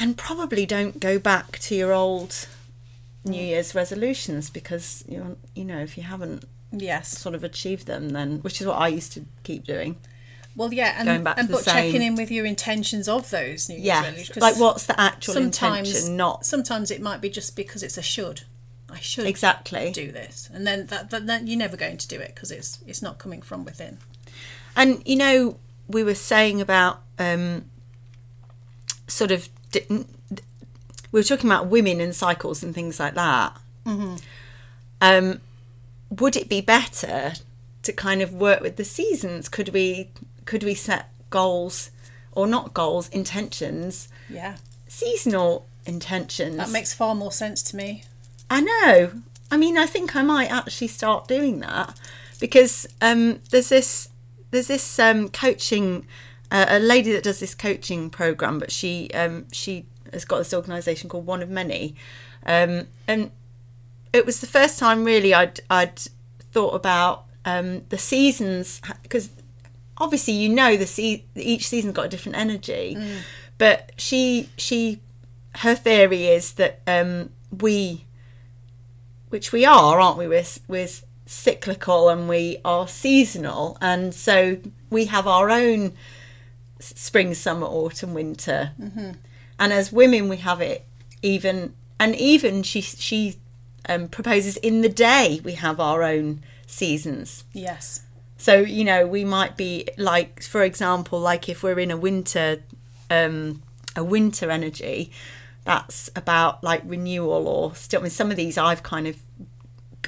and 0.00 0.16
probably 0.16 0.66
don't 0.66 1.00
go 1.00 1.18
back 1.18 1.58
to 1.58 1.74
your 1.74 1.92
old 1.92 2.30
mm. 2.30 2.46
new 3.24 3.42
year's 3.42 3.74
resolutions 3.74 4.50
because 4.50 5.04
you 5.08 5.36
you 5.54 5.64
know 5.64 5.78
if 5.78 5.96
you 5.96 6.02
haven't 6.02 6.44
Yes. 6.70 7.16
sort 7.16 7.34
of 7.34 7.42
achieved 7.44 7.86
them 7.86 8.10
then 8.10 8.40
which 8.40 8.60
is 8.60 8.66
what 8.66 8.76
I 8.76 8.88
used 8.88 9.12
to 9.14 9.24
keep 9.42 9.64
doing 9.64 9.96
Well, 10.54 10.72
yeah, 10.74 10.96
and, 10.98 11.06
Going 11.08 11.24
back 11.24 11.38
and 11.38 11.48
but 11.48 11.64
checking 11.64 12.02
in 12.02 12.14
with 12.14 12.30
your 12.30 12.44
intentions 12.44 13.08
of 13.08 13.30
those 13.30 13.68
New 13.70 13.76
Year's 13.76 13.86
yeah 13.86 14.02
resolutions. 14.02 14.36
like 14.42 14.56
what's 14.58 14.84
the 14.84 15.00
actual 15.00 15.34
sometimes, 15.34 15.88
intention 15.88 16.16
not 16.16 16.44
sometimes 16.44 16.90
it 16.90 17.00
might 17.00 17.22
be 17.22 17.30
just 17.30 17.56
because 17.56 17.82
it's 17.82 17.96
a 17.96 18.02
should. 18.02 18.42
I 18.90 19.00
should 19.00 19.26
exactly 19.26 19.92
do 19.92 20.10
this, 20.10 20.48
and 20.52 20.66
then 20.66 20.86
that, 20.86 21.10
that 21.10 21.26
then 21.26 21.46
you're 21.46 21.58
never 21.58 21.76
going 21.76 21.98
to 21.98 22.08
do 22.08 22.18
it 22.20 22.34
because 22.34 22.50
it's 22.50 22.78
it's 22.86 23.02
not 23.02 23.18
coming 23.18 23.42
from 23.42 23.64
within. 23.66 23.98
And 24.78 25.02
you 25.04 25.16
know, 25.16 25.58
we 25.88 26.02
were 26.02 26.14
saying 26.14 26.60
about 26.62 27.02
um, 27.18 27.64
sort 29.08 29.30
of 29.32 29.48
we 29.90 30.06
were 31.12 31.22
talking 31.22 31.50
about 31.50 31.66
women 31.66 32.00
and 32.00 32.14
cycles 32.14 32.62
and 32.62 32.74
things 32.74 32.98
like 33.00 33.14
that. 33.14 33.56
Um, 35.00 35.40
would 36.10 36.36
it 36.36 36.48
be 36.48 36.60
better 36.60 37.32
to 37.82 37.92
kind 37.92 38.22
of 38.22 38.32
work 38.32 38.60
with 38.60 38.76
the 38.76 38.84
seasons? 38.84 39.48
Could 39.48 39.70
we 39.70 40.10
could 40.44 40.62
we 40.62 40.74
set 40.74 41.10
goals 41.30 41.90
or 42.32 42.46
not 42.46 42.72
goals, 42.72 43.08
intentions, 43.08 44.08
Yeah, 44.28 44.56
seasonal 44.86 45.66
intentions? 45.86 46.56
that 46.56 46.70
makes 46.70 46.94
far 46.94 47.14
more 47.14 47.32
sense 47.32 47.62
to 47.64 47.76
me. 47.76 48.04
I 48.48 48.60
know. 48.60 49.22
I 49.50 49.56
mean, 49.56 49.76
I 49.76 49.86
think 49.86 50.14
I 50.14 50.22
might 50.22 50.50
actually 50.50 50.88
start 50.88 51.26
doing 51.26 51.60
that 51.60 51.98
because 52.38 52.86
um, 53.00 53.40
there's 53.50 53.70
this 53.70 54.08
there's 54.50 54.68
this 54.68 54.98
um, 54.98 55.28
coaching 55.28 56.06
uh, 56.50 56.66
a 56.68 56.78
lady 56.78 57.12
that 57.12 57.22
does 57.22 57.40
this 57.40 57.54
coaching 57.54 58.10
program, 58.10 58.58
but 58.58 58.70
she 58.72 59.10
um, 59.12 59.46
she 59.52 59.86
has 60.12 60.24
got 60.24 60.38
this 60.38 60.54
organisation 60.54 61.08
called 61.08 61.26
One 61.26 61.42
of 61.42 61.50
Many, 61.50 61.94
um, 62.46 62.86
and 63.06 63.30
it 64.12 64.24
was 64.24 64.40
the 64.40 64.46
first 64.46 64.78
time 64.78 65.04
really 65.04 65.34
I'd 65.34 65.60
I'd 65.68 66.00
thought 66.52 66.74
about 66.74 67.24
um, 67.44 67.82
the 67.90 67.98
seasons 67.98 68.80
because 69.02 69.30
obviously 69.98 70.34
you 70.34 70.48
know 70.48 70.76
the 70.76 70.86
se- 70.86 71.24
each 71.34 71.68
season's 71.68 71.94
got 71.94 72.06
a 72.06 72.08
different 72.08 72.38
energy, 72.38 72.96
but 73.58 73.92
she 73.98 74.48
she 74.56 75.00
her 75.56 75.74
theory 75.74 76.26
is 76.26 76.52
that 76.54 76.80
um, 76.86 77.30
we 77.50 78.04
which 79.28 79.52
we 79.52 79.64
are, 79.66 80.00
aren't 80.00 80.16
we? 80.16 80.26
We're, 80.26 80.44
we're 80.68 80.88
cyclical 81.28 82.08
and 82.08 82.26
we 82.28 82.56
are 82.64 82.88
seasonal, 82.88 83.76
and 83.80 84.14
so 84.14 84.58
we 84.90 85.04
have 85.04 85.26
our 85.26 85.50
own 85.50 85.92
spring, 86.80 87.34
summer, 87.34 87.66
autumn, 87.66 88.14
winter. 88.14 88.72
Mm-hmm. 88.80 89.10
And 89.58 89.72
as 89.72 89.92
women, 89.92 90.28
we 90.28 90.38
have 90.38 90.60
it 90.60 90.86
even, 91.22 91.74
and 92.00 92.16
even 92.16 92.62
she 92.62 92.80
she 92.80 93.36
um, 93.88 94.08
proposes 94.08 94.56
in 94.58 94.80
the 94.80 94.88
day 94.88 95.40
we 95.44 95.52
have 95.52 95.78
our 95.78 96.02
own 96.02 96.40
seasons. 96.66 97.44
Yes. 97.52 98.02
So 98.38 98.60
you 98.60 98.84
know, 98.84 99.06
we 99.06 99.24
might 99.24 99.56
be 99.56 99.86
like, 99.98 100.42
for 100.42 100.62
example, 100.62 101.20
like 101.20 101.48
if 101.48 101.62
we're 101.62 101.78
in 101.78 101.90
a 101.90 101.96
winter, 101.96 102.62
um, 103.10 103.62
a 103.94 104.02
winter 104.02 104.50
energy, 104.50 105.10
that's 105.64 106.08
about 106.16 106.64
like 106.64 106.82
renewal 106.86 107.46
or 107.46 107.74
still. 107.74 108.00
I 108.00 108.04
mean, 108.04 108.10
some 108.10 108.30
of 108.30 108.38
these 108.38 108.56
I've 108.56 108.82
kind 108.82 109.06
of 109.06 109.16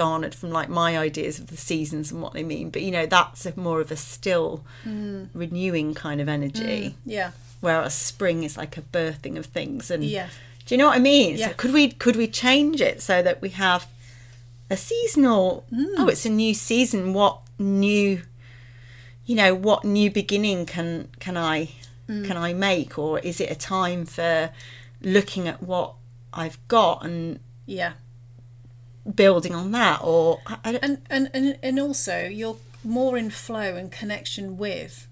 garnered 0.00 0.34
from 0.34 0.50
like 0.50 0.70
my 0.70 0.96
ideas 0.96 1.38
of 1.38 1.48
the 1.48 1.58
seasons 1.58 2.10
and 2.10 2.22
what 2.22 2.32
they 2.32 2.42
mean, 2.42 2.70
but 2.70 2.80
you 2.80 2.90
know, 2.90 3.04
that's 3.04 3.44
a 3.44 3.52
more 3.60 3.82
of 3.82 3.90
a 3.90 3.96
still 3.96 4.64
mm-hmm. 4.82 5.38
renewing 5.38 5.92
kind 5.92 6.22
of 6.22 6.28
energy. 6.28 6.62
Mm, 6.62 6.94
yeah. 7.04 7.30
Whereas 7.60 7.92
spring 7.92 8.42
is 8.42 8.56
like 8.56 8.78
a 8.78 8.80
birthing 8.80 9.36
of 9.36 9.44
things, 9.44 9.90
and 9.90 10.02
Yeah. 10.02 10.28
do 10.64 10.74
you 10.74 10.78
know 10.78 10.86
what 10.86 10.96
I 10.96 11.00
mean? 11.00 11.36
Yeah. 11.36 11.48
So 11.48 11.52
could 11.52 11.74
we 11.74 11.90
could 11.90 12.16
we 12.16 12.28
change 12.28 12.80
it 12.80 13.02
so 13.02 13.20
that 13.20 13.42
we 13.42 13.50
have 13.50 13.88
a 14.70 14.76
seasonal? 14.78 15.66
Oh, 15.70 16.06
mm. 16.06 16.10
it's 16.10 16.24
a 16.24 16.30
new 16.30 16.54
season. 16.54 17.12
What 17.12 17.40
new? 17.58 18.22
You 19.26 19.36
know, 19.36 19.54
what 19.54 19.84
new 19.84 20.10
beginning 20.10 20.64
can 20.64 21.10
can 21.18 21.36
I 21.36 21.68
mm. 22.08 22.24
can 22.26 22.38
I 22.38 22.54
make, 22.54 22.98
or 22.98 23.18
is 23.18 23.38
it 23.38 23.50
a 23.50 23.54
time 23.54 24.06
for 24.06 24.50
looking 25.02 25.46
at 25.46 25.62
what 25.62 25.92
I've 26.33 26.58
got 26.68 27.04
and 27.04 27.40
Yeah. 27.66 27.92
Building 29.15 29.55
on 29.55 29.73
that? 29.73 30.01
Or 30.03 30.40
And, 30.65 30.98
and 31.09 31.31
and 31.33 31.59
and 31.63 31.81
also 31.81 32.27
you're 32.27 32.57
more 32.85 33.17
in 33.19 33.31
flow 33.31 33.77
and 33.77 33.90
connection 33.92 34.57
with 34.57 35.07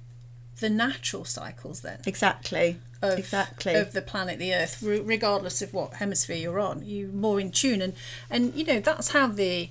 the 0.61 0.71
natural 0.71 1.25
cycles 1.25 1.81
then 1.83 1.99
exactly, 2.07 2.79
of, 3.03 3.19
exactly. 3.19 3.75
of 3.75 3.93
the 3.93 4.03
planet 4.03 4.39
the 4.39 4.53
earth 4.55 4.83
regardless 4.83 5.63
of 5.63 5.73
what 5.73 5.95
hemisphere 5.95 6.37
you're 6.37 6.59
on 6.59 6.83
you're 6.85 7.09
more 7.11 7.39
in 7.39 7.51
tune 7.51 7.81
and 7.81 7.93
and 8.29 8.55
you 8.55 8.65
know 8.65 8.81
that's 8.81 9.11
how 9.13 9.27
the 9.29 9.69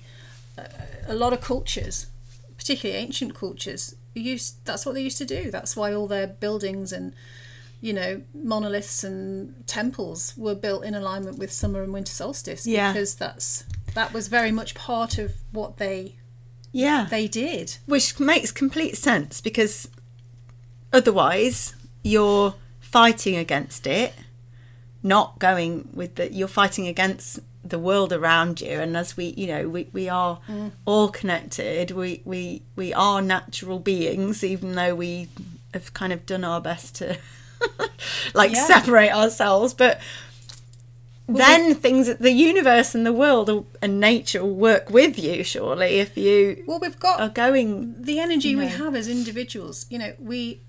uh, 0.56 0.62
a 1.06 1.14
lot 1.14 1.32
of 1.32 1.40
cultures 1.40 2.06
particularly 2.56 2.98
ancient 2.98 3.34
cultures 3.34 3.94
used 4.14 4.64
that's 4.64 4.86
what 4.86 4.94
they 4.94 5.02
used 5.02 5.18
to 5.18 5.26
do 5.26 5.50
that's 5.50 5.76
why 5.76 5.92
all 5.92 6.06
their 6.06 6.26
buildings 6.26 6.90
and 6.92 7.12
you 7.80 7.92
know 7.92 8.22
monoliths 8.32 9.04
and 9.04 9.66
temples 9.66 10.32
were 10.36 10.54
built 10.54 10.84
in 10.84 10.94
alignment 10.94 11.36
with 11.38 11.52
summer 11.52 11.82
and 11.82 11.92
winter 11.92 12.12
solstice 12.12 12.66
Yeah. 12.66 12.92
because 12.92 13.14
that's 13.16 13.64
that 13.94 14.12
was 14.12 14.28
very 14.28 14.50
much 14.52 14.74
part 14.74 15.18
of 15.18 15.34
what 15.52 15.76
they 15.78 16.14
yeah, 16.70 17.06
they 17.10 17.26
did. 17.28 17.78
Which 17.86 18.20
makes 18.20 18.52
complete 18.52 18.96
sense 18.98 19.40
because 19.40 19.88
otherwise 20.92 21.74
you're 22.02 22.54
fighting 22.80 23.36
against 23.36 23.86
it 23.86 24.14
not 25.02 25.38
going 25.38 25.88
with 25.94 26.16
the 26.16 26.32
you're 26.32 26.48
fighting 26.48 26.86
against 26.88 27.38
the 27.64 27.78
world 27.78 28.12
around 28.12 28.60
you. 28.60 28.70
And 28.80 28.96
as 28.96 29.16
we 29.16 29.26
you 29.36 29.46
know 29.46 29.68
we, 29.68 29.88
we 29.92 30.08
are 30.08 30.40
Mm. 30.48 30.72
all 30.86 31.08
connected. 31.08 31.90
We 31.92 32.22
we 32.24 32.62
we 32.76 32.92
are 32.94 33.20
natural 33.22 33.78
beings 33.78 34.42
even 34.44 34.74
though 34.74 34.94
we 34.94 35.28
have 35.74 35.92
kind 35.94 36.12
of 36.12 36.26
done 36.26 36.44
our 36.44 36.60
best 36.60 36.96
to 36.96 37.16
like 38.34 38.52
Yeah. 38.52 38.64
separate 38.66 39.12
ourselves. 39.12 39.74
But 39.74 40.00
then 41.28 41.74
things 41.74 42.14
the 42.16 42.32
universe 42.32 42.94
and 42.94 43.04
the 43.04 43.12
world 43.12 43.66
and 43.82 44.00
nature 44.00 44.42
will 44.42 44.54
work 44.54 44.90
with 44.90 45.18
you 45.18 45.44
surely 45.44 45.98
if 45.98 46.16
you 46.16 46.64
Well, 46.66 46.80
we've 46.80 46.98
got 46.98 47.20
are 47.20 47.28
going 47.28 48.02
the 48.02 48.18
energy 48.18 48.56
we 48.56 48.66
have 48.66 48.94
as 48.94 49.08
individuals. 49.08 49.86
You 49.90 49.98
know 49.98 50.14
we 50.18 50.62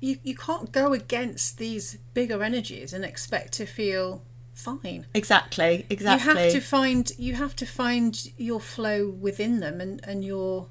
you, 0.00 0.18
you 0.22 0.34
can't 0.34 0.72
go 0.72 0.92
against 0.92 1.58
these 1.58 1.98
bigger 2.14 2.42
energies 2.42 2.92
and 2.92 3.04
expect 3.04 3.52
to 3.54 3.66
feel 3.66 4.22
fine. 4.52 5.06
Exactly 5.14 5.86
exactly 5.88 6.28
you 6.28 6.36
have 6.36 6.52
to 6.52 6.60
find 6.60 7.12
you 7.16 7.34
have 7.34 7.54
to 7.56 7.66
find 7.66 8.32
your 8.36 8.60
flow 8.60 9.08
within 9.08 9.60
them 9.60 9.80
and 9.80 10.00
and 10.04 10.24
your 10.24 10.68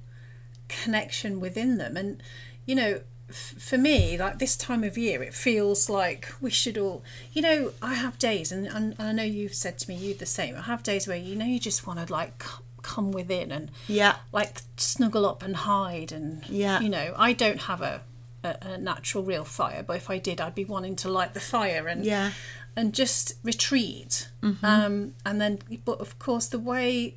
connection 0.67 1.39
within 1.39 1.77
them. 1.77 1.95
And 1.95 2.21
you 2.65 2.75
know 2.75 3.01
for 3.31 3.77
me 3.77 4.17
like 4.17 4.39
this 4.39 4.57
time 4.57 4.83
of 4.83 4.97
year 4.97 5.21
it 5.21 5.33
feels 5.33 5.89
like 5.89 6.31
we 6.41 6.49
should 6.49 6.77
all 6.77 7.03
you 7.33 7.41
know 7.41 7.71
i 7.81 7.93
have 7.93 8.17
days 8.17 8.51
and, 8.51 8.67
and 8.67 8.95
i 8.99 9.11
know 9.11 9.23
you've 9.23 9.53
said 9.53 9.77
to 9.77 9.89
me 9.89 9.95
you 9.95 10.13
the 10.13 10.25
same 10.25 10.55
i 10.55 10.61
have 10.61 10.81
days 10.83 11.07
where 11.07 11.17
you 11.17 11.35
know 11.35 11.45
you 11.45 11.59
just 11.59 11.85
want 11.85 11.99
to 12.05 12.11
like 12.11 12.43
come 12.81 13.11
within 13.11 13.51
and 13.51 13.69
yeah. 13.87 14.15
like 14.31 14.61
snuggle 14.77 15.25
up 15.25 15.43
and 15.43 15.55
hide 15.57 16.11
and 16.11 16.47
Yeah. 16.47 16.79
you 16.79 16.89
know 16.89 17.13
i 17.17 17.33
don't 17.33 17.61
have 17.63 17.81
a, 17.81 18.01
a, 18.43 18.55
a 18.61 18.77
natural 18.77 19.23
real 19.23 19.43
fire 19.43 19.83
but 19.83 19.97
if 19.97 20.09
i 20.09 20.17
did 20.17 20.39
i'd 20.41 20.55
be 20.55 20.65
wanting 20.65 20.95
to 20.97 21.09
light 21.09 21.33
the 21.33 21.39
fire 21.39 21.87
and 21.87 22.05
yeah. 22.05 22.31
and 22.75 22.93
just 22.93 23.33
retreat. 23.43 24.29
Um, 24.63 25.13
and 25.25 25.41
then 25.41 25.59
but 25.85 25.99
of 25.99 26.17
course 26.19 26.47
the 26.47 26.59
way 26.59 27.15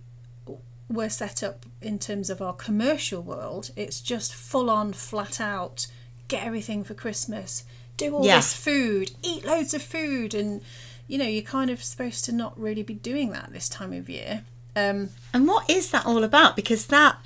we're 0.89 1.09
set 1.09 1.43
up 1.43 1.65
in 1.81 1.99
terms 1.99 2.29
of 2.29 2.43
our 2.43 2.53
commercial 2.53 3.23
world 3.23 3.71
it's 3.77 4.01
just 4.01 4.35
full 4.35 4.69
on 4.69 4.93
flat 4.93 5.41
out 5.41 5.87
get 6.33 6.47
everything 6.47 6.83
for 6.85 6.95
christmas 6.95 7.65
do 7.97 8.15
all 8.15 8.25
Yeah. 8.27 8.37
this 8.37 8.53
food 8.55 9.13
eat 9.23 9.45
loads 9.45 9.73
of 9.75 9.83
food 9.83 10.35
and 10.35 10.61
you 11.07 11.19
know 11.19 11.27
you're 11.27 11.43
kind 11.59 11.71
of 11.71 11.83
supposed 11.83 12.25
to 12.27 12.33
not 12.33 12.53
really 12.59 12.83
be 12.83 12.95
doing 12.95 13.31
that 13.33 13.53
this 13.53 13.69
time 13.69 13.93
of 13.93 14.09
year 14.09 14.43
um, 14.75 15.11
And 15.35 15.47
what 15.47 15.69
is 15.69 15.91
that 15.91 16.07
all 16.07 16.25
about? 16.25 16.57
Because 16.57 16.87
that. 16.87 17.17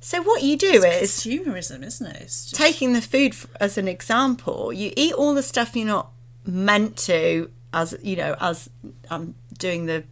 So 0.00 0.20
what 0.22 0.42
you 0.42 0.58
do 0.58 0.84
is 0.84 1.10
consumerism 1.12 1.82
isn't 1.82 2.06
it 2.06 2.20
just, 2.20 2.54
taking 2.54 2.92
the 2.92 3.00
food 3.00 3.34
as 3.58 3.78
an 3.78 3.88
example. 3.88 4.70
You 4.70 4.92
eat 4.94 5.14
all 5.14 5.32
the 5.34 5.42
stuff 5.42 5.74
you're 5.74 5.86
not 5.86 6.10
meant 6.44 6.98
to, 7.08 7.48
as 7.72 7.94
you 8.02 8.16
know, 8.16 8.36
as 8.38 8.68
I'm 9.10 9.34
doing 9.58 9.86
the 9.86 10.04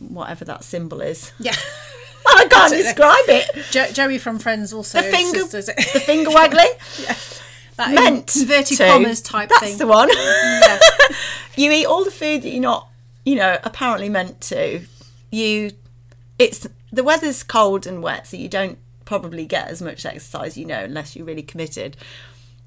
whatever 0.00 0.44
that 0.44 0.64
symbol 0.64 1.00
is. 1.00 1.32
yeah 1.38 1.56
I 2.34 2.46
can't 2.50 2.72
describe 2.72 3.24
it. 3.28 3.64
jo- 3.70 3.90
joey 3.92 4.18
from 4.18 4.38
friends 4.38 4.72
also 4.72 5.00
The 5.00 5.08
finger, 5.08 5.40
it. 5.40 5.92
the 5.92 6.00
finger 6.00 6.30
waggling. 6.30 6.68
that 7.76 7.92
meant 7.92 8.34
inverted 8.36 8.78
to. 8.78 8.86
commas 8.86 9.20
type 9.20 9.48
That's 9.48 9.62
thing 9.62 9.78
the 9.78 9.86
one. 9.86 10.08
yeah. 10.14 10.78
you 11.56 11.70
eat 11.72 11.86
all 11.86 12.04
the 12.04 12.10
food 12.10 12.42
that 12.42 12.50
you're 12.50 12.60
not, 12.62 12.88
you 13.24 13.36
know, 13.36 13.58
apparently 13.64 14.08
meant 14.08 14.40
to. 14.42 14.82
You, 15.30 15.72
it's 16.38 16.66
the 16.92 17.02
weather's 17.02 17.42
cold 17.42 17.86
and 17.86 18.02
wet, 18.02 18.26
so 18.28 18.36
you 18.36 18.48
don't 18.48 18.78
probably 19.04 19.44
get 19.46 19.68
as 19.68 19.82
much 19.82 20.06
exercise, 20.06 20.56
you 20.56 20.64
know, 20.64 20.84
unless 20.84 21.16
you're 21.16 21.26
really 21.26 21.42
committed. 21.42 21.96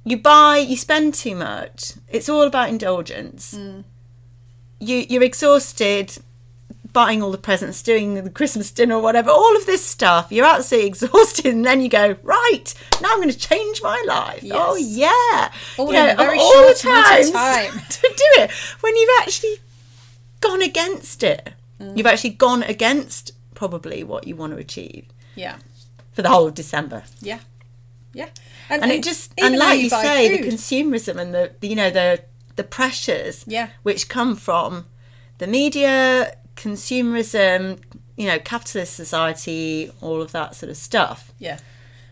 You 0.03 0.17
buy, 0.17 0.57
you 0.57 0.75
spend 0.77 1.13
too 1.13 1.35
much. 1.35 1.93
It's 2.09 2.27
all 2.29 2.43
about 2.43 2.69
indulgence. 2.69 3.53
Mm. 3.53 3.83
You 4.79 5.05
you're 5.09 5.23
exhausted. 5.23 6.17
Buying 6.97 7.21
all 7.21 7.29
the 7.29 7.37
presents, 7.37 7.83
doing 7.83 8.15
the 8.15 8.29
Christmas 8.31 8.71
dinner, 8.71 8.95
or 8.95 9.01
whatever, 9.03 9.29
all 9.29 9.55
of 9.55 9.67
this 9.67 9.85
stuff, 9.85 10.31
you're 10.31 10.47
absolutely 10.47 10.87
exhausted, 10.93 11.45
and 11.45 11.63
then 11.63 11.79
you 11.79 11.89
go, 11.89 12.15
right, 12.23 12.73
now 13.03 13.09
I'm 13.11 13.17
going 13.19 13.29
to 13.29 13.37
change 13.37 13.83
my 13.83 14.03
life. 14.07 14.43
Oh, 14.51 14.75
yeah. 14.77 15.51
All 15.77 15.85
You 15.87 15.93
know, 15.93 16.15
very 16.15 16.39
all 16.39 16.53
short 16.53 16.77
the 16.77 16.89
times 16.89 17.29
time. 17.29 17.71
to 17.89 18.01
do 18.01 18.41
it 18.41 18.51
when 18.81 18.95
you've 18.95 19.19
actually 19.21 19.57
gone 20.41 20.63
against 20.63 21.21
it. 21.21 21.53
Mm. 21.79 21.95
You've 21.97 22.07
actually 22.07 22.31
gone 22.31 22.63
against 22.63 23.31
probably 23.53 24.03
what 24.03 24.25
you 24.27 24.35
want 24.35 24.53
to 24.53 24.57
achieve 24.59 25.05
yeah 25.35 25.57
for 26.13 26.23
the 26.23 26.29
whole 26.29 26.47
of 26.47 26.55
December. 26.55 27.03
Yeah, 27.21 27.41
yeah, 28.13 28.29
And 28.71 28.91
it 28.91 29.03
just, 29.03 29.33
and 29.37 29.55
like 29.55 29.81
you, 29.81 29.89
buy 29.91 30.01
say, 30.01 30.41
the 30.41 30.47
consumerism 30.49 31.17
and 31.17 31.31
the, 31.31 31.51
the 31.59 31.67
you 31.67 31.75
know 31.75 31.91
the 31.91 32.23
the 32.55 32.63
pressures 32.63 33.43
Yeah. 33.45 33.69
which 33.83 34.09
come 34.09 34.35
from 34.35 34.85
the 35.37 35.45
media, 35.45 36.35
consumerism, 36.57 37.79
you 38.15 38.27
know, 38.27 38.39
capitalist 38.39 38.93
society, 38.95 39.91
all 40.01 40.21
of 40.21 40.31
that 40.31 40.55
sort 40.55 40.69
of 40.69 40.77
stuff. 40.77 41.31
yeah, 41.39 41.59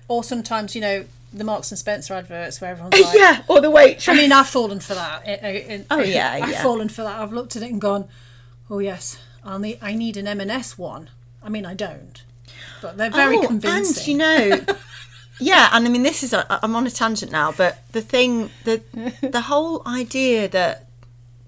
or 0.08 0.24
sometimes 0.24 0.76
you 0.76 0.82
know 0.82 1.06
the 1.34 1.44
Marks 1.44 1.72
and 1.72 1.78
Spencer 1.80 2.14
adverts 2.14 2.62
where 2.62 2.72
everyone's 2.72 3.00
like, 3.02 3.16
yeah, 3.16 3.44
or 3.48 3.60
the 3.60 3.70
waitress. 3.72 4.08
I 4.08 4.14
mean, 4.14 4.32
I've 4.32 4.48
fallen 4.48 4.80
for 4.80 4.94
that. 4.94 5.24
I- 5.28 5.32
I- 5.48 5.74
I- 5.74 5.86
Oh, 5.92 6.00
yeah, 6.00 6.32
I've 6.44 6.52
yeah. 6.52 6.64
fallen 6.64 6.88
for 6.90 7.04
that. 7.04 7.20
I've 7.20 7.34
looked 7.34 7.56
at 7.56 7.64
it 7.64 7.72
and 7.72 7.82
gone, 7.82 8.08
oh 8.70 8.80
yes, 8.80 9.18
I'll 9.44 9.60
need, 9.60 9.80
I 9.82 9.94
need 9.96 10.16
an 10.18 10.28
M&S 10.28 10.78
one. 10.78 11.10
I 11.44 11.50
mean, 11.50 11.66
I 11.66 11.74
don't, 11.74 12.24
but 12.82 12.98
they're 12.98 13.10
very 13.12 13.38
Oh, 13.38 13.48
convincing. 13.48 14.22
And 14.22 14.40
you 14.40 14.58
know, 14.58 14.66
yeah, 15.40 15.70
and 15.74 15.86
I 15.86 15.90
mean, 15.90 16.04
this 16.04 16.24
is 16.24 16.34
I'm 16.34 16.76
on 16.76 16.88
a 16.88 16.92
tangent 16.92 17.32
now, 17.32 17.52
but 17.52 17.84
the 17.92 18.02
thing, 18.02 18.50
the 18.64 18.82
the 19.22 19.42
whole 19.42 19.82
idea 19.88 20.48
that 20.48 20.88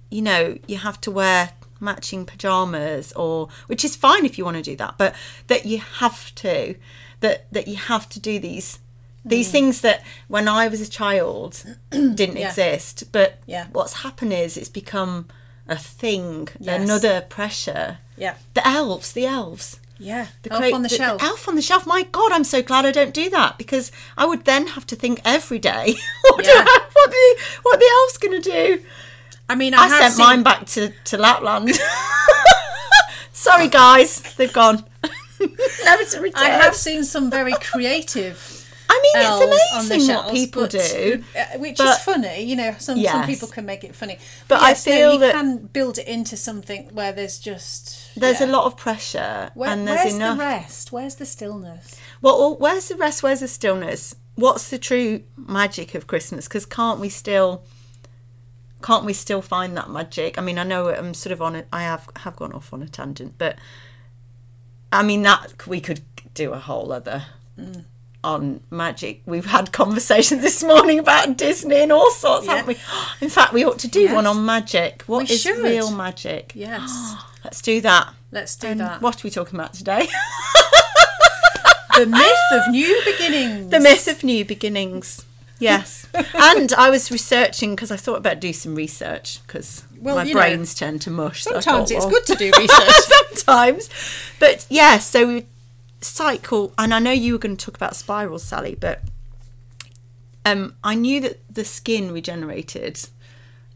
you 0.10 0.22
know 0.22 0.58
you 0.68 0.78
have 0.78 1.00
to 1.02 1.12
wear 1.12 1.52
matching 1.80 2.26
pajamas 2.26 3.12
or 3.14 3.50
which 3.68 3.84
is 3.86 3.96
fine 3.96 4.26
if 4.26 4.38
you 4.38 4.46
want 4.46 4.58
to 4.58 4.64
do 4.64 4.76
that 4.76 4.96
but 4.98 5.14
that 5.48 5.66
you 5.66 5.80
have 5.80 6.34
to 6.36 6.76
that 7.20 7.52
that 7.52 7.68
you 7.68 7.76
have 7.76 8.08
to 8.10 8.20
do 8.20 8.40
these 8.40 8.80
these 9.26 9.52
things 9.52 9.82
that 9.82 10.04
when 10.30 10.48
I 10.48 10.68
was 10.70 10.80
a 10.80 10.90
child 10.90 11.64
didn't 11.92 12.18
Mm. 12.36 12.40
Yeah. 12.40 12.48
exist 12.48 13.12
but 13.12 13.40
Yeah. 13.46 13.68
what's 13.74 14.02
happened 14.04 14.34
is 14.34 14.56
it's 14.58 14.70
become 14.70 15.28
a 15.68 15.76
thing 15.78 16.48
Yes. 16.60 16.82
another 16.82 17.22
pressure 17.22 17.98
yeah, 18.18 18.36
the 18.54 18.66
elves 18.68 19.12
the 19.12 19.26
elves 19.26 19.80
yeah, 20.00 20.28
the 20.44 20.54
Elf 20.54 20.74
on 20.76 20.84
the, 20.84 20.90
shelf. 20.90 21.24
elf 21.24 21.48
on 21.48 21.56
the 21.56 21.62
shelf. 21.64 21.88
My 21.88 22.04
God, 22.04 22.32
I'm 22.32 22.44
so 22.44 22.62
glad 22.62 22.86
I 22.86 22.92
don't 22.92 23.16
do 23.16 23.32
that 23.32 23.58
because 23.58 23.92
I 24.16 24.28
would 24.28 24.46
then 24.46 24.68
have 24.68 24.86
to 24.88 24.96
think 24.96 25.20
every 25.26 25.58
day 25.58 25.96
what, 26.22 26.44
do 26.46 26.52
Yeah. 26.52 26.64
I- 26.68 26.86
what 26.94 27.10
the 27.10 27.38
what 27.64 27.80
the 27.80 27.90
elf's 27.92 28.18
going 28.20 28.40
to 28.40 28.52
do. 28.52 28.84
I 29.50 29.56
mean, 29.56 29.74
I, 29.74 29.78
I, 29.84 29.88
have 29.88 30.00
sent 30.00 30.14
seen, 30.14 30.26
mine 30.26 30.43
back 30.43 30.66
to, 30.68 30.91
to 31.06 31.18
Lapland. 31.18 31.72
Sorry, 33.32 33.68
guys, 33.70 34.22
they've 34.36 34.52
gone. 34.52 34.84
Never 35.84 36.04
to 36.04 36.22
return. 36.22 36.43
I 36.43 36.50
have 36.50 36.76
seen 36.76 37.04
some 37.04 37.30
very 37.30 37.54
creative 37.54 38.58
I 38.89 39.00
mean, 39.02 39.26
it's 39.26 39.89
amazing 39.89 40.08
shelves, 40.08 40.26
what 40.26 40.34
people 40.34 40.62
but- 40.64 40.72
do. 40.72 41.24
uh, 41.38 41.58
which 41.60 41.78
but- 41.78 41.98
is 41.98 42.04
funny. 42.04 42.43
You 42.43 42.56
know, 42.56 42.76
some 42.80 43.02
some 43.04 43.26
people 43.26 43.48
can 43.48 43.66
make 43.66 43.84
it 43.84 43.95
funny, 43.95 44.18
But 44.48 44.62
I 44.62 44.70
yes, 44.70 44.88
no, 44.88 44.91
feel 44.93 45.14
you 45.14 45.20
that- 45.20 45.32
can 45.34 45.58
build 45.68 45.98
it 45.98 46.08
into 46.08 46.38
something 46.38 46.89
where 46.93 47.12
there's 47.12 47.38
just 47.39 48.16
There's 48.16 48.39
yeah. 48.39 48.48
a 48.48 48.50
lot 48.50 48.66
of 48.66 48.78
pressure, 48.78 49.52
Where, 49.54 49.70
and 49.70 49.88
there's 49.88 50.04
where's 50.04 50.16
enough. 50.16 50.38
the 50.38 50.43
rest? 50.43 50.91
Where's 50.91 51.16
the 51.16 51.26
stillness? 51.26 51.95
Well, 52.22 52.39
well, 52.39 52.56
where's 52.58 52.88
the 52.88 52.95
rest? 52.95 53.24
Where's 53.24 53.41
the 53.41 53.48
stillness? 53.48 54.16
What's 54.36 54.70
the 54.70 54.78
true 54.78 55.24
magic 55.36 55.93
of 55.95 56.08
Christmas? 56.08 56.48
Because 56.48 56.66
can't 56.66 57.00
we 57.00 57.10
still, 57.10 57.64
can't 58.82 59.06
we 59.06 59.14
still 59.14 59.42
find 59.42 59.76
that 59.78 59.90
magic? 59.90 60.38
I 60.38 60.42
mean, 60.42 60.58
I 60.60 60.64
know 60.64 60.90
I'm 60.90 61.14
sort 61.14 61.32
of 61.34 61.42
on 61.42 61.56
it. 61.56 61.68
I 61.74 61.82
have 61.84 62.08
have 62.18 62.36
gone 62.36 62.54
off 62.54 62.74
on 62.74 62.82
a 62.84 62.88
tangent, 62.88 63.36
but 63.38 63.58
I 64.92 65.04
mean 65.04 65.24
that 65.24 65.68
we 65.68 65.82
could 65.82 66.02
do 66.34 66.54
a 66.54 66.60
whole 66.60 66.92
other 66.92 67.26
mm. 67.60 67.84
on 68.24 68.62
magic. 68.70 69.22
We've 69.26 69.46
had 69.48 69.72
conversations 69.72 70.42
this 70.48 70.64
morning 70.64 71.00
about 71.00 71.38
Disney 71.38 71.78
and 71.82 71.92
all 71.92 72.12
sorts, 72.12 72.46
haven't 72.48 72.68
we? 72.68 72.78
In 73.22 73.30
fact, 73.30 73.54
we 73.54 73.66
ought 73.66 73.80
to 73.80 73.88
do 73.88 74.14
one 74.14 74.26
on 74.28 74.46
magic. 74.46 75.04
What 75.08 75.28
We 75.28 75.34
is 75.36 75.42
should. 75.42 75.58
real 75.64 75.92
magic? 75.92 76.52
Yes, 76.56 77.16
Let's 77.44 77.62
do 77.62 77.82
that. 77.82 78.14
let's 78.32 78.56
do 78.56 78.68
And 78.68 78.80
that. 78.82 79.02
What 79.02 79.16
are 79.24 79.28
we 79.28 79.30
talking 79.32 79.56
about 79.60 79.74
today? 79.74 80.08
The 81.98 82.06
myth 82.06 82.52
of 82.52 82.72
new 82.72 83.02
beginnings. 83.06 83.72
The 83.72 83.80
myth 83.80 84.08
of 84.08 84.24
new 84.24 84.46
beginnings. 84.46 85.26
Yes. 85.60 86.08
and 86.36 86.72
I 86.74 86.89
was 86.89 87.12
researching 87.12 87.76
because 87.76 87.91
I 87.91 87.95
thought 87.97 88.18
about 88.18 88.39
do 88.39 88.53
some 88.53 88.76
research 88.76 89.39
because 89.45 89.84
Well, 89.99 90.16
my 90.18 90.24
you 90.24 90.34
know, 90.34 90.39
brains 90.41 90.76
tend 90.76 91.01
to 91.03 91.10
mush. 91.12 91.43
so 91.43 91.51
Sometimes 91.60 91.89
thought, 91.89 91.95
it's 91.97 92.05
well- 92.05 92.10
good 92.14 92.26
to 92.28 92.36
do 92.36 92.51
research. 92.58 92.89
Sometimes. 93.36 93.89
But 94.39 94.66
yeah, 94.70 94.97
so 94.99 95.28
we 95.28 95.45
cycle 96.01 96.74
and 96.78 96.93
I 96.93 96.99
know 96.99 97.12
you 97.12 97.34
were 97.34 97.39
going 97.39 97.58
to 97.58 97.66
talk 97.66 97.76
about 97.76 97.95
spirals, 97.95 98.43
Sally, 98.43 98.76
but 98.80 99.01
um 100.45 100.76
I 100.84 100.95
knew 100.95 101.20
that 101.22 101.39
the 101.53 101.66
skin 101.66 102.12
regenerated 102.12 103.08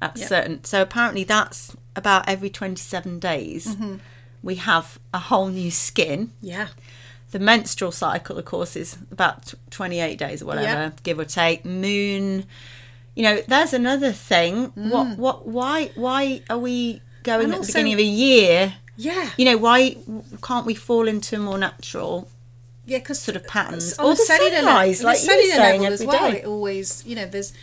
at 0.02 0.18
Yep. 0.18 0.28
certain 0.30 0.64
so 0.64 0.82
apparently 0.82 1.24
that's 1.24 1.76
about 1.96 2.28
every 2.28 2.50
27 2.50 3.20
days 3.20 3.68
Mm-hmm. 3.68 3.96
we 4.42 4.56
have 4.56 5.00
a 5.14 5.20
whole 5.20 5.48
new 5.50 5.72
skin 5.72 6.32
yeah, 6.42 6.68
the 7.32 7.40
menstrual 7.40 7.92
cycle, 7.92 8.38
of 8.38 8.46
course, 8.46 8.76
is 8.76 8.98
about 9.12 9.54
28 9.70 10.18
days 10.18 10.42
or 10.42 10.46
whatever, 10.46 10.68
Yeah. 10.68 10.92
give 11.04 11.20
or 11.20 11.26
take. 11.26 11.66
Moon, 11.66 12.46
you 13.16 13.24
know, 13.24 13.42
there's 13.48 13.74
another 13.74 14.12
thing. 14.12 14.72
What 14.76 15.08
mm. 15.08 15.18
what 15.18 15.48
why 15.48 15.92
why 15.96 16.42
are 16.50 16.58
we 16.58 17.02
going 17.24 17.46
And 17.46 17.54
at 17.54 17.62
the 17.62 17.68
beginning 17.68 17.94
of 17.94 18.00
a 18.00 18.04
year? 18.04 18.76
Yeah. 18.98 19.30
You 19.38 19.46
know, 19.46 19.58
why 19.58 19.98
can't 20.42 20.66
we 20.66 20.76
fall 20.76 21.08
into 21.08 21.38
a 21.38 21.40
more 21.40 21.58
natural 21.58 22.30
yeah, 22.86 23.00
because 23.00 23.20
sort 23.20 23.36
of 23.36 23.48
patterns? 23.48 23.98
Or 24.00 24.10
the 24.10 24.16
the 24.16 24.24
sunrise, 24.24 25.04
level, 25.04 25.12
like 25.12 25.22
the 25.22 25.26
you 25.26 25.38
were 25.38 25.44
cellular 25.44 25.56
saying 25.56 25.86
as 25.86 26.06
well. 26.06 26.32
day. 26.32 26.40
It 26.40 26.46
always, 26.46 27.06
you 27.06 27.16
know, 27.16 27.26
there's 27.26 27.54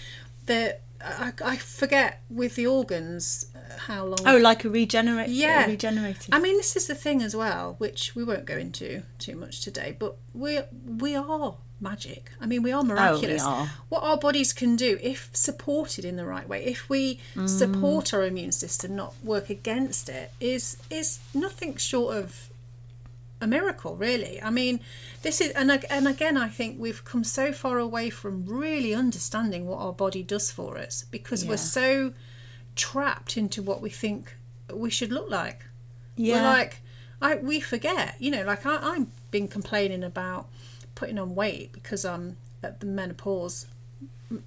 the 0.46 0.78
I, 1.00 1.32
I 1.44 1.56
forget 1.56 2.22
with 2.30 2.56
the 2.56 2.66
organs 2.66 3.46
how 3.78 4.04
long. 4.04 4.18
Oh, 4.26 4.36
like 4.38 4.64
a 4.64 4.70
regenerate 4.70 5.28
yeah, 5.30 5.66
regenerating. 5.66 6.34
I 6.34 6.38
mean, 6.40 6.56
this 6.56 6.76
is 6.76 6.86
the 6.86 6.94
thing 6.94 7.22
as 7.22 7.34
well, 7.36 7.74
which 7.78 8.14
we 8.14 8.24
won't 8.24 8.44
go 8.44 8.56
into 8.56 9.02
too 9.18 9.36
much 9.36 9.60
today. 9.60 9.96
But 9.98 10.16
we 10.34 10.60
we 10.84 11.14
are 11.14 11.56
magic. 11.80 12.32
I 12.40 12.46
mean, 12.46 12.62
we 12.62 12.72
are 12.72 12.82
miraculous. 12.82 13.44
are. 13.44 13.70
What 13.88 14.02
our 14.02 14.16
bodies 14.16 14.52
can 14.52 14.74
do, 14.76 14.98
if 15.02 15.30
supported 15.32 16.04
in 16.04 16.16
the 16.16 16.26
right 16.26 16.48
way, 16.48 16.64
if 16.64 16.88
we 16.88 17.20
Mm. 17.34 17.48
support 17.48 18.12
our 18.12 18.24
immune 18.24 18.52
system, 18.52 18.96
not 18.96 19.14
work 19.22 19.48
against 19.50 20.08
it, 20.08 20.32
is 20.40 20.76
is 20.90 21.20
nothing 21.34 21.76
short 21.76 22.16
of 22.16 22.48
a 23.40 23.46
miracle, 23.46 23.94
really. 23.94 24.42
I 24.42 24.50
mean, 24.50 24.80
this 25.22 25.40
is, 25.40 25.50
and 25.52 25.70
and 25.70 26.08
again, 26.08 26.36
I 26.36 26.48
think 26.48 26.80
we've 26.80 27.04
come 27.04 27.22
so 27.22 27.52
far 27.52 27.78
away 27.78 28.10
from 28.10 28.44
really 28.46 28.92
understanding 28.94 29.66
what 29.66 29.78
our 29.78 29.92
body 29.92 30.24
does 30.24 30.50
for 30.50 30.76
us 30.78 31.04
because 31.10 31.44
we're 31.44 31.56
so 31.56 32.12
trapped 32.78 33.36
into 33.36 33.60
what 33.62 33.82
we 33.82 33.90
think 33.90 34.36
we 34.72 34.88
should 34.90 35.12
look 35.12 35.28
like. 35.30 35.64
yeah. 36.16 36.36
We're 36.36 36.42
like, 36.42 36.78
I 37.20 37.34
we 37.36 37.60
forget, 37.60 38.14
you 38.18 38.30
know, 38.30 38.44
like 38.44 38.64
I, 38.64 38.76
I've 38.94 39.30
been 39.30 39.48
complaining 39.48 40.02
about 40.04 40.46
putting 40.94 41.18
on 41.18 41.34
weight 41.34 41.72
because 41.72 42.04
I'm 42.04 42.36
at 42.62 42.80
the 42.80 42.86
menopause, 42.86 43.66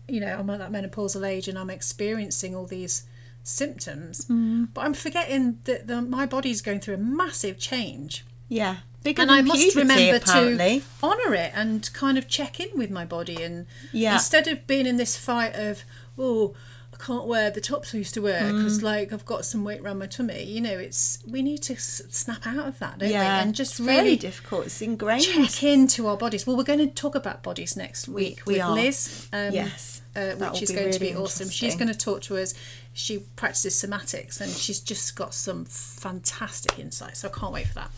you 0.08 0.20
know, 0.20 0.36
I'm 0.40 0.50
at 0.50 0.60
that 0.60 0.72
menopausal 0.72 1.28
age 1.28 1.48
and 1.48 1.58
I'm 1.60 1.70
experiencing 1.70 2.56
all 2.56 2.66
these 2.66 3.04
symptoms, 3.44 4.26
Mm-hmm. 4.26 4.66
but 4.74 4.82
I'm 4.86 4.94
forgetting 4.94 5.60
that 5.66 5.88
the, 5.88 6.02
my 6.02 6.26
body's 6.26 6.62
going 6.62 6.80
through 6.80 6.96
a 6.96 6.98
massive 6.98 7.58
change 7.60 8.26
yeah. 8.50 8.78
Bigger 9.04 9.22
and 9.24 9.32
I 9.32 9.42
must 9.42 9.62
puberty, 9.62 9.80
remember 9.80 10.18
apparently. 10.18 10.80
to 10.82 10.86
honour 11.08 11.34
it 11.34 11.52
and 11.56 11.90
kind 11.94 12.18
of 12.20 12.28
check 12.28 12.60
in 12.60 12.68
with 12.78 12.92
my 12.92 13.04
body 13.06 13.42
and 13.42 13.66
Yeah. 13.94 14.14
instead 14.14 14.48
of 14.48 14.68
being 14.68 14.86
in 14.86 14.98
this 14.98 15.16
fight 15.18 15.56
of 15.56 15.84
oh 16.20 16.54
I 16.94 16.98
can't 17.04 17.26
wear 17.26 17.50
the 17.50 17.62
tops 17.62 17.96
I 17.96 17.98
used 18.00 18.14
to 18.16 18.22
wear 18.22 18.42
Mm. 18.42 18.58
because 18.58 18.84
like 18.84 19.12
I've 19.14 19.26
got 19.26 19.46
some 19.46 19.64
weight 19.64 19.82
around 19.82 19.98
my 20.00 20.06
tummy 20.08 20.44
you 20.44 20.62
know 20.62 20.78
it's 20.78 21.20
we 21.28 21.42
need 21.42 21.62
to 21.64 21.74
s- 21.74 22.02
snap 22.10 22.46
out 22.46 22.68
of 22.68 22.78
that 22.80 23.00
don't 23.00 23.10
Yeah. 23.10 23.20
we 23.38 23.42
and 23.44 23.56
just 23.56 23.80
really 23.80 24.16
difficult. 24.18 24.66
It's 24.68 24.82
ingrained. 24.82 25.24
check 25.24 25.64
into 25.64 26.08
our 26.08 26.18
bodies 26.18 26.46
well 26.46 26.56
we're 26.58 26.64
going 26.64 26.80
to 26.80 26.88
talk 26.88 27.16
about 27.16 27.42
bodies 27.44 27.76
next 27.76 28.08
week 28.08 28.42
we 28.46 28.54
with 28.56 28.62
are. 28.62 28.74
Liz 28.76 29.28
um, 29.34 29.54
Yes. 29.54 30.02
uh, 30.16 30.32
which 30.34 30.62
is 30.62 30.72
going 30.72 30.92
to 30.92 31.00
be 31.00 31.16
awesome 31.16 31.50
she's 31.50 31.76
going 31.76 31.88
to 31.88 31.98
talk 31.98 32.22
to 32.24 32.38
us 32.38 32.54
she 32.94 33.20
practices 33.36 33.74
somatics 33.74 34.40
and 34.42 34.52
she's 34.52 34.80
just 34.80 35.16
got 35.16 35.34
some 35.34 35.66
fantastic 35.66 36.78
insights 36.78 37.20
so 37.22 37.30
I 37.30 37.32
can't 37.40 37.54
wait 37.54 37.68
for 37.68 37.76
that 37.76 37.92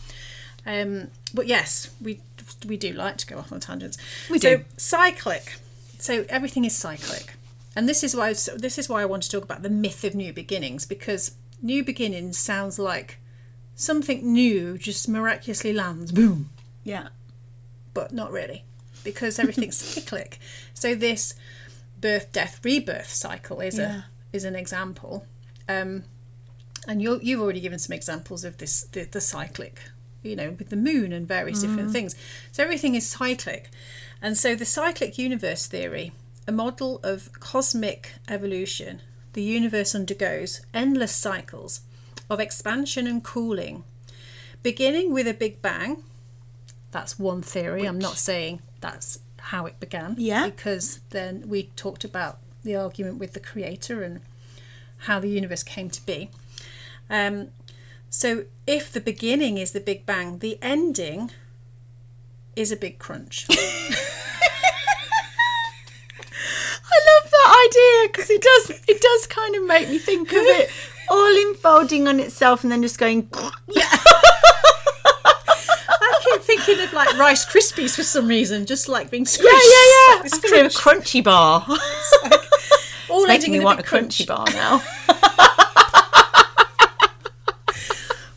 um, 0.66 1.08
but 1.34 1.46
yes, 1.46 1.90
we 2.00 2.20
we 2.66 2.78
do 2.78 2.94
like 2.94 3.18
to 3.18 3.26
go 3.26 3.36
off 3.36 3.52
on 3.52 3.60
tangents. 3.60 3.98
We 4.30 4.38
so, 4.38 4.56
do. 4.56 4.64
cyclic. 4.78 5.56
So 5.98 6.24
everything 6.30 6.64
is 6.64 6.74
cyclic, 6.74 7.33
and 7.76 7.88
this 7.88 8.02
is 8.04 8.14
why 8.16 8.32
so 8.34 8.56
this 8.56 8.78
is 8.78 8.88
why 8.88 9.02
I 9.02 9.04
want 9.04 9.22
to 9.24 9.30
talk 9.30 9.44
about 9.44 9.62
the 9.62 9.70
myth 9.70 10.04
of 10.04 10.14
new 10.14 10.32
beginnings 10.32 10.86
because 10.86 11.32
new 11.62 11.82
beginnings 11.84 12.38
sounds 12.38 12.78
like 12.78 13.18
something 13.74 14.32
new 14.32 14.78
just 14.78 15.08
miraculously 15.08 15.72
lands, 15.72 16.12
boom, 16.12 16.50
Yeah. 16.84 17.08
but 17.92 18.12
not 18.12 18.30
really, 18.32 18.64
because 19.02 19.38
everything's 19.38 19.76
cyclic. 19.94 20.38
So 20.74 20.94
this 20.94 21.34
birth, 22.00 22.32
death, 22.32 22.60
rebirth 22.64 23.08
cycle 23.12 23.60
is 23.60 23.78
Yeah. 23.78 24.02
a 24.32 24.36
is 24.36 24.44
an 24.44 24.56
example, 24.56 25.26
um, 25.68 26.04
and 26.88 27.00
you 27.00 27.18
you've 27.22 27.40
already 27.40 27.60
given 27.60 27.78
some 27.78 27.94
examples 27.94 28.44
of 28.44 28.58
this 28.58 28.82
the, 28.92 29.04
the 29.04 29.20
cyclic, 29.20 29.80
you 30.22 30.36
know, 30.36 30.50
with 30.58 30.68
the 30.70 30.76
moon 30.76 31.12
and 31.12 31.26
various 31.26 31.60
different 31.62 31.90
things. 31.92 32.14
So 32.52 32.62
everything 32.62 32.94
is 32.94 33.08
cyclic, 33.08 33.70
and 34.20 34.36
so 34.36 34.54
the 34.54 34.64
cyclic 34.64 35.16
universe 35.18 35.66
theory, 35.66 36.12
a 36.46 36.52
model 36.52 37.00
of 37.02 37.30
cosmic 37.40 38.14
evolution, 38.28 39.00
the 39.32 39.42
universe 39.42 39.94
undergoes 39.94 40.62
endless 40.72 41.12
cycles 41.12 41.80
of 42.30 42.40
expansion 42.40 43.06
and 43.06 43.22
cooling, 43.22 43.84
beginning 44.62 45.12
with 45.12 45.26
a 45.26 45.34
big 45.34 45.60
bang. 45.62 46.02
That's 46.90 47.18
one 47.18 47.42
theory. 47.42 47.86
I'm 47.86 47.98
not 47.98 48.18
saying 48.18 48.60
that's 48.80 49.18
how 49.38 49.66
it 49.66 49.80
began. 49.80 50.14
Yeah. 50.18 50.46
Because 50.46 51.00
then 51.10 51.48
we 51.48 51.64
talked 51.76 52.04
about 52.04 52.38
the 52.62 52.76
argument 52.76 53.18
with 53.18 53.32
the 53.32 53.40
creator 53.40 54.02
and 54.02 54.20
how 54.98 55.20
the 55.20 55.28
universe 55.28 55.62
came 55.62 55.90
to 55.90 56.04
be. 56.06 56.30
Um, 57.10 57.48
so 58.08 58.44
if 58.66 58.92
the 58.92 59.00
beginning 59.00 59.58
is 59.58 59.72
the 59.72 59.80
Big 59.80 60.06
Bang, 60.06 60.38
the 60.38 60.58
ending 60.62 61.30
is 62.56 62.70
a 62.70 62.76
big 62.76 62.98
crunch. 62.98 63.48
I 66.86 67.20
love 67.22 67.30
that 67.30 67.48
idea 67.68 68.08
because 68.12 68.30
it 68.30 68.42
does 68.42 68.70
it 68.88 69.00
does 69.00 69.26
kind 69.26 69.56
of 69.56 69.64
make 69.64 69.88
me 69.88 69.98
think 69.98 70.30
of 70.32 70.38
it 70.42 70.70
all 71.08 71.48
unfolding 71.48 72.06
on 72.08 72.20
itself 72.20 72.62
and 72.62 72.72
then 72.72 72.82
just 72.82 72.98
going 72.98 73.28
I 76.06 76.20
keep 76.22 76.42
thinking 76.42 76.80
of 76.80 76.92
like 76.92 77.16
Rice 77.18 77.44
Krispies 77.46 77.96
for 77.96 78.02
some 78.02 78.28
reason, 78.28 78.66
just 78.66 78.88
like 78.88 79.10
being 79.10 79.24
squished. 79.24 79.44
yeah 79.44 79.52
yeah 79.52 80.16
yeah. 80.16 80.22
Like 80.22 80.66
a 80.66 80.68
crunchy 80.70 81.22
bar. 81.24 81.66
All 83.10 83.26
Making 83.26 83.34
ending 83.34 83.52
me 83.52 83.58
in 83.58 83.64
want 83.64 83.80
a 83.80 83.82
big 83.82 83.88
crunch. 83.88 84.18
crunchy 84.18 84.26
bar 84.26 84.46
now. 84.52 84.82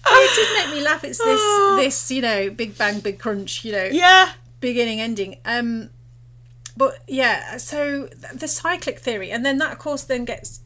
Oh, 0.10 0.22
it 0.24 0.36
did 0.36 0.68
make 0.68 0.76
me 0.78 0.84
laugh. 0.84 1.04
It's 1.04 1.18
this, 1.18 1.42
this, 1.78 2.12
you 2.12 2.22
know, 2.22 2.50
Big 2.50 2.78
Bang, 2.78 3.00
Big 3.02 3.20
Crunch, 3.20 3.66
you 3.66 3.72
know, 3.72 3.90
yeah. 3.92 4.32
beginning, 4.60 5.00
ending. 5.02 5.38
Um, 5.46 5.90
but 6.78 7.00
yeah, 7.08 7.58
so 7.58 8.10
the 8.34 8.48
cyclic 8.48 9.00
theory, 9.00 9.32
and 9.32 9.46
then 9.46 9.58
that, 9.58 9.74
of 9.74 9.80
course, 9.80 10.04
then 10.04 10.26
gets 10.26 10.62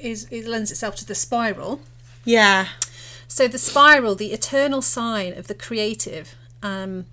is 0.00 0.26
it 0.30 0.46
lends 0.46 0.70
itself 0.70 0.96
to 0.96 1.06
the 1.06 1.14
spiral. 1.14 1.80
Yeah. 2.24 2.68
So 3.28 3.48
the 3.48 3.58
spiral, 3.58 4.14
the 4.14 4.32
eternal 4.32 4.82
sign 4.82 5.36
of 5.36 5.46
the 5.46 5.54
creative, 5.54 6.34
um, 6.62 7.06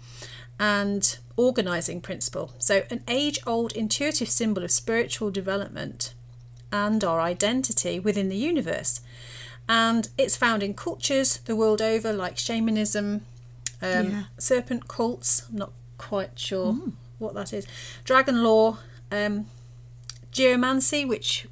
and 0.59 1.17
organizing 1.35 2.01
principle. 2.01 2.53
So 2.59 2.83
an 2.89 3.03
age-old 3.07 3.71
intuitive 3.73 4.29
symbol 4.29 4.63
of 4.63 4.71
spiritual 4.71 5.31
development 5.31 6.13
and 6.71 7.03
our 7.03 7.19
identity 7.19 7.99
within 7.99 8.29
the 8.29 8.37
universe. 8.37 9.01
And 9.67 10.09
it's 10.17 10.35
found 10.35 10.63
in 10.63 10.73
cultures 10.73 11.39
the 11.45 11.55
world 11.55 11.81
over, 11.81 12.13
like 12.13 12.37
shamanism, 12.37 13.25
um, 13.81 14.09
Yeah. 14.11 14.23
serpent 14.37 14.87
cults. 14.87 15.43
I'm 15.49 15.57
not 15.57 15.71
quite 15.97 16.37
sure 16.37 16.77
what 17.21 17.33
that 17.35 17.53
is. 17.53 17.65
Dragon 18.03 18.43
lore, 18.43 18.77
um, 19.11 19.45
geomancy, 20.31 21.05
which 21.05 21.47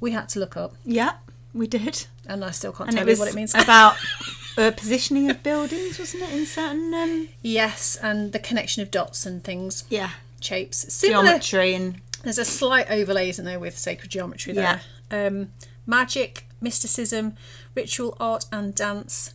we 0.00 0.12
had 0.12 0.28
to 0.30 0.38
look 0.40 0.56
up, 0.56 0.74
Yeah. 0.84 1.12
We 1.52 1.66
did. 1.66 2.06
and 2.26 2.44
I 2.44 2.52
still 2.52 2.72
can't 2.72 2.88
And 2.90 2.98
tell 2.98 3.08
you 3.08 3.16
what 3.18 3.28
it 3.28 3.34
means. 3.34 3.54
about 3.54 3.96
uh, 4.56 4.70
positioning 4.70 5.28
of 5.30 5.42
buildings, 5.42 5.98
wasn't 5.98 6.22
it? 6.22 6.32
In 6.32 6.46
certain 6.46 6.94
um, 6.94 7.28
yes, 7.42 7.96
and 7.96 8.32
the 8.32 8.38
connection 8.38 8.82
of 8.82 8.90
dots 8.90 9.26
and 9.26 9.42
things, 9.42 9.84
yeah 9.90 10.10
shapes. 10.40 10.92
Similar. 10.92 11.24
geometry 11.24 11.74
and 11.74 12.00
There's 12.22 12.38
a 12.38 12.44
slight 12.44 12.90
overlay, 12.90 13.28
isn't 13.30 13.44
there, 13.44 13.58
with 13.58 13.76
sacred 13.76 14.10
geometry 14.10 14.52
there. 14.52 14.80
Um, 15.10 15.50
magic, 15.86 16.46
mysticism, 16.60 17.36
ritual, 17.74 18.16
art, 18.20 18.46
and 18.52 18.74
dance 18.74 19.34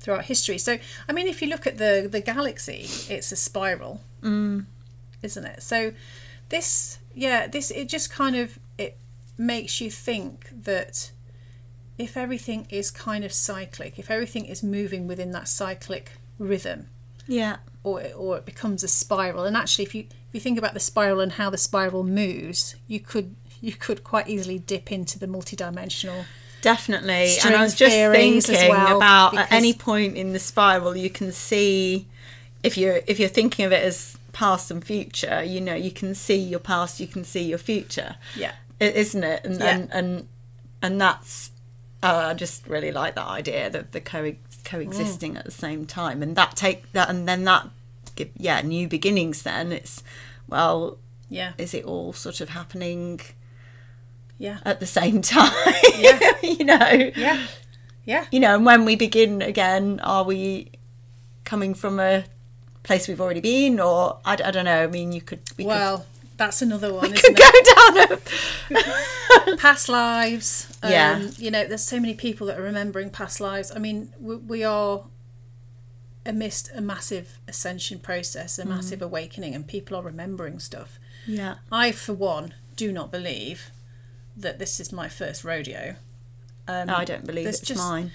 throughout 0.00 0.26
history. 0.26 0.58
So, 0.58 0.78
I 1.08 1.12
mean, 1.12 1.26
if 1.26 1.42
you 1.42 1.48
look 1.48 1.66
at 1.66 1.78
the 1.78 2.08
the 2.10 2.20
galaxy, 2.20 2.86
it's 3.12 3.32
a 3.32 3.36
spiral, 3.36 4.00
mm. 4.22 4.64
Isn't 5.22 5.44
it? 5.44 5.62
So, 5.62 5.92
this, 6.48 6.98
yeah, 7.14 7.46
this 7.46 7.70
it 7.70 7.88
just 7.88 8.10
kind 8.10 8.36
of 8.36 8.58
it 8.76 8.96
makes 9.36 9.80
you 9.80 9.90
think 9.90 10.48
that 10.64 11.10
if 11.98 12.16
everything 12.16 12.66
is 12.70 12.90
kind 12.90 13.24
of 13.24 13.32
cyclic, 13.32 13.98
if 13.98 14.10
everything 14.10 14.44
is 14.44 14.62
moving 14.62 15.06
within 15.06 15.32
that 15.32 15.48
cyclic 15.48 16.12
rhythm, 16.38 16.86
yeah 17.26 17.56
or 17.82 18.02
or 18.16 18.36
it 18.38 18.44
becomes 18.44 18.82
a 18.82 18.88
spiral. 18.88 19.44
And 19.44 19.56
actually, 19.56 19.84
if 19.84 19.94
you 19.94 20.02
if 20.02 20.34
you 20.34 20.40
think 20.40 20.58
about 20.58 20.74
the 20.74 20.80
spiral 20.80 21.20
and 21.20 21.32
how 21.32 21.50
the 21.50 21.58
spiral 21.58 22.04
moves, 22.04 22.76
you 22.86 23.00
could 23.00 23.34
you 23.60 23.72
could 23.72 24.04
quite 24.04 24.28
easily 24.28 24.58
dip 24.58 24.92
into 24.92 25.18
the 25.18 25.26
multidimensional. 25.26 26.24
Definitely. 26.60 27.36
And 27.44 27.54
I 27.54 27.62
was 27.62 27.74
just 27.74 27.94
thinking 27.94 28.70
well, 28.70 28.96
about 28.96 29.36
at 29.36 29.52
any 29.52 29.72
point 29.72 30.16
in 30.16 30.32
the 30.32 30.40
spiral 30.40 30.96
you 30.96 31.10
can 31.10 31.32
see 31.32 32.06
if 32.62 32.76
you're 32.76 33.00
if 33.06 33.20
you're 33.20 33.28
thinking 33.28 33.64
of 33.64 33.72
it 33.72 33.82
as 33.82 34.17
past 34.38 34.70
and 34.70 34.84
future, 34.84 35.42
you 35.42 35.60
know, 35.60 35.74
you 35.74 35.90
can 35.90 36.14
see 36.14 36.36
your 36.36 36.60
past, 36.60 37.00
you 37.00 37.08
can 37.08 37.24
see 37.24 37.42
your 37.42 37.58
future. 37.58 38.14
Yeah. 38.36 38.52
Isn't 38.78 39.24
it? 39.24 39.44
And 39.44 39.58
Yeah. 39.58 39.74
and, 39.74 39.88
and 39.92 40.28
and 40.80 41.00
that's 41.00 41.50
uh, 42.04 42.28
I 42.30 42.34
just 42.34 42.64
really 42.68 42.92
like 42.92 43.16
that 43.16 43.26
idea 43.26 43.68
that 43.70 43.90
the 43.90 44.00
co 44.00 44.32
coexisting 44.64 45.32
Mm. 45.34 45.38
at 45.40 45.44
the 45.44 45.50
same 45.66 45.86
time 45.86 46.22
and 46.22 46.36
that 46.36 46.54
take 46.54 46.92
that 46.92 47.10
and 47.10 47.26
then 47.28 47.42
that 47.44 47.68
give 48.14 48.30
yeah, 48.36 48.60
new 48.62 48.86
beginnings 48.86 49.42
then 49.42 49.72
it's 49.72 50.04
well 50.46 50.98
Yeah. 51.28 51.52
is 51.58 51.74
it 51.74 51.84
all 51.84 52.12
sort 52.12 52.40
of 52.40 52.50
happening 52.50 53.20
yeah. 54.38 54.58
at 54.64 54.78
the 54.78 54.86
same 54.86 55.20
time. 55.36 55.52
Yeah. 55.98 56.20
you 56.42 56.64
know. 56.64 57.10
Yeah. 57.16 57.46
Yeah. 58.04 58.24
You 58.30 58.38
know, 58.40 58.54
and 58.54 58.64
when 58.64 58.84
we 58.84 58.94
begin 58.94 59.42
again, 59.42 59.98
are 60.04 60.22
we 60.22 60.70
coming 61.44 61.74
from 61.74 61.98
a 61.98 62.24
place 62.88 63.06
we've 63.06 63.20
already 63.20 63.40
been, 63.40 63.78
or 63.78 64.18
I, 64.24 64.32
I 64.32 64.50
don't 64.50 64.64
know. 64.64 64.82
I 64.82 64.86
mean, 64.88 65.12
you 65.12 65.20
could. 65.20 65.40
We 65.56 65.64
well, 65.66 66.06
that's 66.36 66.62
another 66.62 66.92
one. 66.92 67.12
could, 67.12 67.18
isn't 67.18 67.36
could 67.36 67.54
it? 67.54 67.66
go 67.76 68.06
down 68.06 69.52
a. 69.52 69.56
past 69.56 69.88
lives. 69.88 70.66
Um, 70.82 70.90
Yeah. 70.90 71.18
You 71.36 71.50
know, 71.50 71.66
there's 71.66 71.84
so 71.84 72.00
many 72.00 72.14
people 72.14 72.46
that 72.48 72.58
are 72.58 72.62
remembering 72.62 73.10
past 73.10 73.40
lives. 73.40 73.70
I 73.74 73.78
mean, 73.78 74.12
we, 74.20 74.36
we 74.36 74.64
are 74.64 75.02
amidst 76.26 76.70
a 76.74 76.80
massive 76.80 77.38
ascension 77.46 77.98
process, 77.98 78.58
a 78.58 78.64
Mm. 78.64 78.68
massive 78.68 79.02
awakening, 79.02 79.54
and 79.54 79.66
people 79.66 79.96
are 79.96 80.02
remembering 80.02 80.58
stuff. 80.58 80.98
yeah. 81.26 81.56
I, 81.70 81.92
for 81.92 82.12
one, 82.14 82.54
do 82.76 82.90
not 82.92 83.10
believe 83.12 83.70
that 84.36 84.58
this 84.58 84.80
is 84.80 84.92
my 84.92 85.08
first 85.08 85.44
rodeo. 85.44 85.96
Um, 86.66 86.86
No, 86.88 86.96
I 86.96 87.04
don't 87.04 87.26
believe 87.26 87.46
it's 87.46 87.60
just- 87.60 87.80
mine. 87.80 88.12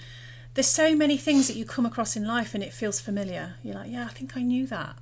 There's 0.54 0.68
so 0.68 0.94
many 0.94 1.16
things 1.16 1.48
that 1.48 1.56
you 1.56 1.64
come 1.64 1.84
across 1.84 2.16
in 2.16 2.26
life, 2.26 2.54
and 2.54 2.62
it 2.62 2.72
feels 2.72 3.00
familiar. 3.00 3.56
You're 3.62 3.74
like, 3.74 3.90
yeah, 3.90 4.04
I 4.04 4.12
think 4.12 4.36
I 4.36 4.42
knew 4.42 4.66
that, 4.68 4.96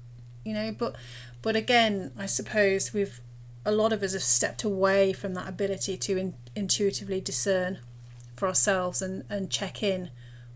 you 0.44 0.55
know. 0.55 0.74
But, 0.76 0.96
but 1.42 1.57
again, 1.57 2.12
I 2.18 2.26
suppose 2.26 2.92
we've 2.92 3.20
a 3.64 3.72
lot 3.72 3.92
of 3.92 4.03
us 4.03 4.12
have 4.12 4.22
stepped 4.22 4.64
away 4.64 5.12
from 5.12 5.34
that 5.34 5.48
ability 5.48 5.96
to 5.96 6.16
in, 6.16 6.34
intuitively 6.57 7.20
discern 7.20 7.78
for 8.34 8.48
ourselves 8.48 9.00
and 9.00 9.24
and 9.30 9.50
check 9.50 9.82
in 9.82 10.11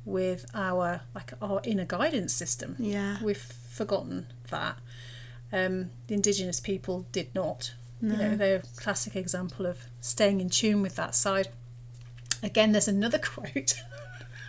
with 0.05 0.47
our 0.55 1.03
like 1.15 1.33
our 1.43 1.61
inner 1.65 1.85
guidance 1.85 2.33
system. 2.33 2.77
Yeah. 2.79 3.19
We've 3.23 3.37
forgotten 3.37 4.27
that. 4.51 4.79
Um, 5.53 5.91
the 6.09 6.15
indigenous 6.15 6.59
people 6.59 7.07
did 7.13 7.35
not. 7.35 7.75
You 8.03 8.17
know, 8.17 8.37
they're 8.37 8.57
a 8.57 8.81
classic 8.81 9.17
example 9.17 9.65
of 9.67 9.87
staying 10.01 10.41
in 10.41 10.51
tune 10.51 10.83
with 10.83 10.97
that 10.97 11.15
side. 11.15 11.49
Again, 12.43 12.73
there's 12.73 12.89
another 12.89 13.19
quote. 13.25 13.83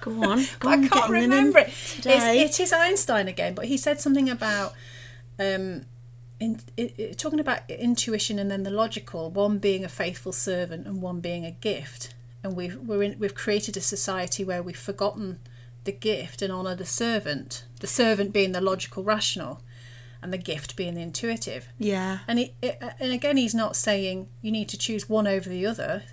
Go 0.01 0.12
on. 0.24 0.45
Go 0.60 0.70
I 0.70 0.74
on, 0.74 0.88
can't 0.88 1.08
them 1.08 1.16
in 1.16 1.22
remember 1.30 1.60
it. 1.60 1.68
It's, 1.68 2.05
it 2.05 2.60
is 2.60 2.72
Einstein 2.74 3.28
again, 3.28 3.53
but 3.55 3.66
he 3.66 3.78
said 3.78 3.99
something 3.99 4.30
about 4.30 4.74
um, 5.39 5.86
in, 6.39 6.60
it, 6.78 6.93
it- 6.97 7.18
talking 7.18 7.39
about 7.39 7.62
intuition 7.70 8.39
and 8.39 8.49
then 8.49 8.64
the 8.64 8.70
logical, 8.70 9.30
one 9.32 9.58
being 9.60 9.84
a 9.84 9.89
faithful 9.89 10.32
servant 10.32 10.86
and 10.88 11.01
one 11.01 11.20
being 11.20 11.45
a 11.45 11.51
gift. 11.51 12.14
And 12.43 12.55
we've 12.55 12.78
we're 12.78 13.03
in, 13.03 13.20
we've 13.20 13.36
created 13.36 13.76
a 13.76 13.82
society 13.82 14.43
where 14.43 14.62
we've 14.64 14.78
forgotten 14.78 15.39
the 15.84 15.91
gift 15.91 16.41
and 16.41 16.53
honour 16.53 16.76
the 16.76 16.86
servant. 16.86 17.64
The 17.80 17.88
servant 17.88 18.32
being 18.34 18.51
the 18.51 18.62
logical, 18.62 19.03
rational, 19.03 19.62
and 20.22 20.32
the 20.32 20.38
gift 20.38 20.76
being 20.76 20.93
the 20.93 21.01
intuitive. 21.01 21.68
Yeah. 21.80 22.20
And 22.28 22.39
he, 22.39 22.53
it, 22.62 22.82
and 22.99 23.12
again, 23.12 23.38
he's 23.38 23.55
not 23.55 23.76
saying 23.76 24.28
you 24.41 24.51
need 24.51 24.70
to 24.70 24.78
choose 24.78 25.10
one 25.10 25.28
over 25.28 25.49
the 25.49 25.66
other. 25.66 26.03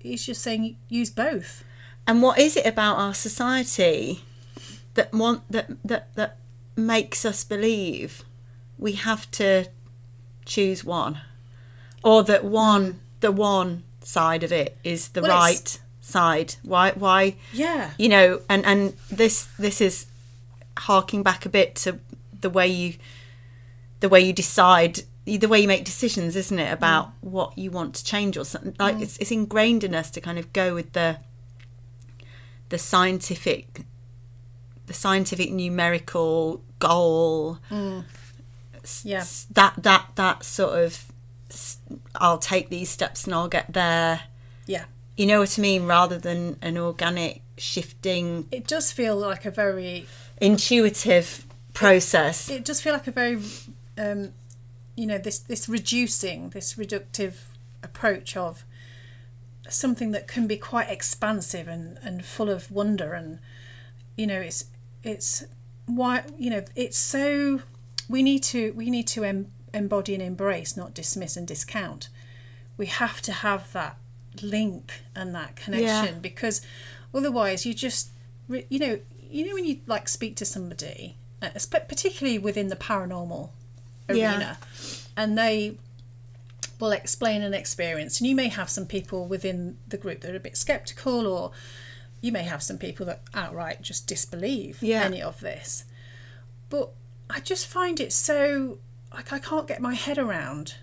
He's 0.00 0.24
just 0.24 0.42
saying 0.42 0.76
use 0.88 1.10
both. 1.10 1.62
And 2.06 2.22
what 2.22 2.38
is 2.38 2.56
it 2.56 2.66
about 2.66 2.98
our 2.98 3.14
society 3.14 4.22
that 4.94 5.12
want 5.12 5.50
that 5.50 5.70
that 5.84 6.14
that 6.14 6.36
makes 6.76 7.24
us 7.24 7.44
believe 7.44 8.22
we 8.78 8.92
have 8.92 9.30
to 9.32 9.66
choose 10.44 10.84
one, 10.84 11.20
or 12.04 12.22
that 12.24 12.44
one 12.44 13.00
the 13.20 13.32
one 13.32 13.82
side 14.02 14.42
of 14.44 14.52
it 14.52 14.78
is 14.84 15.08
the 15.08 15.22
Well, 15.22 15.30
right 15.30 15.80
side? 16.00 16.54
Why 16.62 16.92
why 16.92 17.36
Yeah. 17.52 17.90
you 17.98 18.08
know? 18.08 18.40
And 18.48 18.64
and 18.64 18.94
this 19.10 19.48
this 19.58 19.80
is 19.80 20.06
harking 20.78 21.22
back 21.22 21.44
a 21.46 21.48
bit 21.48 21.74
to 21.74 21.98
the 22.40 22.50
way 22.50 22.68
you 22.68 22.94
the 24.00 24.08
way 24.08 24.20
you 24.20 24.32
decide 24.32 25.00
the 25.26 25.48
way 25.48 25.58
you 25.58 25.66
make 25.66 25.84
decisions 25.84 26.36
isn't 26.36 26.58
it 26.58 26.72
about 26.72 27.08
mm. 27.08 27.12
what 27.22 27.58
you 27.58 27.70
want 27.70 27.94
to 27.94 28.04
change 28.04 28.36
or 28.36 28.44
something 28.44 28.76
like 28.78 28.96
mm. 28.96 29.02
it's, 29.02 29.18
it's 29.18 29.32
ingrained 29.32 29.82
in 29.82 29.92
us 29.92 30.08
to 30.08 30.20
kind 30.20 30.38
of 30.38 30.52
go 30.52 30.72
with 30.72 30.92
the 30.92 31.16
the 32.68 32.78
scientific 32.78 33.82
the 34.86 34.94
scientific 34.94 35.50
numerical 35.52 36.62
goal. 36.78 37.58
S- 38.82 39.02
Yeah. 39.04 39.18
s- 39.20 39.46
that 39.50 39.74
that 39.82 40.10
that 40.14 40.44
sort 40.44 40.78
of 40.84 41.04
s- 41.50 41.78
i'll 42.14 42.38
take 42.38 42.68
these 42.68 42.88
steps 42.88 43.24
and 43.24 43.34
i'll 43.34 43.48
get 43.48 43.72
there. 43.72 44.22
Yeah. 44.66 44.84
you 45.16 45.26
know 45.26 45.40
what 45.40 45.58
i 45.58 45.62
mean? 45.62 45.86
Rather 45.86 46.18
than 46.18 46.56
an 46.62 46.76
organic 46.78 47.42
shifting 47.58 48.46
It 48.52 48.66
does 48.66 48.92
feel 48.92 49.16
like 49.16 49.44
a 49.44 49.50
very 49.50 50.06
intuitive 50.40 51.44
process. 51.72 52.48
It 52.50 52.64
does 52.64 52.80
feel 52.80 52.92
like 52.92 53.06
a 53.06 53.12
very 53.12 53.40
um, 53.98 54.32
you 54.94 55.06
know 55.06 55.18
this 55.18 55.38
this 55.40 55.68
reducing 55.68 56.50
this 56.50 56.74
reductive 56.74 57.34
approach 57.82 58.36
of 58.36 58.64
something 59.68 60.10
that 60.12 60.26
can 60.28 60.46
be 60.46 60.56
quite 60.56 60.88
expansive 60.88 61.68
and 61.68 61.98
and 62.02 62.24
full 62.24 62.48
of 62.50 62.70
wonder 62.70 63.12
and 63.14 63.38
you 64.16 64.26
know 64.26 64.40
it's 64.40 64.64
it's 65.02 65.44
why 65.86 66.22
you 66.38 66.50
know 66.50 66.64
it's 66.74 66.98
so 66.98 67.60
we 68.08 68.22
need 68.22 68.42
to 68.42 68.72
we 68.72 68.90
need 68.90 69.06
to 69.06 69.24
em- 69.24 69.50
embody 69.74 70.14
and 70.14 70.22
embrace 70.22 70.76
not 70.76 70.94
dismiss 70.94 71.36
and 71.36 71.46
discount 71.46 72.08
we 72.76 72.86
have 72.86 73.20
to 73.22 73.32
have 73.32 73.72
that 73.72 73.96
link 74.42 75.02
and 75.14 75.34
that 75.34 75.56
connection 75.56 76.16
because 76.20 76.60
otherwise 77.14 77.64
you 77.64 77.72
just 77.74 78.10
you 78.48 78.78
know 78.78 78.98
you 79.30 79.46
know 79.46 79.54
when 79.54 79.64
you 79.64 79.78
like 79.86 80.08
speak 80.08 80.36
to 80.36 80.44
somebody 80.44 81.16
uh, 81.42 81.48
particularly 81.88 82.38
within 82.38 82.68
the 82.68 82.76
paranormal 82.76 83.50
Yeah. 84.08 84.34
arena 84.34 84.58
and 85.16 85.36
they 85.38 85.76
will 86.78 86.92
explain 86.92 87.42
an 87.42 87.54
experience 87.54 88.20
and 88.20 88.28
you 88.28 88.34
may 88.34 88.48
have 88.48 88.68
some 88.68 88.86
people 88.86 89.26
within 89.26 89.76
the 89.88 89.96
group 89.96 90.20
that 90.20 90.30
are 90.30 90.36
a 90.36 90.40
bit 90.40 90.56
skeptical 90.56 91.26
or 91.26 91.50
you 92.20 92.32
may 92.32 92.42
have 92.42 92.62
some 92.62 92.78
people 92.78 93.06
that 93.06 93.22
outright 93.34 93.82
just 93.82 94.06
disbelieve 94.06 94.82
Yeah. 94.82 95.02
any 95.04 95.22
of 95.22 95.40
this 95.40 95.84
but 96.70 96.90
i 97.30 97.40
just 97.40 97.66
find 97.66 98.00
it 98.00 98.12
so 98.12 98.78
like 99.14 99.32
i 99.32 99.38
can't 99.38 99.66
get 99.68 99.80
my 99.80 99.94
head 99.94 100.18
around 100.18 100.74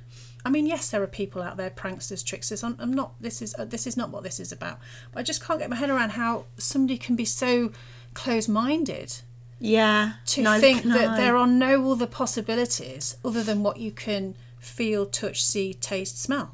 I 0.46 0.50
mean, 0.50 0.68
yes, 0.68 0.89
there 0.89 1.02
are 1.02 1.08
people 1.08 1.41
out 1.41 1.56
there, 1.56 1.70
pranksters, 1.70 2.22
tricksters. 2.22 2.66
I'm, 2.66 2.76
I'm 2.78 2.91
not. 2.91 3.14
This 3.22 3.41
is 3.41 3.56
uh, 3.58 3.64
this 3.64 3.88
is 3.88 3.96
not 3.96 4.10
what 4.10 4.24
this 4.24 4.41
is 4.41 4.52
about. 4.52 4.78
But 5.14 5.22
I 5.22 5.24
just 5.24 5.41
can't 5.41 5.58
get 5.58 5.70
my 5.70 5.78
head 5.78 5.89
around 5.89 6.10
how 6.10 6.44
somebody 6.58 6.98
can 6.98 7.16
be 7.16 7.24
so 7.24 7.72
close-minded 8.14 9.22
yeah 9.60 10.14
to 10.26 10.41
neither 10.41 10.60
think 10.62 10.84
that 10.84 11.08
I. 11.12 11.18
there 11.18 11.38
are 11.38 11.48
no 11.48 11.89
other 11.91 12.06
possibilities 12.06 13.16
other 13.24 13.41
than 13.41 13.64
what 13.64 13.78
you 13.78 13.91
can 13.91 14.36
feel, 14.64 15.05
touch, 15.05 15.43
see, 15.43 15.74
taste, 15.74 16.22
smell. 16.22 16.51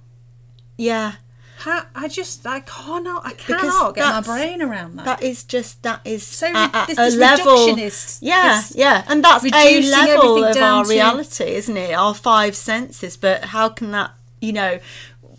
yeah 0.77 1.13
How, 1.59 1.83
I 1.93 2.07
just 2.07 2.45
I 2.47 2.61
cannot 2.61 3.25
I 3.25 3.33
cannot 3.33 3.95
get 3.95 4.05
my 4.05 4.21
brain 4.21 4.61
around 4.61 4.95
that. 4.97 5.05
that 5.05 5.23
is 5.23 5.43
just 5.43 5.83
that 5.83 6.01
is 6.05 6.23
So 6.25 6.47
at, 6.47 6.53
re- 6.73 6.79
at 6.79 6.87
this- 6.87 6.97
a 7.15 7.17
level 7.17 7.57
reductionist, 7.67 8.19
yeah 8.21 8.61
this 8.61 8.75
yeah 8.75 9.03
and 9.07 9.23
that's 9.23 9.43
a 9.45 9.81
level 9.91 10.43
of 10.45 10.55
our 10.57 10.83
to- 10.85 10.89
reality 10.89 11.45
isn't 11.55 11.77
it 11.77 11.93
our 11.93 12.13
five 12.15 12.55
senses 12.55 13.17
but 13.17 13.45
how 13.45 13.67
can 13.69 13.91
that 13.91 14.11
you 14.41 14.53
know 14.53 14.79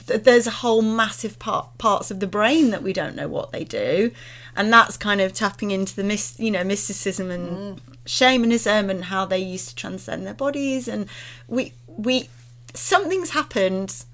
th- 0.06 0.22
there's 0.24 0.46
a 0.46 0.50
whole 0.62 0.82
massive 0.82 1.38
part 1.38 1.76
parts 1.78 2.10
of 2.10 2.20
the 2.20 2.26
brain 2.26 2.70
that 2.70 2.82
we 2.82 2.92
don't 2.92 3.16
know 3.16 3.28
what 3.28 3.50
they 3.52 3.64
do 3.64 4.10
and 4.56 4.70
that's 4.72 4.96
kind 4.98 5.20
of 5.22 5.32
tapping 5.32 5.70
into 5.70 5.94
the 5.96 6.04
mis- 6.04 6.38
you 6.38 6.50
know 6.50 6.64
mysticism 6.64 7.30
and 7.30 7.48
Mm. 7.48 7.78
shamanism 8.04 8.90
and 8.90 9.04
how 9.04 9.24
they 9.24 9.38
used 9.38 9.68
to 9.70 9.74
transcend 9.74 10.26
their 10.26 10.34
bodies 10.34 10.86
and 10.88 11.06
we 11.48 11.72
we 11.86 12.28
something's 12.74 13.30
happened 13.30 14.04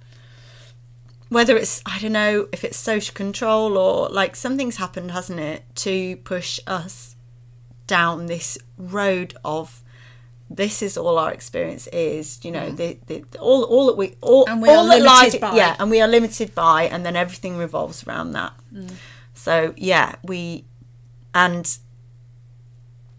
whether 1.28 1.56
it's 1.56 1.82
I 1.84 1.98
don't 1.98 2.12
know 2.12 2.46
if 2.52 2.62
it's 2.62 2.76
social 2.78 3.12
control 3.14 3.76
or 3.76 4.08
like 4.10 4.36
something's 4.36 4.76
happened, 4.76 5.10
hasn't 5.10 5.40
it, 5.40 5.64
to 5.76 6.16
push 6.18 6.60
us 6.68 7.16
down 7.88 8.26
this 8.26 8.56
road 8.78 9.34
of 9.44 9.82
this 10.48 10.82
is 10.82 10.96
all 10.96 11.18
our 11.18 11.32
experience 11.32 11.88
is, 11.88 12.38
you 12.44 12.52
know, 12.52 12.70
the, 12.70 12.96
the, 13.08 13.24
the- 13.32 13.38
all 13.38 13.64
all 13.64 13.86
that 13.86 13.96
we 13.96 14.14
all, 14.20 14.46
Mm. 14.46 14.52
And 14.52 14.62
we 14.62 14.68
all 14.68 14.84
are 14.92 15.00
that 15.00 15.40
by. 15.40 15.56
yeah, 15.56 15.74
and 15.80 15.90
we 15.90 16.00
are 16.00 16.06
limited 16.06 16.54
by, 16.54 16.84
and 16.84 17.04
then 17.04 17.16
everything 17.16 17.56
revolves 17.56 18.06
around 18.06 18.30
that. 18.32 18.52
Mm. 18.72 18.92
So 19.34 19.74
yeah, 19.76 20.14
we 20.22 20.64
and 21.34 21.76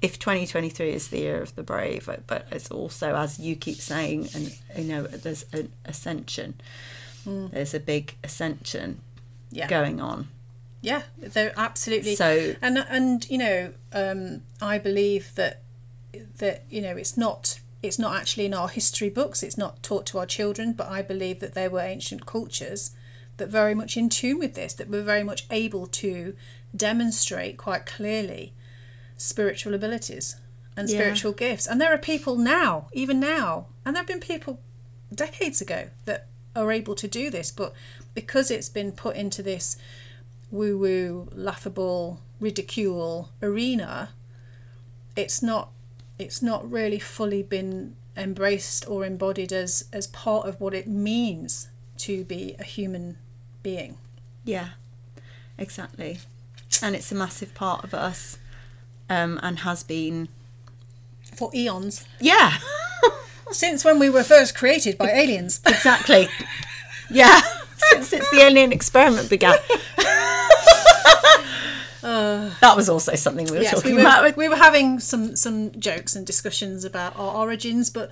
if 0.02 0.20
2023 0.20 0.92
is 0.92 1.08
the 1.08 1.20
year 1.20 1.42
of 1.42 1.56
the 1.56 1.64
brave, 1.64 2.10
but- 2.28 2.48
it's 2.52 2.70
also 2.70 3.16
as 3.16 3.40
you 3.40 3.56
keep 3.56 3.78
saying, 3.78 4.30
and 4.34 4.58
you 4.78 4.84
know, 4.84 5.04
there's 5.04 5.46
an 5.54 5.72
ascension. 5.86 6.56
There's 7.26 7.74
a 7.74 7.82
big 7.82 8.16
ascension 8.24 9.02
yeah. 9.52 9.68
going 9.68 10.00
on. 10.00 10.30
Yeah, 10.80 11.02
they're 11.18 11.52
absolutely. 11.58 12.16
So- 12.16 12.56
and 12.62 12.78
and 12.78 13.30
you 13.30 13.38
know, 13.38 13.74
um, 13.92 14.44
I 14.62 14.78
believe 14.78 15.36
that 15.36 15.62
that 16.38 16.64
you 16.70 16.82
know 16.82 16.96
it's 16.96 17.18
not 17.18 17.60
it's 17.84 18.00
not 18.00 18.16
actually 18.16 18.46
in 18.46 18.54
our 18.54 18.70
history 18.70 19.10
books. 19.10 19.44
It's 19.44 19.58
not 19.58 19.84
taught 19.84 20.06
to 20.08 20.20
our 20.20 20.26
children, 20.26 20.74
but 20.74 20.88
I 20.88 21.02
believe 21.02 21.40
that 21.40 21.54
there 21.54 21.70
were 21.70 21.82
ancient 21.82 22.26
cultures 22.26 22.92
that 23.38 23.50
very 23.50 23.76
much 23.76 23.98
in 23.98 24.10
tune 24.10 24.40
with 24.40 24.56
this, 24.56 24.74
that 24.74 24.90
were 24.90 25.02
very 25.04 25.24
much 25.24 25.46
able 25.52 25.86
to 25.88 26.36
demonstrate 26.76 27.58
quite 27.58 27.86
clearly 27.86 28.54
spiritual 29.18 29.74
abilities 29.74 30.36
and 30.76 30.88
Yeah. 30.90 30.96
spiritual 30.98 31.32
gifts. 31.34 31.68
And 31.68 31.82
there 31.82 31.94
are 31.94 31.98
people 31.98 32.36
now, 32.38 32.88
even 32.94 33.20
now, 33.20 33.68
and 33.86 33.96
there 33.96 34.02
have 34.02 34.08
been 34.08 34.20
people 34.20 34.60
decades 35.14 35.62
ago 35.62 35.90
that 36.06 36.28
are 36.56 36.72
able 36.72 36.96
to 36.96 37.08
do 37.08 37.30
this, 37.30 37.52
but 37.52 37.74
because 38.14 38.50
it's 38.52 38.70
been 38.70 38.92
put 38.92 39.16
into 39.16 39.44
this 39.44 39.78
woo 40.52 40.78
woo, 40.78 41.30
laughable, 41.34 42.20
ridicule 42.40 43.30
arena, 43.42 44.10
it's 45.16 45.42
not 45.42 45.70
it's 46.20 46.42
not 46.42 46.70
really 46.70 46.98
fully 47.00 47.44
been 47.44 47.96
embraced 48.16 48.88
or 48.88 49.06
embodied 49.06 49.54
as 49.54 49.86
as 49.94 50.08
part 50.08 50.48
of 50.48 50.60
what 50.60 50.74
it 50.74 50.88
means 50.88 51.70
to 51.98 52.24
be 52.24 52.56
a 52.60 52.64
human 52.64 53.18
being. 53.64 53.98
Yeah, 54.44 54.70
exactly. 55.58 56.20
And 56.82 56.96
it's 56.96 57.12
a 57.12 57.16
massive 57.16 57.54
part 57.54 57.84
of 57.84 57.94
us, 57.94 58.38
um, 59.10 59.40
and 59.44 59.60
has 59.60 59.84
been. 59.84 60.30
For 61.36 61.52
eons. 61.54 62.06
Yeah, 62.20 62.58
Since 63.52 63.86
when 63.86 64.00
we 64.00 64.10
were 64.10 64.24
first 64.24 64.56
created 64.56 64.98
by 64.98 65.12
aliens. 65.12 65.62
exactly. 65.68 66.28
yeah, 67.12 67.40
since, 67.78 68.08
since 68.10 68.30
the 68.32 68.40
alien 68.42 68.72
experiment 68.72 69.30
began. 69.30 69.56
that 72.02 72.74
was 72.76 72.90
also 72.90 73.16
something 73.16 73.46
we 73.48 73.58
were 73.58 73.64
Yes, 73.64 73.76
talking 73.76 73.92
we 73.92 74.02
were, 74.04 74.08
about. 74.08 74.36
we 74.38 74.50
were 74.50 74.56
having 74.56 75.00
some 75.00 75.36
some 75.36 75.72
jokes 75.80 76.16
and 76.16 76.26
discussions 76.26 76.84
about 76.86 77.16
our 77.18 77.36
origins, 77.36 77.90
but 77.90 78.12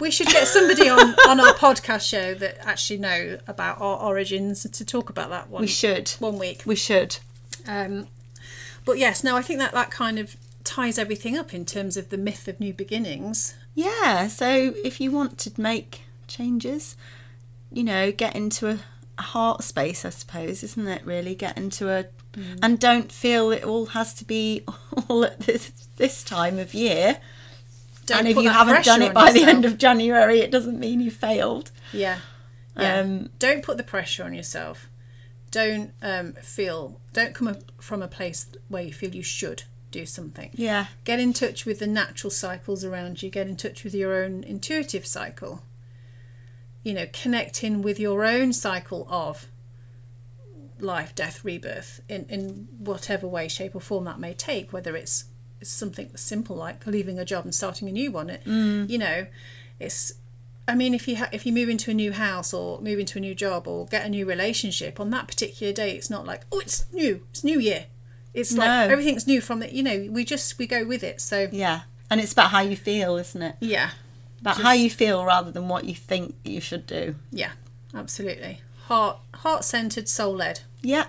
we 0.00 0.10
should 0.10 0.26
get 0.28 0.46
somebody 0.48 0.88
on, 0.88 1.14
on 1.28 1.40
our 1.40 1.54
podcast 1.54 2.08
show 2.08 2.34
that 2.34 2.58
actually 2.66 2.98
know 2.98 3.38
about 3.46 3.80
our 3.80 3.96
origins 3.98 4.68
to 4.68 4.84
talk 4.84 5.08
about 5.10 5.30
that 5.30 5.48
one. 5.48 5.60
We 5.62 5.68
should. 5.68 6.10
one 6.18 6.38
week. 6.38 6.62
We 6.66 6.74
should. 6.76 7.18
Um, 7.66 8.08
but 8.84 8.98
yes, 8.98 9.24
no, 9.24 9.36
I 9.36 9.42
think 9.42 9.58
that 9.60 9.72
that 9.72 9.90
kind 9.90 10.18
of 10.18 10.36
ties 10.62 10.98
everything 10.98 11.36
up 11.36 11.52
in 11.52 11.64
terms 11.64 11.96
of 11.96 12.08
the 12.08 12.18
myth 12.18 12.48
of 12.48 12.58
new 12.60 12.72
beginnings. 12.72 13.54
Yeah, 13.74 14.28
so 14.28 14.74
if 14.84 15.00
you 15.00 15.10
want 15.10 15.38
to 15.38 15.60
make 15.60 16.02
changes, 16.26 16.96
you 17.70 17.84
know, 17.84 18.12
get 18.12 18.34
into 18.34 18.68
a, 18.68 18.78
a 19.18 19.22
heart 19.22 19.62
space, 19.62 20.04
I 20.04 20.10
suppose, 20.10 20.62
isn't 20.62 20.86
it? 20.88 21.04
Really, 21.04 21.34
get 21.34 21.56
into 21.56 21.90
a, 21.90 22.06
and 22.62 22.80
don't 22.80 23.12
feel 23.12 23.50
it 23.50 23.64
all 23.64 23.86
has 23.86 24.12
to 24.14 24.24
be 24.24 24.64
all 25.08 25.24
at 25.24 25.40
this 25.40 25.70
this 25.96 26.22
time 26.24 26.58
of 26.58 26.74
year. 26.74 27.18
Don't 28.06 28.18
and 28.20 28.28
if 28.28 28.36
you 28.36 28.50
haven't 28.50 28.84
done 28.84 29.02
it 29.02 29.14
by 29.14 29.32
the 29.32 29.44
end 29.44 29.64
of 29.64 29.78
January, 29.78 30.40
it 30.40 30.50
doesn't 30.50 30.78
mean 30.78 31.00
you 31.00 31.10
failed. 31.10 31.70
Yeah. 31.92 32.18
Yeah. 32.76 33.00
Um, 33.00 33.30
don't 33.38 33.62
put 33.62 33.76
the 33.76 33.84
pressure 33.84 34.24
on 34.24 34.34
yourself. 34.34 34.88
Don't 35.54 35.92
um, 36.02 36.32
feel. 36.32 37.00
Don't 37.12 37.32
come 37.32 37.46
up 37.46 37.62
from 37.80 38.02
a 38.02 38.08
place 38.08 38.48
where 38.66 38.82
you 38.82 38.92
feel 38.92 39.14
you 39.14 39.22
should 39.22 39.62
do 39.92 40.04
something. 40.04 40.50
Yeah, 40.52 40.86
Get 41.04 41.20
in 41.20 41.32
touch 41.32 41.64
with 41.64 41.78
the 41.78 41.86
natural 41.86 42.32
cycles 42.32 42.84
around 42.84 43.22
you. 43.22 43.30
Get 43.30 43.46
in 43.46 43.54
touch 43.54 43.84
with 43.84 43.94
your 43.94 44.24
own 44.24 44.42
intuitive 44.42 45.06
cycle. 45.06 45.62
You 46.82 46.94
know, 46.94 47.06
connect 47.12 47.62
in 47.62 47.82
with 47.82 48.00
your 48.00 48.24
own 48.24 48.52
cycle 48.52 49.06
of 49.08 49.46
life, 50.80 51.14
death, 51.14 51.44
rebirth 51.44 52.00
in, 52.08 52.26
in 52.28 52.66
whatever 52.80 53.28
way, 53.28 53.46
shape, 53.46 53.76
or 53.76 53.80
form 53.80 54.06
that 54.06 54.18
may 54.18 54.34
take, 54.34 54.72
whether 54.72 54.96
it's, 54.96 55.26
it's 55.60 55.70
something 55.70 56.10
simple 56.16 56.56
like 56.56 56.84
leaving 56.84 57.20
a 57.20 57.24
job 57.24 57.44
and 57.44 57.54
starting 57.54 57.88
a 57.88 57.92
new 57.92 58.10
one. 58.10 58.28
It, 58.28 58.42
You 58.90 58.98
know, 58.98 59.26
it's 59.78 60.14
I 60.66 60.74
mean, 60.74 60.94
if 60.94 61.06
you 61.06 61.16
ha- 61.16 61.28
if 61.32 61.44
you 61.44 61.52
move 61.52 61.68
into 61.68 61.90
a 61.90 61.94
new 61.94 62.12
house 62.12 62.54
or 62.54 62.80
move 62.80 62.98
into 62.98 63.18
a 63.18 63.20
new 63.20 63.34
job 63.34 63.68
or 63.68 63.86
get 63.86 64.06
a 64.06 64.08
new 64.08 64.24
relationship 64.26 64.98
on 64.98 65.10
that 65.10 65.28
particular 65.28 65.72
day, 65.72 65.90
it's 65.96 66.08
not 66.08 66.24
like 66.24 66.42
oh, 66.50 66.58
it's 66.60 66.86
new, 66.92 67.22
it's 67.30 67.44
New 67.44 67.58
Year. 67.60 67.86
It's 68.32 68.56
like 68.56 68.90
everything's 68.90 69.26
new 69.26 69.40
from 69.40 69.60
the 69.60 69.72
you 69.72 69.82
know 69.82 70.08
we 70.10 70.24
just 70.24 70.58
we 70.58 70.66
go 70.66 70.84
with 70.84 71.04
it. 71.04 71.20
So 71.20 71.48
yeah, 71.52 71.82
and 72.10 72.20
it's 72.20 72.32
about 72.32 72.50
how 72.50 72.60
you 72.60 72.76
feel, 72.76 73.16
isn't 73.16 73.42
it? 73.42 73.56
yeah, 73.60 73.90
About 74.40 74.60
how 74.60 74.72
you 74.72 74.88
feel 74.90 75.24
rather 75.24 75.50
than 75.50 75.68
what 75.68 75.84
you 75.84 75.94
think 75.94 76.34
you 76.44 76.60
should 76.60 76.86
do. 76.86 77.14
yeah, 77.30 77.52
absolutely. 77.94 78.60
Heart 78.86 79.18
heart 79.34 79.64
centered, 79.64 80.08
soul 80.08 80.34
led. 80.34 80.60
Yeah, 80.82 81.06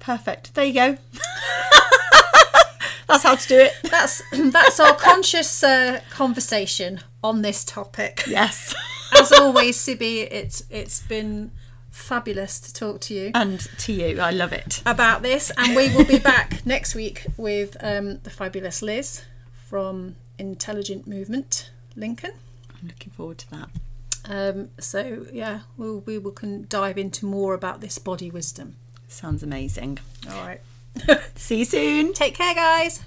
perfect. 0.00 0.54
There 0.54 0.64
you 0.64 0.74
go. 0.74 0.98
That's 3.06 3.22
how 3.22 3.34
to 3.36 3.48
do 3.48 3.58
it. 3.58 3.72
That's 3.90 4.22
that's 4.32 4.80
our 4.80 4.94
conscious 4.96 5.62
uh, 5.62 6.00
conversation 6.10 7.00
on 7.24 7.42
this 7.42 7.64
topic. 7.64 8.22
Yes. 8.28 8.74
As 9.18 9.32
always, 9.32 9.76
Sibby, 9.76 10.20
it's 10.30 10.62
it's 10.70 11.00
been 11.00 11.50
fabulous 11.90 12.60
to 12.60 12.72
talk 12.72 13.00
to 13.00 13.14
you. 13.14 13.30
and 13.34 13.60
to 13.78 13.92
you, 13.92 14.20
I 14.20 14.30
love 14.30 14.52
it. 14.52 14.82
about 14.84 15.22
this, 15.22 15.50
and 15.56 15.74
we 15.76 15.94
will 15.94 16.04
be 16.04 16.18
back 16.18 16.64
next 16.74 16.94
week 16.94 17.26
with 17.36 17.76
um, 17.80 18.18
the 18.24 18.30
fabulous 18.30 18.82
Liz 18.82 19.22
from 19.68 20.16
Intelligent 20.38 21.06
Movement 21.06 21.70
Lincoln. 21.96 22.32
I'm 22.70 22.88
looking 22.88 23.12
forward 23.12 23.38
to 23.38 23.50
that. 23.52 23.68
Um, 24.26 24.70
so 24.78 25.26
yeah, 25.32 25.60
we'll, 25.76 26.00
we 26.00 26.18
will 26.18 26.32
can 26.32 26.66
dive 26.68 26.98
into 26.98 27.26
more 27.26 27.54
about 27.54 27.80
this 27.80 27.98
body 27.98 28.30
wisdom. 28.30 28.74
Sounds 29.06 29.42
amazing. 29.44 29.98
All 30.28 30.44
right, 30.44 30.60
See 31.36 31.60
you 31.60 31.64
soon. 31.64 32.12
take 32.12 32.34
care, 32.34 32.54
guys. 32.54 33.04